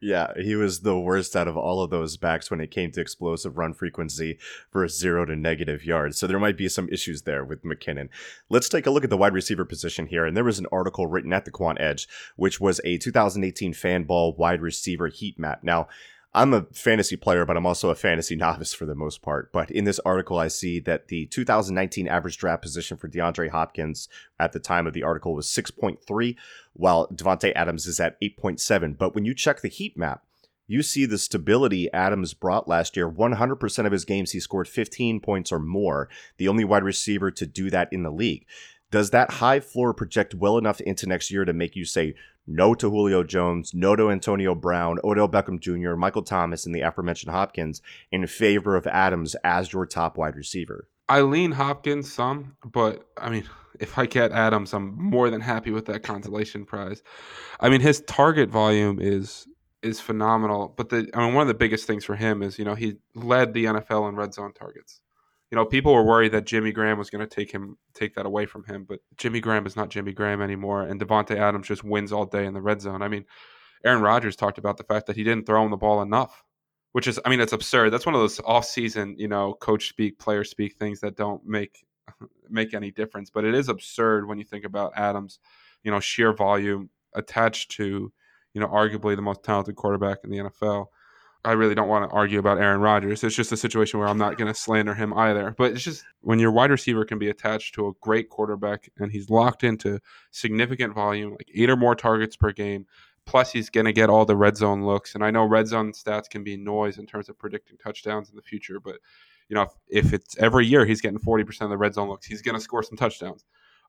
Yeah, 0.00 0.32
he 0.36 0.56
was 0.56 0.80
the 0.80 0.98
worst 0.98 1.36
out 1.36 1.48
of 1.48 1.56
all 1.56 1.82
of 1.82 1.90
those 1.90 2.16
backs 2.16 2.50
when 2.50 2.60
it 2.60 2.70
came 2.70 2.90
to 2.92 3.00
explosive 3.00 3.58
run 3.58 3.74
frequency 3.74 4.38
for 4.70 4.86
zero 4.88 5.24
to 5.24 5.36
negative 5.36 5.84
yards. 5.84 6.18
So 6.18 6.26
there 6.26 6.38
might 6.38 6.56
be 6.56 6.68
some 6.68 6.88
issues 6.88 7.22
there 7.22 7.44
with 7.44 7.64
McKinnon. 7.64 8.08
Let's 8.48 8.68
take 8.68 8.86
a 8.86 8.90
look 8.90 9.04
at 9.04 9.10
the 9.10 9.16
wide 9.16 9.34
receiver 9.34 9.64
position 9.64 10.06
here. 10.06 10.24
And 10.24 10.36
there 10.36 10.44
was 10.44 10.58
an 10.58 10.66
article 10.72 11.06
written 11.06 11.32
at 11.32 11.44
the 11.44 11.50
Quant 11.50 11.80
Edge, 11.80 12.08
which 12.36 12.60
was 12.60 12.80
a 12.84 12.98
2018 12.98 13.72
Fanball 13.74 14.36
wide 14.36 14.60
receiver 14.60 15.08
heat 15.08 15.38
map. 15.38 15.62
Now, 15.62 15.88
I'm 16.32 16.54
a 16.54 16.66
fantasy 16.72 17.16
player, 17.16 17.44
but 17.44 17.56
I'm 17.56 17.66
also 17.66 17.90
a 17.90 17.96
fantasy 17.96 18.36
novice 18.36 18.72
for 18.72 18.86
the 18.86 18.94
most 18.94 19.22
part. 19.22 19.52
But 19.52 19.70
in 19.70 19.84
this 19.84 19.98
article, 20.00 20.38
I 20.38 20.48
see 20.48 20.78
that 20.80 21.08
the 21.08 21.26
2019 21.26 22.06
average 22.06 22.38
draft 22.38 22.62
position 22.62 22.96
for 22.96 23.08
DeAndre 23.08 23.50
Hopkins 23.50 24.08
at 24.38 24.52
the 24.52 24.60
time 24.60 24.86
of 24.86 24.92
the 24.92 25.02
article 25.02 25.34
was 25.34 25.48
6.3, 25.48 26.36
while 26.72 27.08
Davante 27.08 27.52
Adams 27.54 27.86
is 27.86 27.98
at 27.98 28.20
8.7. 28.20 28.96
But 28.96 29.14
when 29.14 29.24
you 29.24 29.34
check 29.34 29.60
the 29.60 29.68
heat 29.68 29.96
map, 29.96 30.22
you 30.68 30.84
see 30.84 31.04
the 31.04 31.18
stability 31.18 31.92
Adams 31.92 32.32
brought 32.32 32.68
last 32.68 32.96
year. 32.96 33.10
100% 33.10 33.86
of 33.86 33.92
his 33.92 34.04
games, 34.04 34.30
he 34.30 34.38
scored 34.38 34.68
15 34.68 35.18
points 35.18 35.50
or 35.50 35.58
more, 35.58 36.08
the 36.36 36.46
only 36.46 36.64
wide 36.64 36.84
receiver 36.84 37.32
to 37.32 37.44
do 37.44 37.70
that 37.70 37.92
in 37.92 38.04
the 38.04 38.12
league. 38.12 38.46
Does 38.90 39.10
that 39.10 39.30
high 39.30 39.60
floor 39.60 39.94
project 39.94 40.34
well 40.34 40.58
enough 40.58 40.80
into 40.80 41.06
next 41.06 41.30
year 41.30 41.44
to 41.44 41.52
make 41.52 41.76
you 41.76 41.84
say 41.84 42.14
no 42.46 42.74
to 42.74 42.90
Julio 42.90 43.22
Jones, 43.22 43.72
no 43.72 43.94
to 43.94 44.10
Antonio 44.10 44.54
Brown, 44.54 44.98
Odell 45.04 45.28
Beckham 45.28 45.60
Jr., 45.60 45.94
Michael 45.94 46.22
Thomas, 46.22 46.66
and 46.66 46.74
the 46.74 46.80
aforementioned 46.80 47.30
Hopkins 47.30 47.80
in 48.10 48.26
favor 48.26 48.76
of 48.76 48.86
Adams 48.86 49.36
as 49.44 49.72
your 49.72 49.86
top 49.86 50.16
wide 50.16 50.34
receiver? 50.34 50.88
I 51.08 51.20
lean 51.22 51.52
Hopkins 51.52 52.12
some, 52.12 52.56
but 52.64 53.08
I 53.16 53.30
mean, 53.30 53.44
if 53.78 53.98
I 53.98 54.06
get 54.06 54.32
Adams, 54.32 54.74
I'm 54.74 55.00
more 55.00 55.30
than 55.30 55.40
happy 55.40 55.70
with 55.70 55.86
that 55.86 56.02
consolation 56.02 56.64
prize. 56.64 57.02
I 57.60 57.68
mean, 57.68 57.80
his 57.80 58.00
target 58.02 58.50
volume 58.50 58.98
is 59.00 59.46
is 59.82 59.98
phenomenal, 60.00 60.74
but 60.76 60.90
the 60.90 61.08
I 61.14 61.24
mean, 61.24 61.34
one 61.34 61.42
of 61.42 61.48
the 61.48 61.54
biggest 61.54 61.86
things 61.86 62.04
for 62.04 62.16
him 62.16 62.42
is 62.42 62.58
you 62.58 62.64
know 62.64 62.74
he 62.74 62.96
led 63.14 63.54
the 63.54 63.66
NFL 63.66 64.08
in 64.08 64.16
red 64.16 64.34
zone 64.34 64.52
targets 64.52 65.00
you 65.50 65.56
know, 65.56 65.64
people 65.64 65.92
were 65.92 66.04
worried 66.04 66.32
that 66.32 66.46
Jimmy 66.46 66.70
Graham 66.70 66.96
was 66.96 67.10
going 67.10 67.26
to 67.26 67.34
take 67.34 67.50
him, 67.50 67.76
take 67.92 68.14
that 68.14 68.26
away 68.26 68.46
from 68.46 68.64
him. 68.64 68.84
But 68.88 69.00
Jimmy 69.16 69.40
Graham 69.40 69.66
is 69.66 69.76
not 69.76 69.90
Jimmy 69.90 70.12
Graham 70.12 70.40
anymore, 70.40 70.82
and 70.82 71.00
Davante 71.00 71.36
Adams 71.36 71.66
just 71.66 71.82
wins 71.82 72.12
all 72.12 72.24
day 72.24 72.46
in 72.46 72.54
the 72.54 72.62
red 72.62 72.80
zone. 72.80 73.02
I 73.02 73.08
mean, 73.08 73.24
Aaron 73.84 74.02
Rodgers 74.02 74.36
talked 74.36 74.58
about 74.58 74.76
the 74.76 74.84
fact 74.84 75.06
that 75.06 75.16
he 75.16 75.24
didn't 75.24 75.46
throw 75.46 75.64
him 75.64 75.70
the 75.70 75.76
ball 75.76 76.02
enough, 76.02 76.44
which 76.92 77.08
is, 77.08 77.18
I 77.24 77.30
mean, 77.30 77.40
it's 77.40 77.52
absurd. 77.52 77.90
That's 77.90 78.06
one 78.06 78.14
of 78.14 78.20
those 78.20 78.40
off-season, 78.40 79.16
you 79.18 79.28
know, 79.28 79.54
coach 79.54 79.88
speak, 79.88 80.18
player 80.18 80.44
speak 80.44 80.76
things 80.76 81.00
that 81.00 81.16
don't 81.16 81.44
make 81.44 81.84
make 82.48 82.72
any 82.72 82.92
difference. 82.92 83.30
But 83.30 83.44
it 83.44 83.54
is 83.54 83.68
absurd 83.68 84.28
when 84.28 84.38
you 84.38 84.44
think 84.44 84.64
about 84.64 84.92
Adams, 84.96 85.40
you 85.82 85.90
know, 85.90 86.00
sheer 86.00 86.32
volume 86.32 86.90
attached 87.14 87.72
to, 87.72 88.12
you 88.54 88.60
know, 88.60 88.68
arguably 88.68 89.16
the 89.16 89.22
most 89.22 89.42
talented 89.42 89.74
quarterback 89.74 90.18
in 90.22 90.30
the 90.30 90.38
NFL. 90.38 90.86
I 91.44 91.52
really 91.52 91.74
don't 91.74 91.88
want 91.88 92.08
to 92.08 92.14
argue 92.14 92.38
about 92.38 92.58
Aaron 92.58 92.80
Rodgers. 92.80 93.24
It's 93.24 93.34
just 93.34 93.50
a 93.50 93.56
situation 93.56 93.98
where 93.98 94.08
I'm 94.08 94.18
not 94.18 94.36
going 94.36 94.52
to 94.52 94.58
slander 94.58 94.94
him 94.94 95.14
either. 95.14 95.54
But 95.56 95.72
it's 95.72 95.82
just 95.82 96.04
when 96.20 96.38
your 96.38 96.50
wide 96.50 96.70
receiver 96.70 97.04
can 97.04 97.18
be 97.18 97.30
attached 97.30 97.74
to 97.76 97.88
a 97.88 97.92
great 98.00 98.28
quarterback 98.28 98.90
and 98.98 99.10
he's 99.10 99.30
locked 99.30 99.64
into 99.64 100.00
significant 100.30 100.94
volume, 100.94 101.30
like 101.30 101.50
eight 101.54 101.70
or 101.70 101.76
more 101.76 101.94
targets 101.94 102.36
per 102.36 102.52
game, 102.52 102.86
plus 103.24 103.52
he's 103.52 103.70
going 103.70 103.86
to 103.86 103.92
get 103.92 104.10
all 104.10 104.26
the 104.26 104.36
red 104.36 104.56
zone 104.56 104.84
looks. 104.84 105.14
And 105.14 105.24
I 105.24 105.30
know 105.30 105.44
red 105.44 105.66
zone 105.66 105.92
stats 105.92 106.28
can 106.28 106.44
be 106.44 106.58
noise 106.58 106.98
in 106.98 107.06
terms 107.06 107.30
of 107.30 107.38
predicting 107.38 107.78
touchdowns 107.78 108.28
in 108.28 108.36
the 108.36 108.42
future, 108.42 108.78
but 108.78 108.96
you 109.48 109.56
know, 109.56 109.62
if, 109.62 110.04
if 110.06 110.12
it's 110.12 110.38
every 110.38 110.66
year 110.66 110.84
he's 110.84 111.00
getting 111.00 111.18
40% 111.18 111.62
of 111.62 111.70
the 111.70 111.78
red 111.78 111.94
zone 111.94 112.08
looks, 112.08 112.26
he's 112.26 112.42
going 112.42 112.54
to 112.54 112.60
score 112.60 112.82
some 112.82 112.96
touchdowns. 112.96 113.44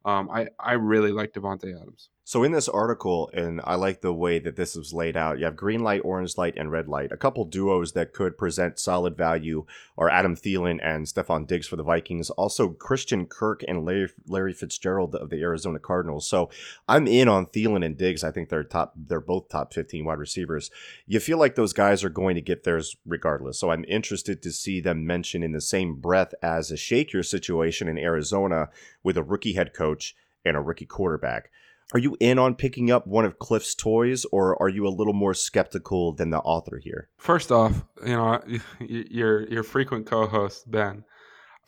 Um, 0.05 0.29
I, 0.31 0.47
I 0.59 0.73
really 0.73 1.11
like 1.11 1.33
Davante 1.33 1.79
Adams. 1.79 2.09
So 2.31 2.43
in 2.43 2.53
this 2.53 2.69
article, 2.69 3.29
and 3.33 3.59
I 3.65 3.75
like 3.75 3.99
the 3.99 4.13
way 4.13 4.39
that 4.39 4.55
this 4.55 4.77
was 4.77 4.93
laid 4.93 5.17
out, 5.17 5.37
you 5.37 5.43
have 5.43 5.57
green 5.57 5.81
light, 5.81 5.99
orange 6.05 6.37
light, 6.37 6.53
and 6.55 6.71
red 6.71 6.87
light. 6.87 7.11
A 7.11 7.17
couple 7.17 7.43
duos 7.43 7.91
that 7.91 8.13
could 8.13 8.37
present 8.37 8.79
solid 8.79 9.17
value 9.17 9.65
are 9.97 10.09
Adam 10.09 10.37
Thielen 10.37 10.79
and 10.81 11.05
Stefon 11.05 11.45
Diggs 11.45 11.67
for 11.67 11.75
the 11.75 11.83
Vikings. 11.83 12.29
Also 12.29 12.69
Christian 12.69 13.25
Kirk 13.25 13.65
and 13.67 13.83
Larry, 13.83 14.07
Larry 14.27 14.53
Fitzgerald 14.53 15.13
of 15.13 15.29
the 15.29 15.41
Arizona 15.41 15.77
Cardinals. 15.77 16.25
So 16.25 16.49
I'm 16.87 17.05
in 17.05 17.27
on 17.27 17.47
Thielen 17.47 17.85
and 17.85 17.97
Diggs. 17.97 18.23
I 18.23 18.31
think 18.31 18.47
they're 18.47 18.63
top. 18.63 18.93
They're 18.95 19.19
both 19.19 19.49
top 19.49 19.73
15 19.73 20.05
wide 20.05 20.17
receivers. 20.17 20.71
You 21.05 21.19
feel 21.19 21.37
like 21.37 21.55
those 21.55 21.73
guys 21.73 22.01
are 22.01 22.09
going 22.09 22.35
to 22.35 22.41
get 22.41 22.63
theirs 22.63 22.95
regardless. 23.05 23.59
So 23.59 23.71
I'm 23.71 23.83
interested 23.89 24.41
to 24.41 24.53
see 24.53 24.79
them 24.79 25.05
mentioned 25.05 25.43
in 25.43 25.51
the 25.51 25.59
same 25.59 25.95
breath 25.95 26.33
as 26.41 26.71
a 26.71 26.77
shake 26.77 27.11
your 27.11 27.23
situation 27.23 27.89
in 27.89 27.97
Arizona 27.97 28.69
with 29.03 29.17
a 29.17 29.23
rookie 29.23 29.55
head 29.55 29.73
coach 29.73 30.15
and 30.45 30.55
a 30.55 30.61
rookie 30.61 30.85
quarterback. 30.85 31.51
Are 31.93 31.99
you 31.99 32.15
in 32.19 32.39
on 32.39 32.55
picking 32.55 32.89
up 32.89 33.05
one 33.05 33.25
of 33.25 33.37
Kliff's 33.39 33.75
toys, 33.75 34.25
or 34.31 34.61
are 34.61 34.69
you 34.69 34.87
a 34.87 34.89
little 34.89 35.13
more 35.13 35.33
skeptical 35.33 36.13
than 36.13 36.29
the 36.29 36.39
author 36.39 36.79
here? 36.81 37.09
First 37.17 37.51
off, 37.51 37.83
you 38.05 38.13
know 38.13 38.41
your 38.79 39.47
your 39.49 39.63
frequent 39.63 40.05
co-host 40.05 40.69
Ben 40.69 41.03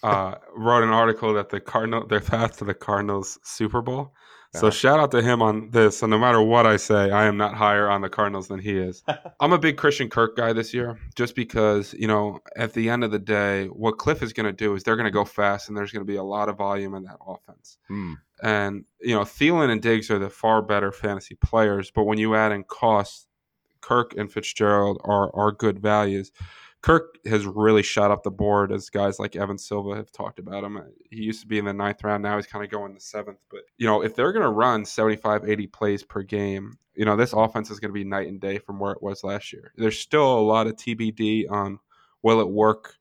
uh, 0.03 0.35
wrote 0.55 0.83
an 0.83 0.89
article 0.89 1.33
that 1.33 1.49
the 1.49 1.59
Cardinal 1.59 2.05
their 2.07 2.19
path 2.19 2.57
to 2.57 2.65
the 2.65 2.73
Cardinals 2.73 3.39
Super 3.43 3.81
Bowl. 3.81 4.13
So 4.59 4.69
shout 4.69 4.99
out 4.99 5.11
to 5.11 5.21
him 5.21 5.41
on 5.41 5.71
this. 5.71 5.97
So 5.97 6.07
no 6.07 6.19
matter 6.19 6.41
what 6.41 6.67
I 6.67 6.77
say, 6.77 7.09
I 7.11 7.25
am 7.25 7.37
not 7.37 7.55
higher 7.55 7.89
on 7.89 8.01
the 8.01 8.09
Cardinals 8.09 8.47
than 8.47 8.59
he 8.59 8.77
is. 8.77 9.03
I'm 9.39 9.51
a 9.51 9.57
big 9.57 9.77
Christian 9.77 10.09
Kirk 10.09 10.37
guy 10.37 10.53
this 10.53 10.73
year, 10.73 10.99
just 11.15 11.35
because 11.35 11.93
you 11.93 12.07
know 12.07 12.39
at 12.55 12.73
the 12.73 12.89
end 12.89 13.03
of 13.03 13.11
the 13.11 13.19
day, 13.19 13.65
what 13.67 13.97
Kliff 13.97 14.21
is 14.21 14.33
going 14.33 14.45
to 14.45 14.53
do 14.53 14.75
is 14.75 14.83
they're 14.83 14.95
going 14.95 15.05
to 15.05 15.11
go 15.11 15.25
fast, 15.25 15.67
and 15.67 15.77
there's 15.77 15.91
going 15.91 16.05
to 16.05 16.11
be 16.11 16.17
a 16.17 16.23
lot 16.23 16.49
of 16.49 16.57
volume 16.57 16.93
in 16.93 17.03
that 17.03 17.17
offense. 17.25 17.77
Hmm. 17.87 18.13
And 18.41 18.85
you 18.99 19.15
know 19.15 19.21
Thielen 19.21 19.69
and 19.69 19.81
Diggs 19.81 20.11
are 20.11 20.19
the 20.19 20.29
far 20.29 20.61
better 20.61 20.91
fantasy 20.91 21.35
players, 21.35 21.91
but 21.91 22.03
when 22.03 22.17
you 22.17 22.35
add 22.35 22.51
in 22.51 22.63
costs, 22.63 23.27
Kirk 23.81 24.13
and 24.15 24.31
Fitzgerald 24.31 25.01
are 25.03 25.35
are 25.35 25.51
good 25.51 25.79
values. 25.79 26.31
Kirk 26.83 27.17
has 27.25 27.45
really 27.45 27.81
shot 27.81 28.11
up 28.11 28.23
the 28.23 28.29
board 28.29 28.73
as 28.73 28.89
guys 28.89 29.17
like 29.17 29.37
Evan 29.37 29.57
Silva 29.57 29.95
have 29.95 30.11
talked 30.11 30.37
about 30.37 30.65
him. 30.65 30.77
He 31.09 31.23
used 31.23 31.39
to 31.39 31.47
be 31.47 31.57
in 31.57 31.63
the 31.63 31.73
ninth 31.73 32.03
round. 32.03 32.21
Now 32.21 32.35
he's 32.35 32.45
kind 32.45 32.63
of 32.63 32.69
going 32.69 32.93
the 32.93 32.99
seventh. 32.99 33.39
But, 33.49 33.61
you 33.77 33.87
know, 33.87 34.03
if 34.03 34.15
they're 34.15 34.33
going 34.33 34.43
to 34.43 34.51
run 34.51 34.83
75, 34.83 35.47
80 35.47 35.67
plays 35.67 36.03
per 36.03 36.23
game, 36.23 36.77
you 36.93 37.05
know, 37.05 37.15
this 37.15 37.31
offense 37.31 37.71
is 37.71 37.79
going 37.79 37.89
to 37.89 37.93
be 37.93 38.03
night 38.03 38.27
and 38.27 38.39
day 38.39 38.57
from 38.57 38.79
where 38.79 38.91
it 38.91 39.01
was 39.01 39.23
last 39.23 39.53
year. 39.53 39.71
There's 39.77 39.97
still 39.97 40.37
a 40.37 40.41
lot 40.41 40.67
of 40.67 40.75
TBD 40.75 41.49
on 41.49 41.79
will 42.21 42.41
it 42.41 42.49
work 42.49 42.95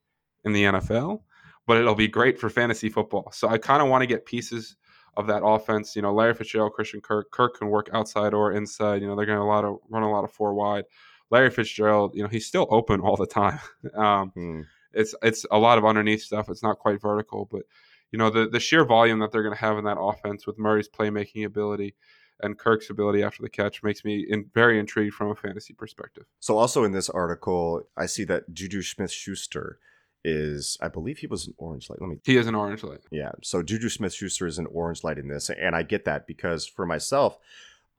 in 0.45 0.53
the 0.53 0.63
NFL, 0.63 1.21
but 1.67 1.75
it'll 1.75 1.93
be 1.93 2.07
great 2.07 2.39
for 2.39 2.49
fantasy 2.49 2.87
football. 2.87 3.31
So 3.33 3.49
I 3.49 3.57
kind 3.57 3.81
of 3.81 3.89
want 3.89 4.01
to 4.01 4.07
get 4.07 4.25
pieces 4.25 4.77
of 5.17 5.27
that 5.27 5.43
offense. 5.43 5.93
You 5.93 6.01
know, 6.03 6.13
Larry 6.13 6.33
Fitzgerald, 6.33 6.71
Christian 6.71 7.01
Kirk. 7.01 7.31
Kirk 7.31 7.59
can 7.59 7.67
work 7.67 7.89
outside 7.93 8.33
or 8.33 8.53
inside. 8.53 9.01
You 9.01 9.07
know, 9.07 9.15
they're 9.17 9.25
going 9.25 9.37
to 9.37 9.43
a 9.43 9.45
lot 9.45 9.65
of 9.65 9.79
run 9.89 10.03
a 10.03 10.11
lot 10.11 10.23
of 10.23 10.31
four 10.31 10.53
wide. 10.53 10.85
Larry 11.33 11.49
Fitzgerald, 11.49 12.15
you 12.15 12.23
know, 12.23 12.29
he's 12.29 12.45
still 12.45 12.67
open 12.69 13.01
all 13.01 13.17
the 13.17 13.25
time. 13.27 13.59
Um, 13.95 14.31
Hmm. 14.35 14.61
it's 14.93 15.13
it's 15.21 15.45
a 15.51 15.57
lot 15.57 15.77
of 15.77 15.83
underneath 15.85 16.21
stuff. 16.21 16.47
It's 16.49 16.63
not 16.63 16.79
quite 16.79 17.01
vertical, 17.01 17.45
but 17.51 17.63
you 18.11 18.19
know 18.19 18.29
the 18.29 18.47
the 18.47 18.59
sheer 18.59 18.85
volume 18.85 19.19
that 19.19 19.31
they're 19.31 19.43
going 19.43 19.55
to 19.55 19.59
have 19.67 19.77
in 19.77 19.85
that 19.85 19.99
offense 19.99 20.45
with 20.47 20.57
Murray's 20.59 20.87
playmaking 20.87 21.45
ability 21.45 21.95
and 22.41 22.57
Kirk's 22.57 22.89
ability 22.89 23.23
after 23.23 23.41
the 23.41 23.49
catch 23.49 23.83
makes 23.83 24.03
me 24.05 24.25
in, 24.29 24.45
very 24.53 24.77
intrigued 24.79 25.13
from 25.15 25.29
a 25.31 25.35
fantasy 25.35 25.73
perspective. 25.73 26.25
So, 26.39 26.57
also 26.57 26.83
in 26.83 26.91
this 26.91 27.09
article, 27.09 27.81
I 27.97 28.05
see 28.05 28.23
that 28.25 28.51
Juju 28.53 28.81
Smith 28.81 29.11
Schuster 29.11 29.79
is, 30.25 30.77
I 30.81 30.87
believe 30.87 31.17
he 31.19 31.27
was 31.27 31.47
an 31.47 31.53
orange 31.57 31.89
light. 31.89 32.01
Let 32.01 32.09
me, 32.09 32.17
He 32.25 32.37
is 32.37 32.47
an 32.47 32.55
orange 32.55 32.83
light. 32.83 33.01
yeah. 33.11 33.31
So, 33.43 33.61
Juju 33.63 33.89
Smith 33.89 34.13
Schuster 34.13 34.47
is 34.47 34.57
an 34.57 34.67
orange 34.67 35.03
light 35.03 35.17
in 35.19 35.27
this. 35.27 35.49
And 35.49 35.75
I 35.75 35.83
get 35.83 36.05
that 36.05 36.27
because 36.27 36.65
for 36.65 36.85
myself, 36.85 37.37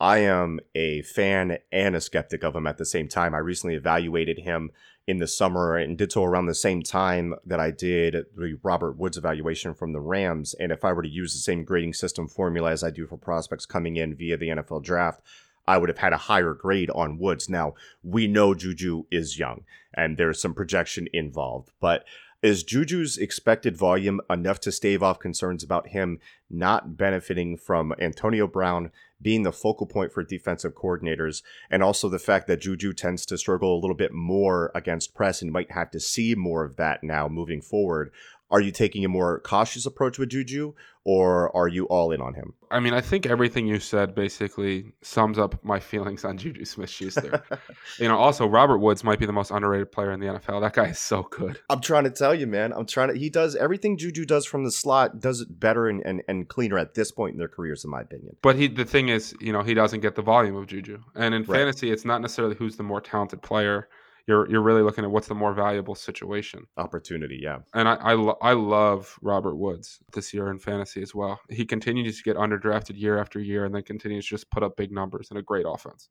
I 0.01 0.19
am 0.19 0.61
a 0.75 1.03
fan 1.03 1.59
and 1.71 1.95
a 1.95 2.01
skeptic 2.01 2.43
of 2.43 2.57
him 2.57 2.67
at 2.67 2.79
the 2.79 2.85
same 2.85 3.09
time. 3.09 3.35
I 3.35 3.39
recently 3.39 3.77
evaluated 3.77 4.41
him 4.41 4.71
in 5.07 5.19
the 5.19 5.27
summer 5.27 5.77
and 5.77 5.99
did 5.99 6.11
so 6.13 6.25
around 6.25 6.47
the 6.47 6.55
same 6.55 6.83
time 6.83 7.35
that 7.45 7.61
I 7.61 7.71
did 7.71 8.25
the 8.37 8.59
Robert 8.63 8.97
Woods 8.97 9.17
evaluation 9.17 9.75
from 9.75 9.93
the 9.93 10.01
Rams. 10.01 10.55
And 10.55 10.73
if 10.73 10.85
I 10.85 10.93
were 10.93 11.03
to 11.03 11.09
use 11.09 11.33
the 11.33 11.39
same 11.39 11.65
grading 11.65 11.95
system 11.95 12.27
formula 12.27 12.71
as 12.71 12.83
I 12.83 12.91
do 12.91 13.07
for 13.07 13.17
prospects 13.17 13.67
coming 13.67 13.97
in 13.97 14.15
via 14.15 14.37
the 14.37 14.49
NFL 14.49 14.83
draft, 14.83 15.21
I 15.67 15.79
would 15.79 15.89
have 15.89 15.99
had 15.99 16.13
a 16.13 16.19
higher 16.19 16.55
grade 16.55 16.91
on 16.91 17.19
Woods. 17.19 17.49
Now, 17.49 17.75
we 18.03 18.27
know 18.27 18.55
Juju 18.55 19.05
is 19.11 19.39
young 19.39 19.65
and 19.95 20.17
there's 20.17 20.41
some 20.41 20.55
projection 20.55 21.09
involved, 21.13 21.71
but 21.81 22.05
is 22.43 22.63
Juju's 22.63 23.17
expected 23.17 23.75
volume 23.75 24.21
enough 24.29 24.61
to 24.61 24.73
stave 24.73 25.03
off 25.03 25.19
concerns 25.19 25.65
about 25.65 25.89
him 25.89 26.19
not 26.51 26.95
benefiting 26.97 27.57
from 27.57 27.95
Antonio 27.99 28.47
Brown 28.47 28.91
being 29.25 29.43
the 29.43 29.51
focal 29.51 29.87
point 29.87 30.13
for 30.13 30.23
defensive 30.23 30.75
coordinators, 30.75 31.43
and 31.71 31.83
also 31.83 32.09
the 32.09 32.19
fact 32.21 32.47
that 32.47 32.61
Juju 32.61 32.93
tends 32.93 33.27
to 33.27 33.39
struggle 33.39 33.75
a 33.75 33.81
little 33.81 33.97
bit 33.97 34.13
more 34.13 34.71
against 34.75 35.15
press 35.15 35.43
and 35.43 35.51
might 35.51 35.73
have 35.73 35.91
to 35.91 35.99
see 35.99 36.35
more 36.37 36.63
of 36.63 36.77
that 36.77 37.03
now 37.03 37.27
moving 37.27 37.61
forward? 37.61 38.13
Are 38.51 38.61
you 38.61 38.71
taking 38.71 39.05
a 39.05 39.09
more 39.09 39.41
cautious 39.41 39.87
approach 39.87 40.19
with 40.19 40.29
Juju, 40.29 40.75
or 41.05 41.55
are 41.57 41.67
you 41.67 41.87
all 41.87 42.13
in 42.13 42.21
on 42.21 42.35
him? 42.35 42.55
I 42.71 42.79
mean, 42.79 42.93
I 42.93 43.01
think 43.01 43.27
everything 43.27 43.67
you 43.67 43.81
said 43.81 44.15
basically 44.15 44.93
sums 45.03 45.39
up 45.39 45.65
my 45.65 45.81
feelings 45.91 46.25
on 46.25 46.37
Juju 46.37 46.65
Smith 46.65 46.91
Schuster. 46.91 47.43
you 47.99 48.07
know, 48.07 48.17
also 48.17 48.47
Robert 48.47 48.79
Woods 48.79 49.03
might 49.03 49.19
be 49.19 49.27
the 49.27 49.33
most 49.33 49.51
underrated 49.51 49.91
player 49.91 50.13
in 50.13 50.21
the 50.21 50.27
NFL. 50.27 50.61
That 50.61 50.75
guy 50.75 50.89
is 50.89 50.99
so 50.99 51.23
good. 51.23 51.59
I'm 51.71 51.81
trying 51.81 52.05
to 52.05 52.11
tell 52.11 52.35
you, 52.35 52.47
man. 52.47 52.73
I'm 52.73 52.87
trying 52.87 53.09
to. 53.13 53.19
He 53.19 53.31
does 53.31 53.57
everything 53.57 53.97
Juju 53.97 54.25
does 54.25 54.47
from 54.47 54.65
the 54.65 54.71
slot, 54.71 55.21
does 55.21 55.41
it 55.41 55.59
better 55.59 55.89
and, 55.89 56.03
and, 56.05 56.23
and 56.29 56.49
cleaner 56.49 56.79
at 56.79 56.95
this 56.95 57.11
point 57.11 57.33
in 57.33 57.39
their 57.39 57.49
careers, 57.49 57.85
in 57.85 57.91
my 57.91 58.03
opinion. 58.03 58.37
But 58.43 58.57
he, 58.57 58.69
the 58.69 58.85
thing 58.85 59.09
is, 59.09 59.35
you 59.41 59.53
know, 59.53 59.63
he 59.63 59.75
doesn't 59.75 60.01
get 60.01 60.15
the 60.17 60.23
volume 60.23 60.57
of 60.57 60.67
Juju. 60.67 61.01
And 61.15 61.35
in 61.35 61.43
Right. 61.43 61.59
fantasy, 61.59 61.91
it's 61.91 62.05
not 62.05 62.21
necessarily 62.21 62.55
who's 62.55 62.77
the 62.77 62.83
more 62.83 63.01
talented 63.01 63.43
player. 63.43 63.89
You're 64.27 64.49
you're 64.51 64.63
really 64.63 64.83
looking 64.83 65.05
at 65.05 65.11
what's 65.11 65.29
the 65.29 65.35
more 65.35 65.53
valuable 65.53 65.95
situation. 65.95 66.67
Opportunity, 66.79 67.39
yeah. 67.43 67.59
And 67.75 67.89
I 67.89 67.95
I, 67.97 68.15
lo- 68.15 68.39
I 68.41 68.53
love 68.55 69.19
Robert 69.21 69.57
Woods 69.57 70.01
this 70.13 70.33
year 70.33 70.51
in 70.51 70.59
fantasy 70.59 71.03
as 71.03 71.15
well. 71.15 71.41
He 71.51 71.67
continues 71.67 72.17
to 72.17 72.23
get 72.23 72.37
underdrafted 72.37 72.99
year 72.99 73.19
after 73.19 73.39
year, 73.39 73.65
and 73.65 73.75
then 73.75 73.83
continues 73.83 74.25
to 74.27 74.31
just 74.31 74.51
put 74.51 74.63
up 74.63 74.77
big 74.77 74.91
numbers 74.91 75.29
and 75.31 75.39
a 75.39 75.43
great 75.43 75.67
offense. 75.69 76.09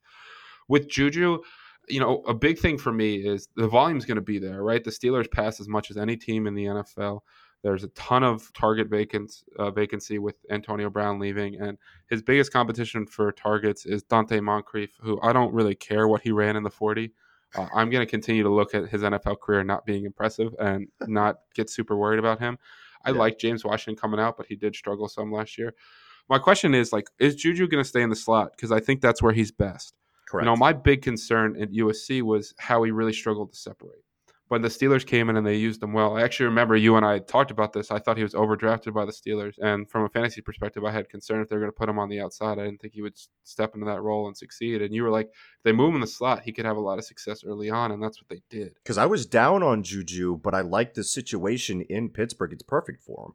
With 0.67 0.87
Juju, 0.87 1.39
you 1.89 1.99
know, 1.99 2.21
a 2.27 2.33
big 2.33 2.59
thing 2.59 2.77
for 2.77 2.93
me 2.93 3.15
is 3.15 3.47
the 3.55 3.67
volume's 3.67 4.05
going 4.05 4.15
to 4.15 4.21
be 4.21 4.39
there, 4.39 4.63
right? 4.63 4.83
The 4.83 4.91
Steelers 4.91 5.29
pass 5.29 5.59
as 5.59 5.67
much 5.67 5.89
as 5.89 5.97
any 5.97 6.15
team 6.15 6.47
in 6.47 6.53
the 6.53 6.65
NFL. 6.65 7.21
There's 7.63 7.83
a 7.83 7.89
ton 7.89 8.23
of 8.23 8.51
target 8.53 8.89
vacants, 8.89 9.43
uh, 9.57 9.71
vacancy 9.71 10.19
with 10.19 10.35
Antonio 10.51 10.89
Brown 10.89 11.17
leaving, 11.17 11.59
and 11.61 11.77
his 12.09 12.21
biggest 12.21 12.51
competition 12.51 13.05
for 13.05 13.31
targets 13.31 13.85
is 13.85 14.03
Donte 14.03 14.41
Moncrief, 14.41 14.97
who 15.01 15.19
I 15.21 15.31
don't 15.31 15.53
really 15.53 15.75
care 15.75 16.07
what 16.07 16.21
he 16.21 16.31
ran 16.31 16.57
in 16.57 16.63
the 16.63 16.69
40. 16.69 17.11
Uh, 17.55 17.67
I'm 17.75 17.89
going 17.89 18.05
to 18.05 18.09
continue 18.09 18.43
to 18.43 18.49
look 18.49 18.73
at 18.73 18.89
his 18.89 19.01
NFL 19.01 19.39
career 19.39 19.63
not 19.63 19.85
being 19.85 20.05
impressive 20.05 20.53
and 20.59 20.87
not 21.07 21.37
get 21.53 21.69
super 21.69 21.95
worried 21.95 22.19
about 22.19 22.39
him. 22.39 22.57
I 23.05 23.11
Yeah. 23.11 23.17
like 23.17 23.37
James 23.37 23.63
Washington 23.65 23.99
coming 23.99 24.19
out, 24.19 24.37
but 24.37 24.45
he 24.47 24.55
did 24.55 24.75
struggle 24.75 25.07
some 25.07 25.31
last 25.31 25.57
year. 25.57 25.73
My 26.29 26.39
question 26.39 26.73
is 26.73 26.93
like, 26.93 27.09
is 27.19 27.35
Juju 27.35 27.67
going 27.67 27.83
to 27.83 27.87
stay 27.87 28.01
in 28.01 28.09
the 28.09 28.15
slot? 28.15 28.51
Because 28.55 28.71
I 28.71 28.79
think 28.79 29.01
that's 29.01 29.21
where 29.21 29.33
he's 29.33 29.51
best. 29.51 29.93
Correct. 30.27 30.45
You 30.45 30.51
know, 30.51 30.55
my 30.55 30.71
big 30.73 31.01
concern 31.01 31.61
at 31.61 31.71
USC 31.71 32.21
was 32.21 32.53
how 32.57 32.81
he 32.83 32.91
really 32.91 33.11
struggled 33.13 33.51
to 33.51 33.57
separate. 33.57 34.03
When 34.53 34.61
the 34.61 34.67
Steelers 34.67 35.03
came 35.03 35.31
in 35.31 35.35
and 35.35 35.47
they 35.47 35.55
used 35.55 35.81
him 35.81 35.93
well, 35.93 36.15
I 36.15 36.21
actually 36.21 36.45
remember 36.45 36.75
you 36.75 36.95
and 36.95 37.03
I 37.03 37.17
talked 37.17 37.49
about 37.49 37.73
this. 37.73 37.89
I 37.89 37.97
thought 37.97 38.17
he 38.17 38.23
was 38.23 38.35
overdrafted 38.35 38.93
by 38.93 39.03
the 39.03 39.11
Steelers, 39.11 39.55
and 39.57 39.89
from 39.89 40.03
a 40.03 40.09
fantasy 40.09 40.41
perspective, 40.41 40.85
I 40.85 40.91
had 40.91 41.09
concern 41.09 41.41
if 41.41 41.49
they 41.49 41.55
were 41.55 41.61
going 41.61 41.71
to 41.71 41.75
put 41.75 41.89
him 41.89 41.97
on 41.97 42.07
the 42.07 42.21
outside. 42.21 42.59
I 42.59 42.65
didn't 42.65 42.79
think 42.79 42.93
he 42.93 43.01
would 43.01 43.17
step 43.41 43.73
into 43.73 43.87
that 43.87 44.03
role 44.03 44.27
and 44.27 44.37
succeed. 44.37 44.83
And 44.83 44.93
you 44.93 45.01
were 45.01 45.09
like, 45.09 45.25
if 45.25 45.63
they 45.63 45.71
move 45.71 45.89
him 45.89 45.95
in 45.95 46.01
the 46.01 46.05
slot, 46.07 46.43
he 46.43 46.51
could 46.51 46.65
have 46.65 46.77
a 46.77 46.81
lot 46.81 46.99
of 46.99 47.03
success 47.03 47.43
early 47.43 47.71
on, 47.71 47.91
and 47.91 48.03
that's 48.03 48.21
what 48.21 48.29
they 48.29 48.43
did. 48.55 48.75
Because 48.75 48.99
I 48.99 49.07
was 49.07 49.25
down 49.25 49.63
on 49.63 49.81
Juju, 49.81 50.37
but 50.37 50.53
I 50.53 50.61
like 50.61 50.93
the 50.93 51.03
situation 51.03 51.81
in 51.81 52.09
Pittsburgh. 52.09 52.53
It's 52.53 52.61
perfect 52.61 53.01
for 53.01 53.25
him. 53.25 53.33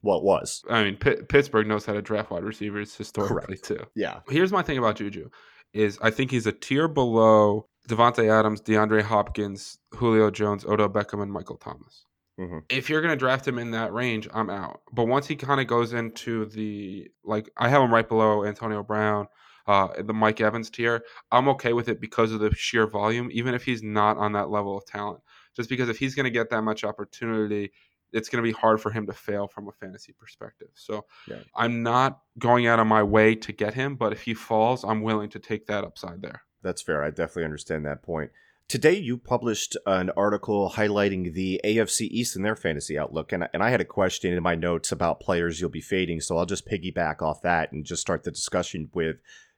Well, 0.00 0.18
it 0.18 0.24
was. 0.24 0.62
I 0.70 0.84
mean, 0.84 0.94
Pitt, 0.94 1.28
Pittsburgh 1.28 1.66
knows 1.66 1.86
how 1.86 1.94
to 1.94 2.02
draft 2.02 2.30
wide 2.30 2.44
receivers 2.44 2.94
historically 2.94 3.56
Correct. 3.56 3.64
too. 3.64 3.86
Yeah. 3.96 4.20
Here's 4.28 4.52
my 4.52 4.62
thing 4.62 4.78
about 4.78 4.94
Juju 4.94 5.28
is 5.72 5.98
I 6.00 6.10
think 6.10 6.30
he's 6.30 6.46
a 6.46 6.52
tier 6.52 6.86
below 6.86 7.66
Davante 7.88 8.28
Adams, 8.30 8.60
DeAndre 8.62 9.02
Hopkins, 9.02 9.78
Julio 9.94 10.30
Jones, 10.30 10.64
Odell 10.64 10.88
Beckham, 10.88 11.22
and 11.22 11.32
Michael 11.32 11.56
Thomas. 11.56 12.06
Mhm. 12.38 12.64
If 12.70 12.88
you're 12.88 13.02
gonna 13.02 13.16
draft 13.16 13.46
him 13.46 13.58
in 13.58 13.72
that 13.72 13.92
range, 13.92 14.28
I'm 14.32 14.48
out. 14.50 14.82
But 14.92 15.06
once 15.06 15.26
he 15.26 15.36
kind 15.36 15.60
of 15.60 15.66
goes 15.66 15.92
into 15.92 16.46
the 16.46 17.10
like, 17.24 17.50
I 17.56 17.68
have 17.68 17.82
him 17.82 17.92
right 17.92 18.08
below 18.08 18.44
Antonio 18.44 18.82
Brown, 18.82 19.26
uh, 19.66 19.88
the 20.02 20.14
Mike 20.14 20.40
Evans 20.40 20.70
tier. 20.70 21.04
I'm 21.30 21.48
okay 21.50 21.72
with 21.72 21.88
it 21.88 22.00
because 22.00 22.32
of 22.32 22.40
the 22.40 22.54
sheer 22.54 22.86
volume, 22.86 23.28
even 23.32 23.54
if 23.54 23.64
he's 23.64 23.82
not 23.82 24.16
on 24.16 24.32
that 24.32 24.48
level 24.50 24.76
of 24.78 24.84
talent. 24.86 25.20
Just 25.54 25.68
because 25.68 25.88
if 25.88 25.98
he's 25.98 26.14
gonna 26.14 26.30
get 26.30 26.48
that 26.50 26.62
much 26.62 26.84
opportunity, 26.84 27.72
it's 28.12 28.28
going 28.28 28.44
to 28.44 28.46
be 28.46 28.52
hard 28.52 28.78
for 28.78 28.90
him 28.90 29.06
to 29.06 29.12
fail 29.14 29.48
from 29.48 29.68
a 29.68 29.72
fantasy 29.72 30.12
perspective. 30.12 30.68
So 30.74 31.06
Yeah. 31.26 31.38
I'm 31.56 31.82
not 31.82 32.20
going 32.38 32.66
out 32.66 32.78
of 32.78 32.86
my 32.86 33.02
way 33.02 33.34
to 33.36 33.52
get 33.52 33.72
him, 33.72 33.96
but 33.96 34.12
if 34.12 34.20
he 34.22 34.34
falls, 34.34 34.84
I'm 34.84 35.00
willing 35.00 35.30
to 35.30 35.38
take 35.38 35.66
that 35.68 35.82
upside 35.82 36.20
there. 36.20 36.42
That's 36.62 36.82
fair. 36.82 37.02
I 37.02 37.10
definitely 37.10 37.44
understand 37.44 37.84
that 37.86 38.02
point. 38.02 38.30
Today, 38.68 38.94
you 38.94 39.18
published 39.18 39.76
an 39.84 40.10
article 40.16 40.72
highlighting 40.76 41.34
the 41.34 41.60
AFC 41.64 42.08
East 42.10 42.36
and 42.36 42.44
their 42.44 42.56
fantasy 42.56 42.98
outlook. 42.98 43.32
And, 43.32 43.48
and 43.52 43.62
I 43.62 43.70
had 43.70 43.82
a 43.82 43.84
question 43.84 44.32
in 44.32 44.42
my 44.42 44.54
notes 44.54 44.92
about 44.92 45.20
players 45.20 45.60
you'll 45.60 45.68
be 45.68 45.82
fading. 45.82 46.20
So 46.20 46.38
I'll 46.38 46.46
just 46.46 46.66
piggyback 46.66 47.20
off 47.20 47.42
that 47.42 47.72
and 47.72 47.84
just 47.84 48.00
start 48.00 48.22
the 48.22 48.30
discussion 48.30 48.88
with 48.94 49.16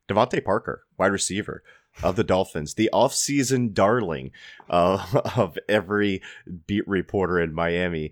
DeVante 0.09 0.45
Parker, 0.45 0.85
wide 0.99 1.13
receiver 1.13 1.63
of 2.03 2.17
the 2.17 2.25
Dolphins, 2.25 2.75
the 2.75 2.91
offseason 2.93 3.73
darling 3.73 4.33
uh, 4.69 5.07
of 5.37 5.59
every 5.69 6.21
beat 6.67 6.87
reporter 6.89 7.39
in 7.39 7.55
Miami. 7.55 8.11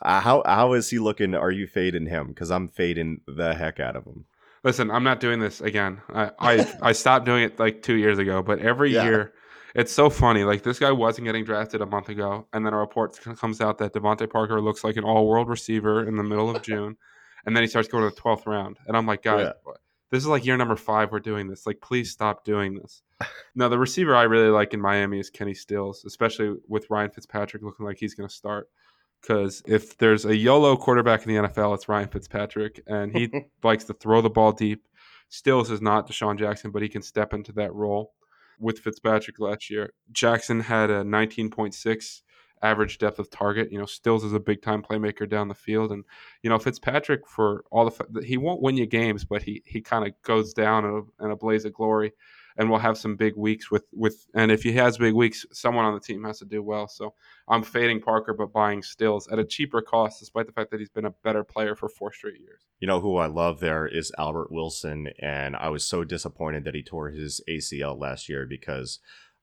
Uh, 0.00 0.20
how 0.20 0.42
how 0.46 0.74
is 0.74 0.90
he 0.90 0.98
looking? 0.98 1.34
Are 1.34 1.50
you 1.50 1.66
fading 1.66 2.06
him? 2.06 2.28
Because 2.28 2.50
I'm 2.50 2.68
fading 2.68 3.22
the 3.26 3.54
heck 3.54 3.80
out 3.80 3.96
of 3.96 4.04
him. 4.04 4.26
Listen, 4.64 4.90
I'm 4.90 5.04
not 5.04 5.20
doing 5.20 5.38
this 5.38 5.60
again. 5.60 6.00
I 6.12 6.30
I, 6.38 6.72
I 6.82 6.92
stopped 6.92 7.26
doing 7.26 7.44
it 7.44 7.58
like 7.60 7.82
two 7.82 7.94
years 7.94 8.18
ago, 8.18 8.42
but 8.42 8.58
every 8.60 8.92
Yeah. 8.92 9.04
year. 9.04 9.32
It's 9.74 9.92
so 9.92 10.08
funny. 10.08 10.44
Like 10.44 10.62
this 10.62 10.78
guy 10.78 10.92
wasn't 10.92 11.24
getting 11.26 11.44
drafted 11.44 11.80
a 11.82 11.86
month 11.86 12.08
ago, 12.08 12.46
and 12.52 12.64
then 12.64 12.72
a 12.72 12.78
report 12.78 13.18
comes 13.38 13.60
out 13.60 13.78
that 13.78 13.92
DeVante 13.92 14.30
Parker 14.30 14.60
looks 14.60 14.84
like 14.84 14.96
an 14.96 15.02
all-world 15.04 15.48
receiver 15.48 16.06
in 16.06 16.16
the 16.16 16.22
middle 16.22 16.54
of 16.54 16.62
June, 16.62 16.96
and 17.44 17.56
then 17.56 17.62
he 17.64 17.66
starts 17.68 17.88
going 17.88 18.08
to 18.08 18.14
the 18.14 18.20
twelfth 18.20 18.46
round, 18.46 18.78
and 18.86 18.96
I'm 18.96 19.06
like, 19.06 19.22
guys, 19.22 19.46
Yeah. 19.66 19.72
This 20.10 20.22
is 20.22 20.28
like 20.28 20.44
year 20.46 20.56
number 20.56 20.76
five. 20.76 21.10
We're 21.10 21.18
doing 21.18 21.48
this. 21.48 21.66
Like, 21.66 21.80
please 21.80 22.12
stop 22.12 22.44
doing 22.44 22.74
this. 22.74 23.02
now, 23.56 23.68
the 23.68 23.78
receiver 23.78 24.14
I 24.14 24.24
really 24.24 24.48
like 24.50 24.72
in 24.72 24.80
Miami 24.80 25.18
is 25.18 25.28
Kenny 25.28 25.54
Stills, 25.54 26.04
especially 26.04 26.54
with 26.68 26.88
Ryan 26.88 27.10
Fitzpatrick 27.10 27.64
looking 27.64 27.84
like 27.84 27.96
he's 27.98 28.14
going 28.14 28.28
to 28.28 28.34
start. 28.34 28.68
Because 29.24 29.62
if 29.66 29.96
there's 29.96 30.26
a 30.26 30.36
YOLO 30.36 30.76
quarterback 30.76 31.26
in 31.26 31.34
the 31.34 31.48
NFL, 31.48 31.74
it's 31.74 31.88
Ryan 31.88 32.08
Fitzpatrick, 32.08 32.82
and 32.86 33.10
he 33.10 33.30
likes 33.62 33.84
to 33.84 33.94
throw 33.94 34.20
the 34.20 34.28
ball 34.28 34.52
deep. 34.52 34.86
Stills 35.30 35.70
is 35.70 35.80
not 35.80 36.06
DeSean 36.06 36.38
Jackson, 36.38 36.70
but 36.70 36.82
he 36.82 36.90
can 36.90 37.00
step 37.00 37.32
into 37.32 37.50
that 37.52 37.72
role 37.72 38.12
with 38.60 38.80
Fitzpatrick 38.80 39.40
last 39.40 39.70
year. 39.70 39.94
Jackson 40.12 40.60
had 40.60 40.90
a 40.90 41.02
19.6 41.02 42.20
average 42.60 42.98
depth 42.98 43.18
of 43.18 43.30
target. 43.30 43.72
You 43.72 43.78
know, 43.78 43.86
Stills 43.86 44.24
is 44.24 44.34
a 44.34 44.40
big 44.40 44.60
time 44.60 44.82
playmaker 44.82 45.26
down 45.26 45.48
the 45.48 45.54
field, 45.54 45.90
and 45.90 46.04
you 46.42 46.50
know 46.50 46.58
Fitzpatrick 46.58 47.26
for 47.26 47.64
all 47.70 47.88
the 47.88 48.22
he 48.22 48.36
won't 48.36 48.60
win 48.60 48.76
you 48.76 48.84
games, 48.86 49.24
but 49.24 49.42
he 49.42 49.62
he 49.64 49.80
kind 49.80 50.06
of 50.06 50.12
goes 50.22 50.52
down 50.52 50.84
in 50.84 50.90
a, 50.90 51.24
in 51.24 51.30
a 51.30 51.36
blaze 51.36 51.64
of 51.64 51.72
glory 51.72 52.12
and 52.56 52.70
will 52.70 52.78
have 52.78 52.96
some 52.96 53.16
big 53.16 53.36
weeks 53.36 53.70
with 53.70 53.84
with 53.92 54.26
and 54.34 54.50
if 54.50 54.62
he 54.62 54.72
has 54.72 54.98
big 54.98 55.14
weeks, 55.14 55.44
someone 55.52 55.84
on 55.84 55.94
the 55.94 56.00
team 56.00 56.24
has 56.24 56.38
to 56.38 56.44
do 56.44 56.62
well. 56.62 56.88
So 56.88 57.14
I'm 57.48 57.62
fading 57.62 58.00
Parker 58.00 58.32
but 58.32 58.52
buying 58.52 58.82
Stills 58.82 59.28
at 59.28 59.38
a 59.38 59.44
cheaper 59.44 59.82
cost, 59.82 60.20
despite 60.20 60.46
the 60.46 60.52
fact 60.52 60.70
that 60.70 60.80
he's 60.80 60.90
been 60.90 61.06
a 61.06 61.14
better 61.22 61.44
player 61.44 61.74
for 61.74 61.88
four 61.88 62.12
straight 62.12 62.40
years. 62.40 62.62
You 62.80 62.86
know 62.86 63.00
who 63.00 63.16
I 63.16 63.26
love 63.26 63.60
there 63.60 63.86
is 63.86 64.12
Albert 64.18 64.52
Wilson, 64.52 65.08
and 65.18 65.56
I 65.56 65.68
was 65.68 65.84
so 65.84 66.04
disappointed 66.04 66.64
that 66.64 66.74
he 66.74 66.82
tore 66.82 67.10
his 67.10 67.40
ACL 67.48 67.98
last 67.98 68.28
year 68.28 68.46
because 68.46 69.00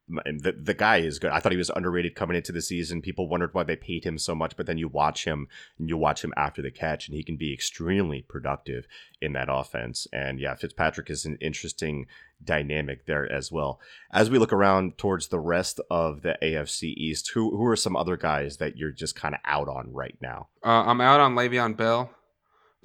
the, 0.08 0.54
the 0.60 0.74
guy 0.74 0.98
is 0.98 1.20
good. 1.20 1.32
I 1.32 1.40
thought 1.40 1.52
he 1.52 1.58
was 1.58 1.72
underrated 1.76 2.16
coming 2.16 2.36
into 2.36 2.52
the 2.52 2.62
season. 2.62 3.02
People 3.02 3.28
wondered 3.28 3.54
why 3.54 3.64
they 3.64 3.76
paid 3.76 4.04
him 4.04 4.18
so 4.18 4.36
much, 4.36 4.58
but 4.58 4.66
then 4.66 4.78
you 4.78 4.88
watch 4.88 5.26
him 5.26 5.48
and 5.78 5.90
you 5.90 5.98
watch 5.98 6.24
him 6.24 6.34
after 6.36 6.62
the 6.62 6.72
catch, 6.72 7.08
and 7.08 7.16
he 7.16 7.24
can 7.24 7.38
be 7.38 7.54
extremely 7.54 8.22
productive 8.22 8.88
in 9.22 9.34
that 9.34 9.48
offense. 9.50 10.08
And 10.12 10.40
yeah, 10.40 10.56
Fitzpatrick 10.56 11.10
is 11.10 11.26
an 11.26 11.38
interesting 11.40 12.08
dynamic 12.44 13.06
there 13.06 13.32
as 13.32 13.52
well. 13.52 13.80
As 14.12 14.30
we 14.30 14.40
look 14.40 14.54
around 14.54 14.98
towards 14.98 15.28
the 15.28 15.40
rest 15.40 15.80
of 15.90 16.22
the 16.22 16.38
AFC 16.42 16.94
East, 16.96 17.32
who 17.34 17.56
who 17.56 17.66
are 17.66 17.76
some 17.76 17.96
other 17.96 18.18
guys 18.18 18.58
that 18.58 18.78
you're 18.78 18.92
just 18.92 19.16
kind 19.16 19.36
of 19.36 19.42
out 19.46 19.68
on 19.68 19.92
right 19.94 20.18
now? 20.22 20.48
Uh, 20.66 20.84
I'm 20.86 21.02
out 21.02 21.20
on 21.20 21.36
Le'Veon 21.36 21.78
Bell, 21.78 22.10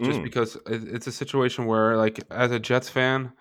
just 0.03 0.21
mm. 0.21 0.25
because 0.25 0.59
it's 0.67 1.07
a 1.07 1.13
situation 1.13 1.67
where, 1.67 1.97
like, 1.97 2.21
as 2.31 2.51
a 2.51 2.59
Jets 2.59 2.89
fan 2.89 3.33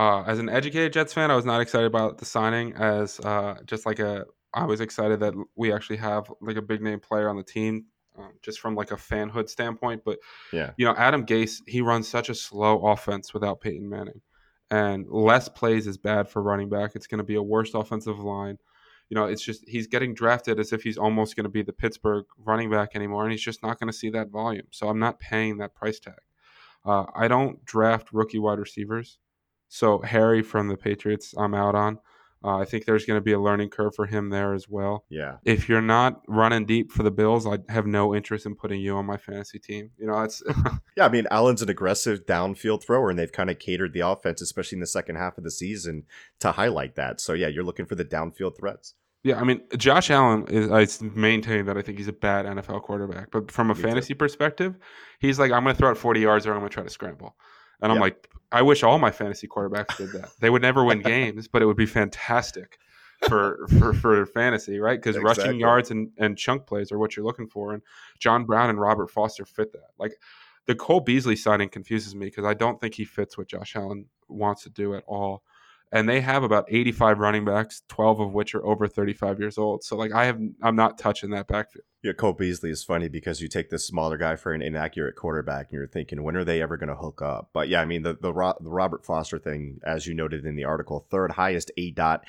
uh, 0.00 0.22
as 0.26 0.38
an 0.38 0.48
educated 0.48 0.94
Jets 0.94 1.12
fan, 1.12 1.30
I 1.30 1.36
was 1.36 1.44
not 1.44 1.60
excited 1.60 1.86
about 1.86 2.16
the 2.16 2.24
signing. 2.24 2.72
As 2.72 3.20
uh, 3.20 3.56
just 3.66 3.84
like 3.84 3.98
a, 3.98 4.24
I 4.54 4.64
was 4.64 4.80
excited 4.80 5.20
that 5.20 5.34
we 5.56 5.74
actually 5.74 5.98
have 5.98 6.32
like 6.40 6.56
a 6.56 6.62
big 6.62 6.80
name 6.80 7.00
player 7.00 7.28
on 7.28 7.36
the 7.36 7.42
team, 7.42 7.84
um, 8.18 8.32
just 8.40 8.60
from 8.60 8.74
like 8.74 8.92
a 8.92 8.96
fanhood 8.96 9.50
standpoint. 9.50 10.00
But 10.02 10.18
yeah, 10.54 10.70
you 10.78 10.86
know, 10.86 10.94
Adam 10.96 11.26
Gase, 11.26 11.60
he 11.66 11.82
runs 11.82 12.08
such 12.08 12.30
a 12.30 12.34
slow 12.34 12.86
offense 12.86 13.34
without 13.34 13.60
Peyton 13.60 13.90
Manning, 13.90 14.22
and 14.70 15.06
less 15.08 15.48
plays 15.48 15.86
is 15.86 15.98
bad 15.98 16.28
for 16.28 16.42
running 16.42 16.68
back. 16.68 16.92
It's 16.94 17.06
going 17.06 17.18
to 17.18 17.24
be 17.24 17.34
a 17.34 17.42
worse 17.42 17.74
offensive 17.74 18.18
line. 18.18 18.58
You 19.08 19.16
know, 19.16 19.24
it's 19.24 19.42
just 19.42 19.68
he's 19.68 19.88
getting 19.88 20.14
drafted 20.14 20.60
as 20.60 20.72
if 20.72 20.82
he's 20.82 20.98
almost 20.98 21.34
going 21.34 21.44
to 21.44 21.50
be 21.50 21.62
the 21.62 21.72
Pittsburgh 21.72 22.24
running 22.38 22.70
back 22.70 22.90
anymore, 22.94 23.24
and 23.24 23.32
he's 23.32 23.42
just 23.42 23.62
not 23.62 23.80
going 23.80 23.90
to 23.90 23.96
see 23.96 24.10
that 24.10 24.30
volume. 24.30 24.66
So 24.70 24.88
I'm 24.88 25.00
not 25.00 25.18
paying 25.18 25.58
that 25.58 25.74
price 25.74 25.98
tag. 25.98 26.14
Uh, 26.84 27.06
I 27.14 27.26
don't 27.26 27.64
draft 27.64 28.12
rookie 28.12 28.38
wide 28.38 28.58
receivers. 28.58 29.18
So 29.68 30.00
Harry 30.00 30.42
from 30.42 30.68
the 30.68 30.76
Patriots, 30.76 31.34
I'm 31.36 31.54
out 31.54 31.74
on. 31.74 31.98
Uh, 32.42 32.56
I 32.56 32.64
think 32.64 32.84
there's 32.86 33.04
going 33.04 33.18
to 33.18 33.22
be 33.24 33.32
a 33.32 33.40
learning 33.40 33.68
curve 33.68 33.94
for 33.94 34.06
him 34.06 34.30
there 34.30 34.54
as 34.54 34.66
well. 34.68 35.04
Yeah. 35.10 35.36
If 35.44 35.68
you're 35.68 35.82
not 35.82 36.22
running 36.26 36.64
deep 36.64 36.90
for 36.90 37.02
the 37.02 37.10
Bills, 37.10 37.46
I 37.46 37.58
have 37.68 37.86
no 37.86 38.14
interest 38.14 38.46
in 38.46 38.54
putting 38.54 38.80
you 38.80 38.96
on 38.96 39.04
my 39.04 39.18
fantasy 39.18 39.58
team. 39.58 39.90
You 39.98 40.06
know, 40.06 40.22
it's 40.22 40.42
yeah. 40.96 41.04
I 41.04 41.08
mean, 41.10 41.26
Allen's 41.30 41.60
an 41.60 41.68
aggressive 41.68 42.24
downfield 42.24 42.82
thrower, 42.82 43.10
and 43.10 43.18
they've 43.18 43.30
kind 43.30 43.50
of 43.50 43.58
catered 43.58 43.92
the 43.92 44.00
offense, 44.00 44.40
especially 44.40 44.76
in 44.76 44.80
the 44.80 44.86
second 44.86 45.16
half 45.16 45.36
of 45.36 45.44
the 45.44 45.50
season, 45.50 46.04
to 46.40 46.52
highlight 46.52 46.94
that. 46.96 47.20
So 47.20 47.34
yeah, 47.34 47.48
you're 47.48 47.64
looking 47.64 47.86
for 47.86 47.94
the 47.94 48.04
downfield 48.04 48.56
threats. 48.56 48.94
Yeah, 49.22 49.38
I 49.38 49.44
mean, 49.44 49.60
Josh 49.76 50.10
Allen 50.10 50.46
is. 50.48 50.70
I 50.70 51.04
maintain 51.14 51.66
that 51.66 51.76
I 51.76 51.82
think 51.82 51.98
he's 51.98 52.08
a 52.08 52.12
bad 52.12 52.46
NFL 52.46 52.82
quarterback, 52.82 53.30
but 53.30 53.50
from 53.50 53.70
a 53.70 53.74
Me 53.74 53.82
fantasy 53.82 54.14
too. 54.14 54.18
perspective, 54.18 54.76
he's 55.18 55.38
like, 55.38 55.52
I'm 55.52 55.62
going 55.62 55.74
to 55.74 55.78
throw 55.78 55.90
it 55.90 55.98
40 55.98 56.20
yards 56.20 56.46
or 56.46 56.52
I'm 56.54 56.60
going 56.60 56.70
to 56.70 56.74
try 56.74 56.84
to 56.84 56.90
scramble. 56.90 57.36
And 57.82 57.92
I'm 57.92 57.98
like, 57.98 58.28
I 58.52 58.62
wish 58.62 58.82
all 58.82 58.98
my 58.98 59.10
fantasy 59.10 59.46
quarterbacks 59.46 59.96
did 59.96 60.12
that. 60.12 60.30
They 60.40 60.50
would 60.50 60.62
never 60.62 60.84
win 60.84 61.02
games, 61.02 61.48
but 61.48 61.62
it 61.62 61.66
would 61.66 61.76
be 61.76 61.86
fantastic 61.86 62.78
for 63.28 63.66
for, 63.78 63.92
for 63.92 64.26
fantasy, 64.26 64.78
right? 64.78 64.98
Because 64.98 65.16
exactly. 65.16 65.44
rushing 65.44 65.60
yards 65.60 65.90
and, 65.90 66.10
and 66.18 66.36
chunk 66.36 66.66
plays 66.66 66.90
are 66.90 66.98
what 66.98 67.16
you're 67.16 67.26
looking 67.26 67.46
for. 67.46 67.72
And 67.72 67.82
John 68.18 68.44
Brown 68.44 68.70
and 68.70 68.80
Robert 68.80 69.10
Foster 69.10 69.44
fit 69.44 69.72
that. 69.72 69.90
Like 69.98 70.12
the 70.66 70.74
Cole 70.74 71.00
Beasley 71.00 71.36
signing 71.36 71.68
confuses 71.68 72.14
me 72.14 72.26
because 72.26 72.44
I 72.44 72.54
don't 72.54 72.80
think 72.80 72.94
he 72.94 73.04
fits 73.04 73.38
what 73.38 73.48
Josh 73.48 73.76
Allen 73.76 74.06
wants 74.28 74.62
to 74.64 74.70
do 74.70 74.94
at 74.94 75.04
all 75.06 75.42
and 75.92 76.08
they 76.08 76.20
have 76.20 76.42
about 76.42 76.66
85 76.68 77.18
running 77.18 77.44
backs, 77.44 77.82
12 77.88 78.20
of 78.20 78.32
which 78.32 78.54
are 78.54 78.64
over 78.64 78.86
35 78.86 79.40
years 79.40 79.58
old. 79.58 79.82
So 79.82 79.96
like 79.96 80.12
I 80.12 80.26
have 80.26 80.40
I'm 80.62 80.76
not 80.76 80.98
touching 80.98 81.30
that 81.30 81.48
backfield. 81.48 81.84
Yeah, 82.02 82.12
Cole 82.12 82.32
Beasley 82.32 82.70
is 82.70 82.82
funny 82.82 83.08
because 83.08 83.42
you 83.42 83.48
take 83.48 83.70
this 83.70 83.86
smaller 83.86 84.16
guy 84.16 84.36
for 84.36 84.52
an 84.52 84.62
inaccurate 84.62 85.16
quarterback 85.16 85.66
and 85.70 85.78
you're 85.78 85.86
thinking 85.86 86.22
when 86.22 86.36
are 86.36 86.44
they 86.44 86.62
ever 86.62 86.76
going 86.76 86.88
to 86.88 86.94
hook 86.94 87.20
up? 87.22 87.50
But 87.52 87.68
yeah, 87.68 87.80
I 87.80 87.84
mean 87.84 88.02
the 88.02 88.14
the, 88.14 88.32
the 88.60 88.70
Robert 88.70 89.04
Foster 89.04 89.38
thing 89.38 89.80
as 89.84 90.06
you 90.06 90.14
noted 90.14 90.46
in 90.46 90.56
the 90.56 90.64
article, 90.64 91.06
third 91.10 91.32
highest 91.32 91.70
aDOT 91.78 92.20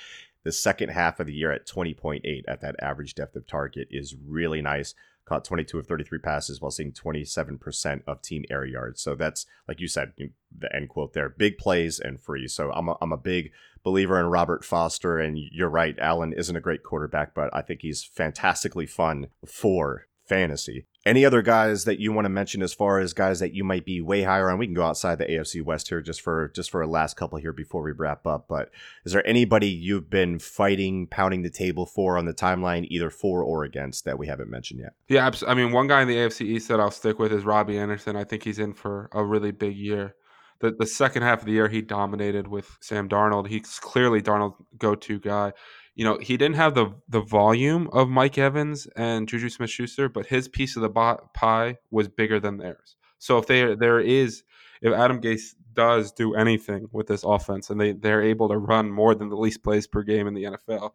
the 0.44 0.52
second 0.52 0.90
half 0.90 1.20
of 1.20 1.28
the 1.28 1.34
year 1.34 1.52
at 1.52 1.68
20.8 1.68 2.22
at 2.48 2.62
that 2.62 2.76
average 2.82 3.16
depth 3.16 3.36
of 3.36 3.46
target 3.46 3.88
is 3.92 4.16
really 4.28 4.62
nice 4.62 4.96
caught 5.26 5.46
22 5.46 5.80
of 5.80 5.88
33 5.88 6.20
passes 6.20 6.62
while 6.62 6.72
seeing 6.72 6.92
27% 6.92 8.02
of 8.08 8.22
team 8.22 8.44
air 8.50 8.66
yards. 8.66 9.02
So 9.02 9.16
that's, 9.16 9.46
like 9.68 9.80
you 9.80 9.88
said, 9.88 10.14
the 10.18 10.76
end 10.76 10.90
quote 10.90 11.14
there 11.14 11.30
big 11.30 11.58
plays 11.58 12.00
and 12.00 12.20
free. 12.20 12.48
So 12.48 12.72
I'm 12.72 12.90
a, 12.90 12.98
I'm 13.02 13.12
a 13.12 13.18
big 13.18 13.52
believer 13.84 14.20
in 14.20 14.28
Robert 14.28 14.64
Foster. 14.64 15.20
And 15.20 15.38
you're 15.38 15.70
right, 15.70 15.98
Allen 16.00 16.34
isn't 16.34 16.56
a 16.56 16.62
great 16.62 16.84
quarterback, 16.84 17.34
but 17.34 17.50
I 17.54 17.62
think 17.62 17.82
he's 17.82 18.04
fantastically 18.04 18.86
fun 18.86 19.28
for 19.46 20.08
fantasy. 20.32 20.86
Any 21.06 21.26
other 21.26 21.42
guys 21.42 21.84
that 21.84 22.00
you 22.00 22.14
want 22.14 22.24
to 22.24 22.30
mention 22.30 22.62
as 22.62 22.74
far 22.74 23.00
as 23.00 23.12
guys 23.12 23.42
that 23.42 23.54
you 23.54 23.66
might 23.66 23.84
be 23.84 24.00
way 24.00 24.24
higher 24.24 24.50
on? 24.50 24.58
We 24.58 24.66
can 24.66 24.74
go 24.74 24.86
outside 24.86 25.18
the 25.18 25.26
AFC 25.26 25.62
West 25.62 25.90
here 25.90 26.02
just 26.02 26.22
for 26.22 26.48
just 26.56 26.72
for 26.72 26.82
a 26.82 26.88
last 26.88 27.18
couple 27.18 27.38
here 27.38 27.52
before 27.52 27.82
we 27.82 27.92
wrap 27.92 28.26
up. 28.26 28.46
But 28.48 28.72
is 29.04 29.12
there 29.12 29.28
anybody 29.28 29.68
you've 29.68 30.10
been 30.10 30.40
fighting, 30.40 31.08
pounding 31.08 31.42
the 31.42 31.50
table 31.50 31.86
for 31.86 32.18
on 32.18 32.24
the 32.24 32.34
timeline, 32.34 32.88
either 32.90 33.10
for 33.10 33.44
or 33.44 33.66
against, 33.66 34.06
that 34.06 34.18
we 34.18 34.28
haven't 34.28 34.50
mentioned 34.50 34.80
yet? 34.80 34.94
Yeah, 35.10 35.30
I 35.46 35.54
mean, 35.54 35.74
one 35.74 35.88
guy 35.88 36.02
in 36.02 36.08
the 36.08 36.16
AFC 36.16 36.46
East 36.46 36.70
that 36.70 36.80
I'll 36.80 36.92
stick 36.92 37.20
with 37.20 37.34
is 37.34 37.44
Robbie 37.44 37.78
Anderson. 37.78 38.16
I 38.16 38.24
think 38.24 38.44
he's 38.44 38.60
in 38.60 38.72
for 38.74 39.10
a 39.12 39.26
really 39.26 39.52
big 39.52 39.76
year. 39.76 40.16
The, 40.62 40.72
the 40.72 40.86
second 40.86 41.24
half 41.24 41.40
of 41.40 41.46
the 41.46 41.52
year, 41.52 41.68
he 41.68 41.82
dominated 41.82 42.48
with 42.48 42.78
Sam 42.80 43.10
Darnold. 43.10 43.48
He's 43.48 43.80
clearly 43.80 44.22
Darnold's 44.22 44.64
go-to 44.78 45.20
guy 45.20 45.52
you 45.96 46.06
know, 46.06 46.18
he 46.20 46.38
didn't 46.38 46.56
have 46.56 46.74
the 46.74 46.94
the 47.10 47.22
volume 47.22 47.90
of 47.92 48.10
Mike 48.10 48.38
Evans 48.38 48.88
and 48.96 49.28
Juju 49.28 49.50
Smith 49.50 49.70
Schuster, 49.70 50.10
but 50.10 50.26
his 50.26 50.48
piece 50.48 50.76
of 50.76 50.82
the 50.82 51.18
pie 51.34 51.78
was 51.90 52.08
bigger 52.08 52.40
than 52.40 52.58
theirs. 52.58 52.96
So 53.18 53.38
if 53.38 53.48
there 53.48 53.76
there 53.76 54.00
is 54.00 54.44
if 54.82 54.94
Adam 54.94 55.22
Gase 55.22 55.54
does 55.74 56.12
do 56.12 56.36
anything 56.36 56.88
with 56.92 57.08
this 57.08 57.24
offense 57.24 57.70
and 57.70 57.80
they 57.80 57.92
they're 57.94 58.24
able 58.24 58.50
to 58.50 58.58
run 58.58 58.92
more 58.92 59.16
than 59.16 59.30
the 59.30 59.38
least 59.38 59.64
plays 59.64 59.88
per 59.88 60.04
game 60.04 60.28
in 60.28 60.34
the 60.34 60.44
NFL, 60.44 60.92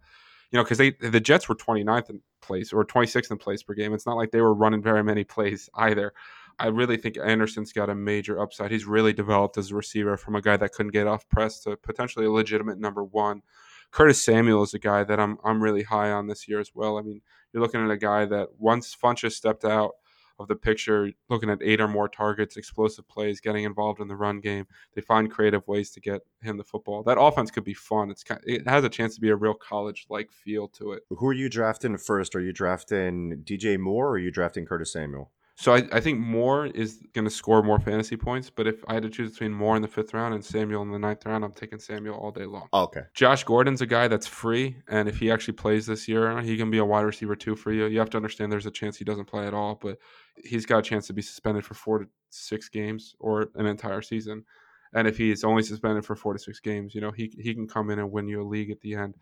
you 0.51 0.59
know, 0.59 0.65
because 0.65 0.79
they 0.79 0.93
the 0.93 1.21
Jets 1.21 1.49
were 1.49 1.55
29th 1.55 2.11
in 2.11 2.21
place 2.41 2.73
or 2.73 2.85
26th 2.85 3.31
in 3.31 3.39
place 3.39 3.63
per 3.63 3.75
game. 3.75 3.93
It's 3.93 4.07
not 4.07 4.17
like 4.17 4.31
they 4.31 4.41
were 4.41 4.55
running 4.55 4.83
very 4.83 5.05
many 5.05 5.25
plays 5.25 5.69
either. 5.75 6.13
I 6.59 6.69
really 6.69 6.97
think 6.97 7.19
Anderson's 7.23 7.73
got 7.73 7.91
a 7.91 7.95
major 7.95 8.41
upside. 8.41 8.71
He's 8.71 8.87
really 8.87 9.13
developed 9.13 9.59
as 9.59 9.71
a 9.71 9.75
receiver 9.75 10.17
from 10.17 10.37
a 10.37 10.41
guy 10.41 10.57
that 10.57 10.73
couldn't 10.73 10.93
get 10.93 11.07
off 11.07 11.29
press 11.29 11.61
to 11.65 11.77
potentially 11.77 12.25
a 12.25 12.31
legitimate 12.31 12.79
number 12.79 13.05
one. 13.05 13.43
Curtis 13.91 14.23
Samuel 14.23 14.63
is 14.63 14.75
a 14.75 14.79
guy 14.79 15.05
that 15.05 15.21
I'm 15.21 15.39
I'm 15.45 15.63
really 15.63 15.83
high 15.83 16.11
on 16.11 16.27
this 16.27 16.49
year 16.49 16.61
as 16.61 16.73
well. 16.75 16.99
I 16.99 17.03
mean, 17.03 17.21
you're 17.53 17.63
looking 17.63 17.85
at 17.85 17.91
a 17.91 17.97
guy 17.97 18.25
that 18.27 18.49
once 18.59 18.95
Funchess 18.95 19.33
stepped 19.33 19.65
out 19.65 19.93
of 20.39 20.49
the 20.49 20.57
picture, 20.57 21.11
looking 21.29 21.51
at 21.51 21.63
eight 21.63 21.81
or 21.81 21.89
more 21.89 22.09
targets, 22.09 22.57
explosive 22.57 23.09
plays, 23.09 23.41
getting 23.41 23.65
involved 23.65 24.01
in 24.01 24.09
the 24.09 24.17
run 24.17 24.41
game. 24.41 24.67
They 24.95 25.01
find 25.01 25.31
creative 25.31 25.67
ways 25.67 25.91
to 25.93 26.01
get 26.01 26.23
him 26.43 26.57
the 26.57 26.65
football. 26.65 27.03
That 27.03 27.19
offense 27.19 27.51
could 27.51 27.65
be 27.65 27.75
fun. 27.75 28.11
It's 28.11 28.23
kind, 28.23 28.41
it 28.45 28.69
has 28.69 28.85
a 28.85 28.89
chance 28.89 29.15
to 29.15 29.21
be 29.21 29.31
a 29.31 29.37
real 29.37 29.55
college 29.55 30.07
like 30.11 30.31
feel 30.31 30.69
to 30.69 30.93
it. 30.93 31.05
Who 31.11 31.27
are 31.29 31.33
you 31.33 31.49
drafting 31.49 31.97
first? 31.97 32.35
Are 32.37 32.41
you 32.41 32.53
drafting 32.53 33.43
DJ 33.45 33.79
Moore 33.79 34.09
or 34.09 34.13
are 34.13 34.19
you 34.19 34.31
drafting 34.31 34.67
Curtis 34.67 34.93
Samuel? 34.93 35.31
So 35.59 35.73
I, 35.75 35.89
I 35.91 36.01
think 36.01 36.21
Moore 36.21 36.67
is 36.67 37.01
going 37.15 37.25
to 37.25 37.31
score 37.31 37.63
more 37.63 37.81
fantasy 37.81 38.17
points, 38.17 38.51
but 38.51 38.67
if 38.67 38.85
I 38.89 38.95
had 38.95 39.03
to 39.05 39.09
choose 39.09 39.33
between 39.33 39.55
Moore 39.55 39.75
in 39.75 39.81
the 39.81 39.89
fifth 39.89 40.13
round 40.13 40.35
and 40.35 40.45
Samuel 40.45 40.83
in 40.83 40.91
the 40.91 40.99
ninth 40.99 41.25
round, 41.25 41.43
I'm 41.45 41.53
taking 41.53 41.79
Samuel 41.79 42.15
all 42.19 42.31
day 42.31 42.45
long. 42.45 42.69
Oh, 42.75 42.83
okay. 42.85 43.01
Josh 43.15 43.43
Gordon's 43.43 43.81
a 43.81 43.87
guy 43.87 44.07
that's 44.07 44.27
free, 44.27 44.77
and 44.89 45.09
if 45.09 45.19
he 45.19 45.31
actually 45.31 45.55
plays 45.55 45.87
this 45.87 46.07
year, 46.07 46.43
he 46.43 46.59
can 46.59 46.71
be 46.71 46.77
a 46.77 46.85
wide 46.85 47.07
receiver 47.07 47.35
too 47.35 47.57
for 47.57 47.73
you. 47.73 47.87
You 47.87 47.99
have 48.01 48.11
to 48.11 48.19
understand 48.19 48.53
there's 48.53 48.67
a 48.67 48.71
chance 48.71 48.99
he 48.99 49.05
doesn't 49.05 49.25
play 49.25 49.47
at 49.47 49.55
all, 49.55 49.79
but 49.81 49.97
he's 50.45 50.67
got 50.67 50.81
a 50.81 50.83
chance 50.83 51.07
to 51.07 51.15
be 51.15 51.23
suspended 51.23 51.65
for 51.65 51.73
four 51.73 52.01
to 52.01 52.07
six 52.29 52.69
games 52.69 53.15
or 53.19 53.49
an 53.55 53.65
entire 53.65 54.03
season. 54.03 54.45
And 54.93 55.09
if 55.09 55.17
he's 55.17 55.43
only 55.43 55.63
suspended 55.63 56.05
for 56.05 56.17
four 56.17 56.35
to 56.35 56.39
six 56.39 56.61
games, 56.61 56.95
you 56.95 57.01
know 57.01 57.13
he 57.13 57.33
he 57.39 57.55
can 57.55 57.67
come 57.67 57.89
in 57.89 57.99
and 57.99 58.13
win 58.13 58.29
you 58.29 58.43
a 58.43 58.45
league 58.45 58.71
at 58.71 58.83
the 58.83 58.95
end. 58.95 59.15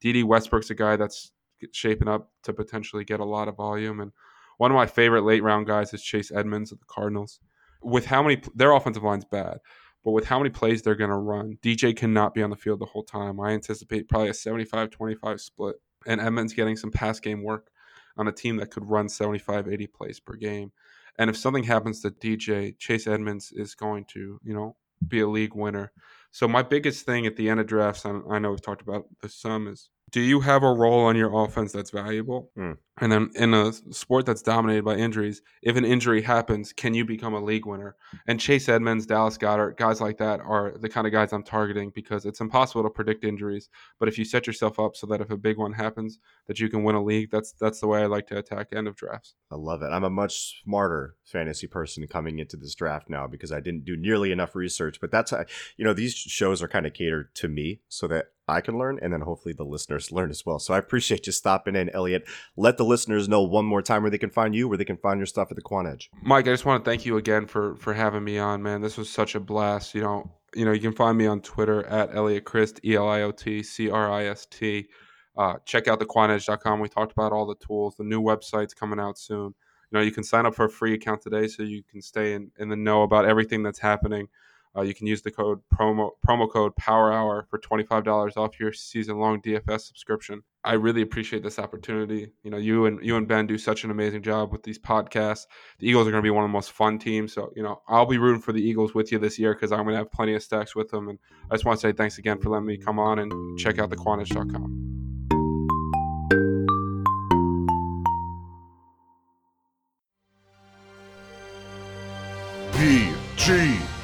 Dede 0.00 0.24
Westbrook's 0.24 0.70
a 0.70 0.74
guy 0.74 0.96
that's 0.96 1.32
shaping 1.72 2.08
up 2.08 2.30
to 2.44 2.54
potentially 2.54 3.04
get 3.04 3.20
a 3.20 3.24
lot 3.24 3.46
of 3.48 3.56
volume 3.56 4.00
and 4.00 4.10
one 4.58 4.70
of 4.70 4.76
my 4.76 4.86
favorite 4.86 5.22
late 5.22 5.42
round 5.42 5.66
guys 5.66 5.92
is 5.92 6.02
Chase 6.02 6.30
Edmonds 6.32 6.72
of 6.72 6.78
the 6.78 6.86
Cardinals. 6.86 7.40
With 7.82 8.06
how 8.06 8.22
many 8.22 8.40
their 8.54 8.72
offensive 8.72 9.02
line's 9.02 9.24
bad, 9.24 9.58
But 10.04 10.12
with 10.12 10.26
how 10.26 10.38
many 10.38 10.50
plays 10.50 10.82
they're 10.82 10.94
going 10.94 11.10
to 11.10 11.16
run, 11.16 11.58
DJ 11.62 11.96
cannot 11.96 12.34
be 12.34 12.42
on 12.42 12.50
the 12.50 12.56
field 12.56 12.80
the 12.80 12.86
whole 12.86 13.04
time. 13.04 13.40
I 13.40 13.50
anticipate 13.50 14.08
probably 14.08 14.30
a 14.30 14.34
75 14.34 14.90
25 14.90 15.40
split. 15.40 15.76
And 16.06 16.20
Edmonds 16.20 16.52
getting 16.52 16.76
some 16.76 16.90
pass 16.90 17.20
game 17.20 17.42
work 17.42 17.70
on 18.16 18.26
a 18.26 18.32
team 18.32 18.56
that 18.56 18.70
could 18.70 18.84
run 18.88 19.08
75, 19.08 19.68
80 19.68 19.86
plays 19.86 20.20
per 20.20 20.34
game. 20.34 20.72
And 21.18 21.30
if 21.30 21.36
something 21.36 21.62
happens 21.62 22.00
to 22.00 22.10
DJ, 22.10 22.76
Chase 22.78 23.06
Edmonds 23.06 23.52
is 23.52 23.74
going 23.74 24.06
to, 24.06 24.40
you 24.42 24.54
know, 24.54 24.76
be 25.06 25.20
a 25.20 25.28
league 25.28 25.54
winner. 25.54 25.92
So 26.32 26.48
my 26.48 26.62
biggest 26.62 27.06
thing 27.06 27.26
at 27.26 27.36
the 27.36 27.48
end 27.48 27.60
of 27.60 27.66
drafts, 27.66 28.04
and 28.04 28.24
I 28.30 28.38
know 28.38 28.50
we've 28.50 28.62
talked 28.62 28.82
about 28.82 29.04
this 29.20 29.34
some, 29.34 29.68
is 29.68 29.90
do 30.10 30.20
you 30.20 30.40
have 30.40 30.62
a 30.62 30.72
role 30.72 31.04
on 31.06 31.16
your 31.16 31.44
offense 31.44 31.72
that's 31.72 31.90
valuable? 31.90 32.50
Mm. 32.56 32.76
And 33.00 33.10
then 33.10 33.30
in 33.34 33.54
a 33.54 33.72
sport 33.72 34.26
that's 34.26 34.42
dominated 34.42 34.84
by 34.84 34.96
injuries, 34.96 35.40
if 35.62 35.76
an 35.76 35.84
injury 35.84 36.20
happens, 36.20 36.74
can 36.74 36.92
you 36.92 37.06
become 37.06 37.32
a 37.32 37.42
league 37.42 37.64
winner? 37.64 37.96
And 38.26 38.38
Chase 38.38 38.68
Edmonds, 38.68 39.06
Dallas 39.06 39.38
Goedert, 39.38 39.78
guys 39.78 40.02
like 40.02 40.18
that 40.18 40.40
are 40.40 40.74
the 40.78 40.90
kind 40.90 41.06
of 41.06 41.12
guys 41.12 41.32
I'm 41.32 41.42
targeting 41.42 41.90
because 41.94 42.26
it's 42.26 42.40
impossible 42.40 42.82
to 42.82 42.90
predict 42.90 43.24
injuries. 43.24 43.70
But 43.98 44.08
if 44.08 44.18
you 44.18 44.26
set 44.26 44.46
yourself 44.46 44.78
up 44.78 44.94
so 44.94 45.06
that 45.06 45.22
if 45.22 45.30
a 45.30 45.38
big 45.38 45.56
one 45.56 45.72
happens, 45.72 46.18
that 46.46 46.60
you 46.60 46.68
can 46.68 46.84
win 46.84 46.94
a 46.94 47.02
league, 47.02 47.30
that's 47.30 47.52
that's 47.52 47.80
the 47.80 47.86
way 47.86 48.02
I 48.02 48.06
like 48.06 48.26
to 48.26 48.38
attack 48.38 48.68
end 48.72 48.86
of 48.86 48.96
drafts. 48.96 49.34
I 49.50 49.56
love 49.56 49.80
it. 49.80 49.86
I'm 49.86 50.04
a 50.04 50.10
much 50.10 50.62
smarter 50.62 51.16
fantasy 51.24 51.66
person 51.66 52.06
coming 52.06 52.38
into 52.38 52.58
this 52.58 52.74
draft 52.74 53.08
now 53.08 53.26
because 53.26 53.52
I 53.52 53.60
didn't 53.60 53.86
do 53.86 53.96
nearly 53.96 54.32
enough 54.32 54.54
research. 54.54 55.00
But 55.00 55.10
that's 55.10 55.32
you 55.78 55.84
know 55.86 55.94
these 55.94 56.14
shows 56.14 56.62
are 56.62 56.68
kind 56.68 56.84
of 56.84 56.92
catered 56.92 57.34
to 57.36 57.48
me 57.48 57.80
so 57.88 58.06
that 58.08 58.26
I 58.52 58.60
can 58.60 58.78
learn, 58.78 58.98
and 59.02 59.12
then 59.12 59.22
hopefully 59.22 59.54
the 59.54 59.64
listeners 59.64 60.12
learn 60.12 60.30
as 60.30 60.46
well. 60.46 60.58
So 60.58 60.74
I 60.74 60.78
appreciate 60.78 61.26
you 61.26 61.32
stopping 61.32 61.74
in, 61.74 61.90
Elliot. 61.90 62.24
Let 62.56 62.76
the 62.76 62.84
listeners 62.84 63.28
know 63.28 63.42
one 63.42 63.64
more 63.64 63.82
time 63.82 64.02
where 64.02 64.10
they 64.10 64.18
can 64.18 64.30
find 64.30 64.54
you, 64.54 64.68
where 64.68 64.78
they 64.78 64.84
can 64.84 64.96
find 64.96 65.18
your 65.18 65.26
stuff 65.26 65.50
at 65.50 65.56
the 65.56 65.62
Quant 65.62 65.88
Edge. 65.88 66.10
Mike, 66.22 66.46
I 66.46 66.52
just 66.52 66.64
want 66.64 66.84
to 66.84 66.90
thank 66.90 67.04
you 67.04 67.16
again 67.16 67.46
for 67.46 67.76
for 67.76 67.94
having 67.94 68.24
me 68.24 68.38
on, 68.38 68.62
man. 68.62 68.80
This 68.80 68.96
was 68.96 69.10
such 69.10 69.34
a 69.34 69.40
blast. 69.40 69.94
You 69.94 70.02
know, 70.02 70.30
you 70.54 70.64
know, 70.64 70.72
you 70.72 70.80
can 70.80 70.92
find 70.92 71.16
me 71.16 71.26
on 71.26 71.40
Twitter 71.40 71.84
at 71.86 72.14
Elliot 72.14 72.44
Crist, 72.44 72.80
E 72.84 72.94
L 72.94 73.08
I 73.08 73.22
O 73.22 73.32
T 73.32 73.62
C 73.62 73.90
R 73.90 74.10
I 74.12 74.26
S 74.26 74.46
T. 74.46 74.88
Uh, 75.36 75.54
check 75.64 75.88
out 75.88 75.98
the 75.98 76.06
quantedge.com. 76.06 76.80
We 76.80 76.88
talked 76.88 77.12
about 77.12 77.32
all 77.32 77.46
the 77.46 77.54
tools. 77.54 77.96
The 77.96 78.04
new 78.04 78.20
website's 78.20 78.74
coming 78.74 79.00
out 79.00 79.18
soon. 79.18 79.54
You 79.90 79.98
know, 79.98 80.00
you 80.00 80.10
can 80.10 80.24
sign 80.24 80.46
up 80.46 80.54
for 80.54 80.66
a 80.66 80.70
free 80.70 80.94
account 80.94 81.22
today 81.22 81.46
so 81.48 81.62
you 81.62 81.82
can 81.82 82.02
stay 82.02 82.34
in, 82.34 82.50
in 82.58 82.68
the 82.68 82.76
know 82.76 83.02
about 83.02 83.24
everything 83.24 83.62
that's 83.62 83.78
happening. 83.78 84.28
Uh, 84.76 84.82
you 84.82 84.94
can 84.94 85.06
use 85.06 85.22
the 85.22 85.30
code 85.30 85.60
promo 85.72 86.10
promo 86.26 86.50
code 86.50 86.74
Power 86.76 87.12
Hour 87.12 87.46
for 87.50 87.58
twenty 87.58 87.84
five 87.84 88.04
dollars 88.04 88.36
off 88.36 88.58
your 88.58 88.72
season 88.72 89.18
long 89.18 89.40
DFS 89.42 89.82
subscription. 89.82 90.42
I 90.64 90.74
really 90.74 91.02
appreciate 91.02 91.42
this 91.42 91.58
opportunity. 91.58 92.32
You 92.42 92.50
know, 92.50 92.56
you 92.56 92.86
and 92.86 93.04
you 93.04 93.16
and 93.16 93.26
Ben 93.26 93.46
do 93.46 93.58
such 93.58 93.84
an 93.84 93.90
amazing 93.90 94.22
job 94.22 94.52
with 94.52 94.62
these 94.62 94.78
podcasts. 94.78 95.46
The 95.78 95.88
Eagles 95.88 96.06
are 96.06 96.10
going 96.10 96.22
to 96.22 96.26
be 96.26 96.30
one 96.30 96.44
of 96.44 96.48
the 96.48 96.52
most 96.52 96.72
fun 96.72 96.98
teams. 96.98 97.32
So 97.32 97.52
you 97.56 97.62
know, 97.62 97.82
I'll 97.88 98.06
be 98.06 98.18
rooting 98.18 98.40
for 98.40 98.52
the 98.52 98.62
Eagles 98.62 98.94
with 98.94 99.12
you 99.12 99.18
this 99.18 99.38
year 99.38 99.54
because 99.54 99.72
I'm 99.72 99.82
going 99.82 99.94
to 99.94 99.98
have 99.98 100.12
plenty 100.12 100.34
of 100.34 100.42
stacks 100.42 100.74
with 100.74 100.90
them. 100.90 101.08
And 101.08 101.18
I 101.50 101.54
just 101.54 101.64
want 101.64 101.80
to 101.80 101.88
say 101.88 101.92
thanks 101.92 102.18
again 102.18 102.38
for 102.38 102.50
letting 102.50 102.66
me 102.66 102.76
come 102.78 102.98
on 102.98 103.18
and 103.18 103.58
check 103.58 103.78
out 103.78 103.90
the 103.90 103.96
QuantEdge.com. 103.96 104.92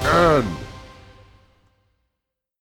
BGN 0.00 0.67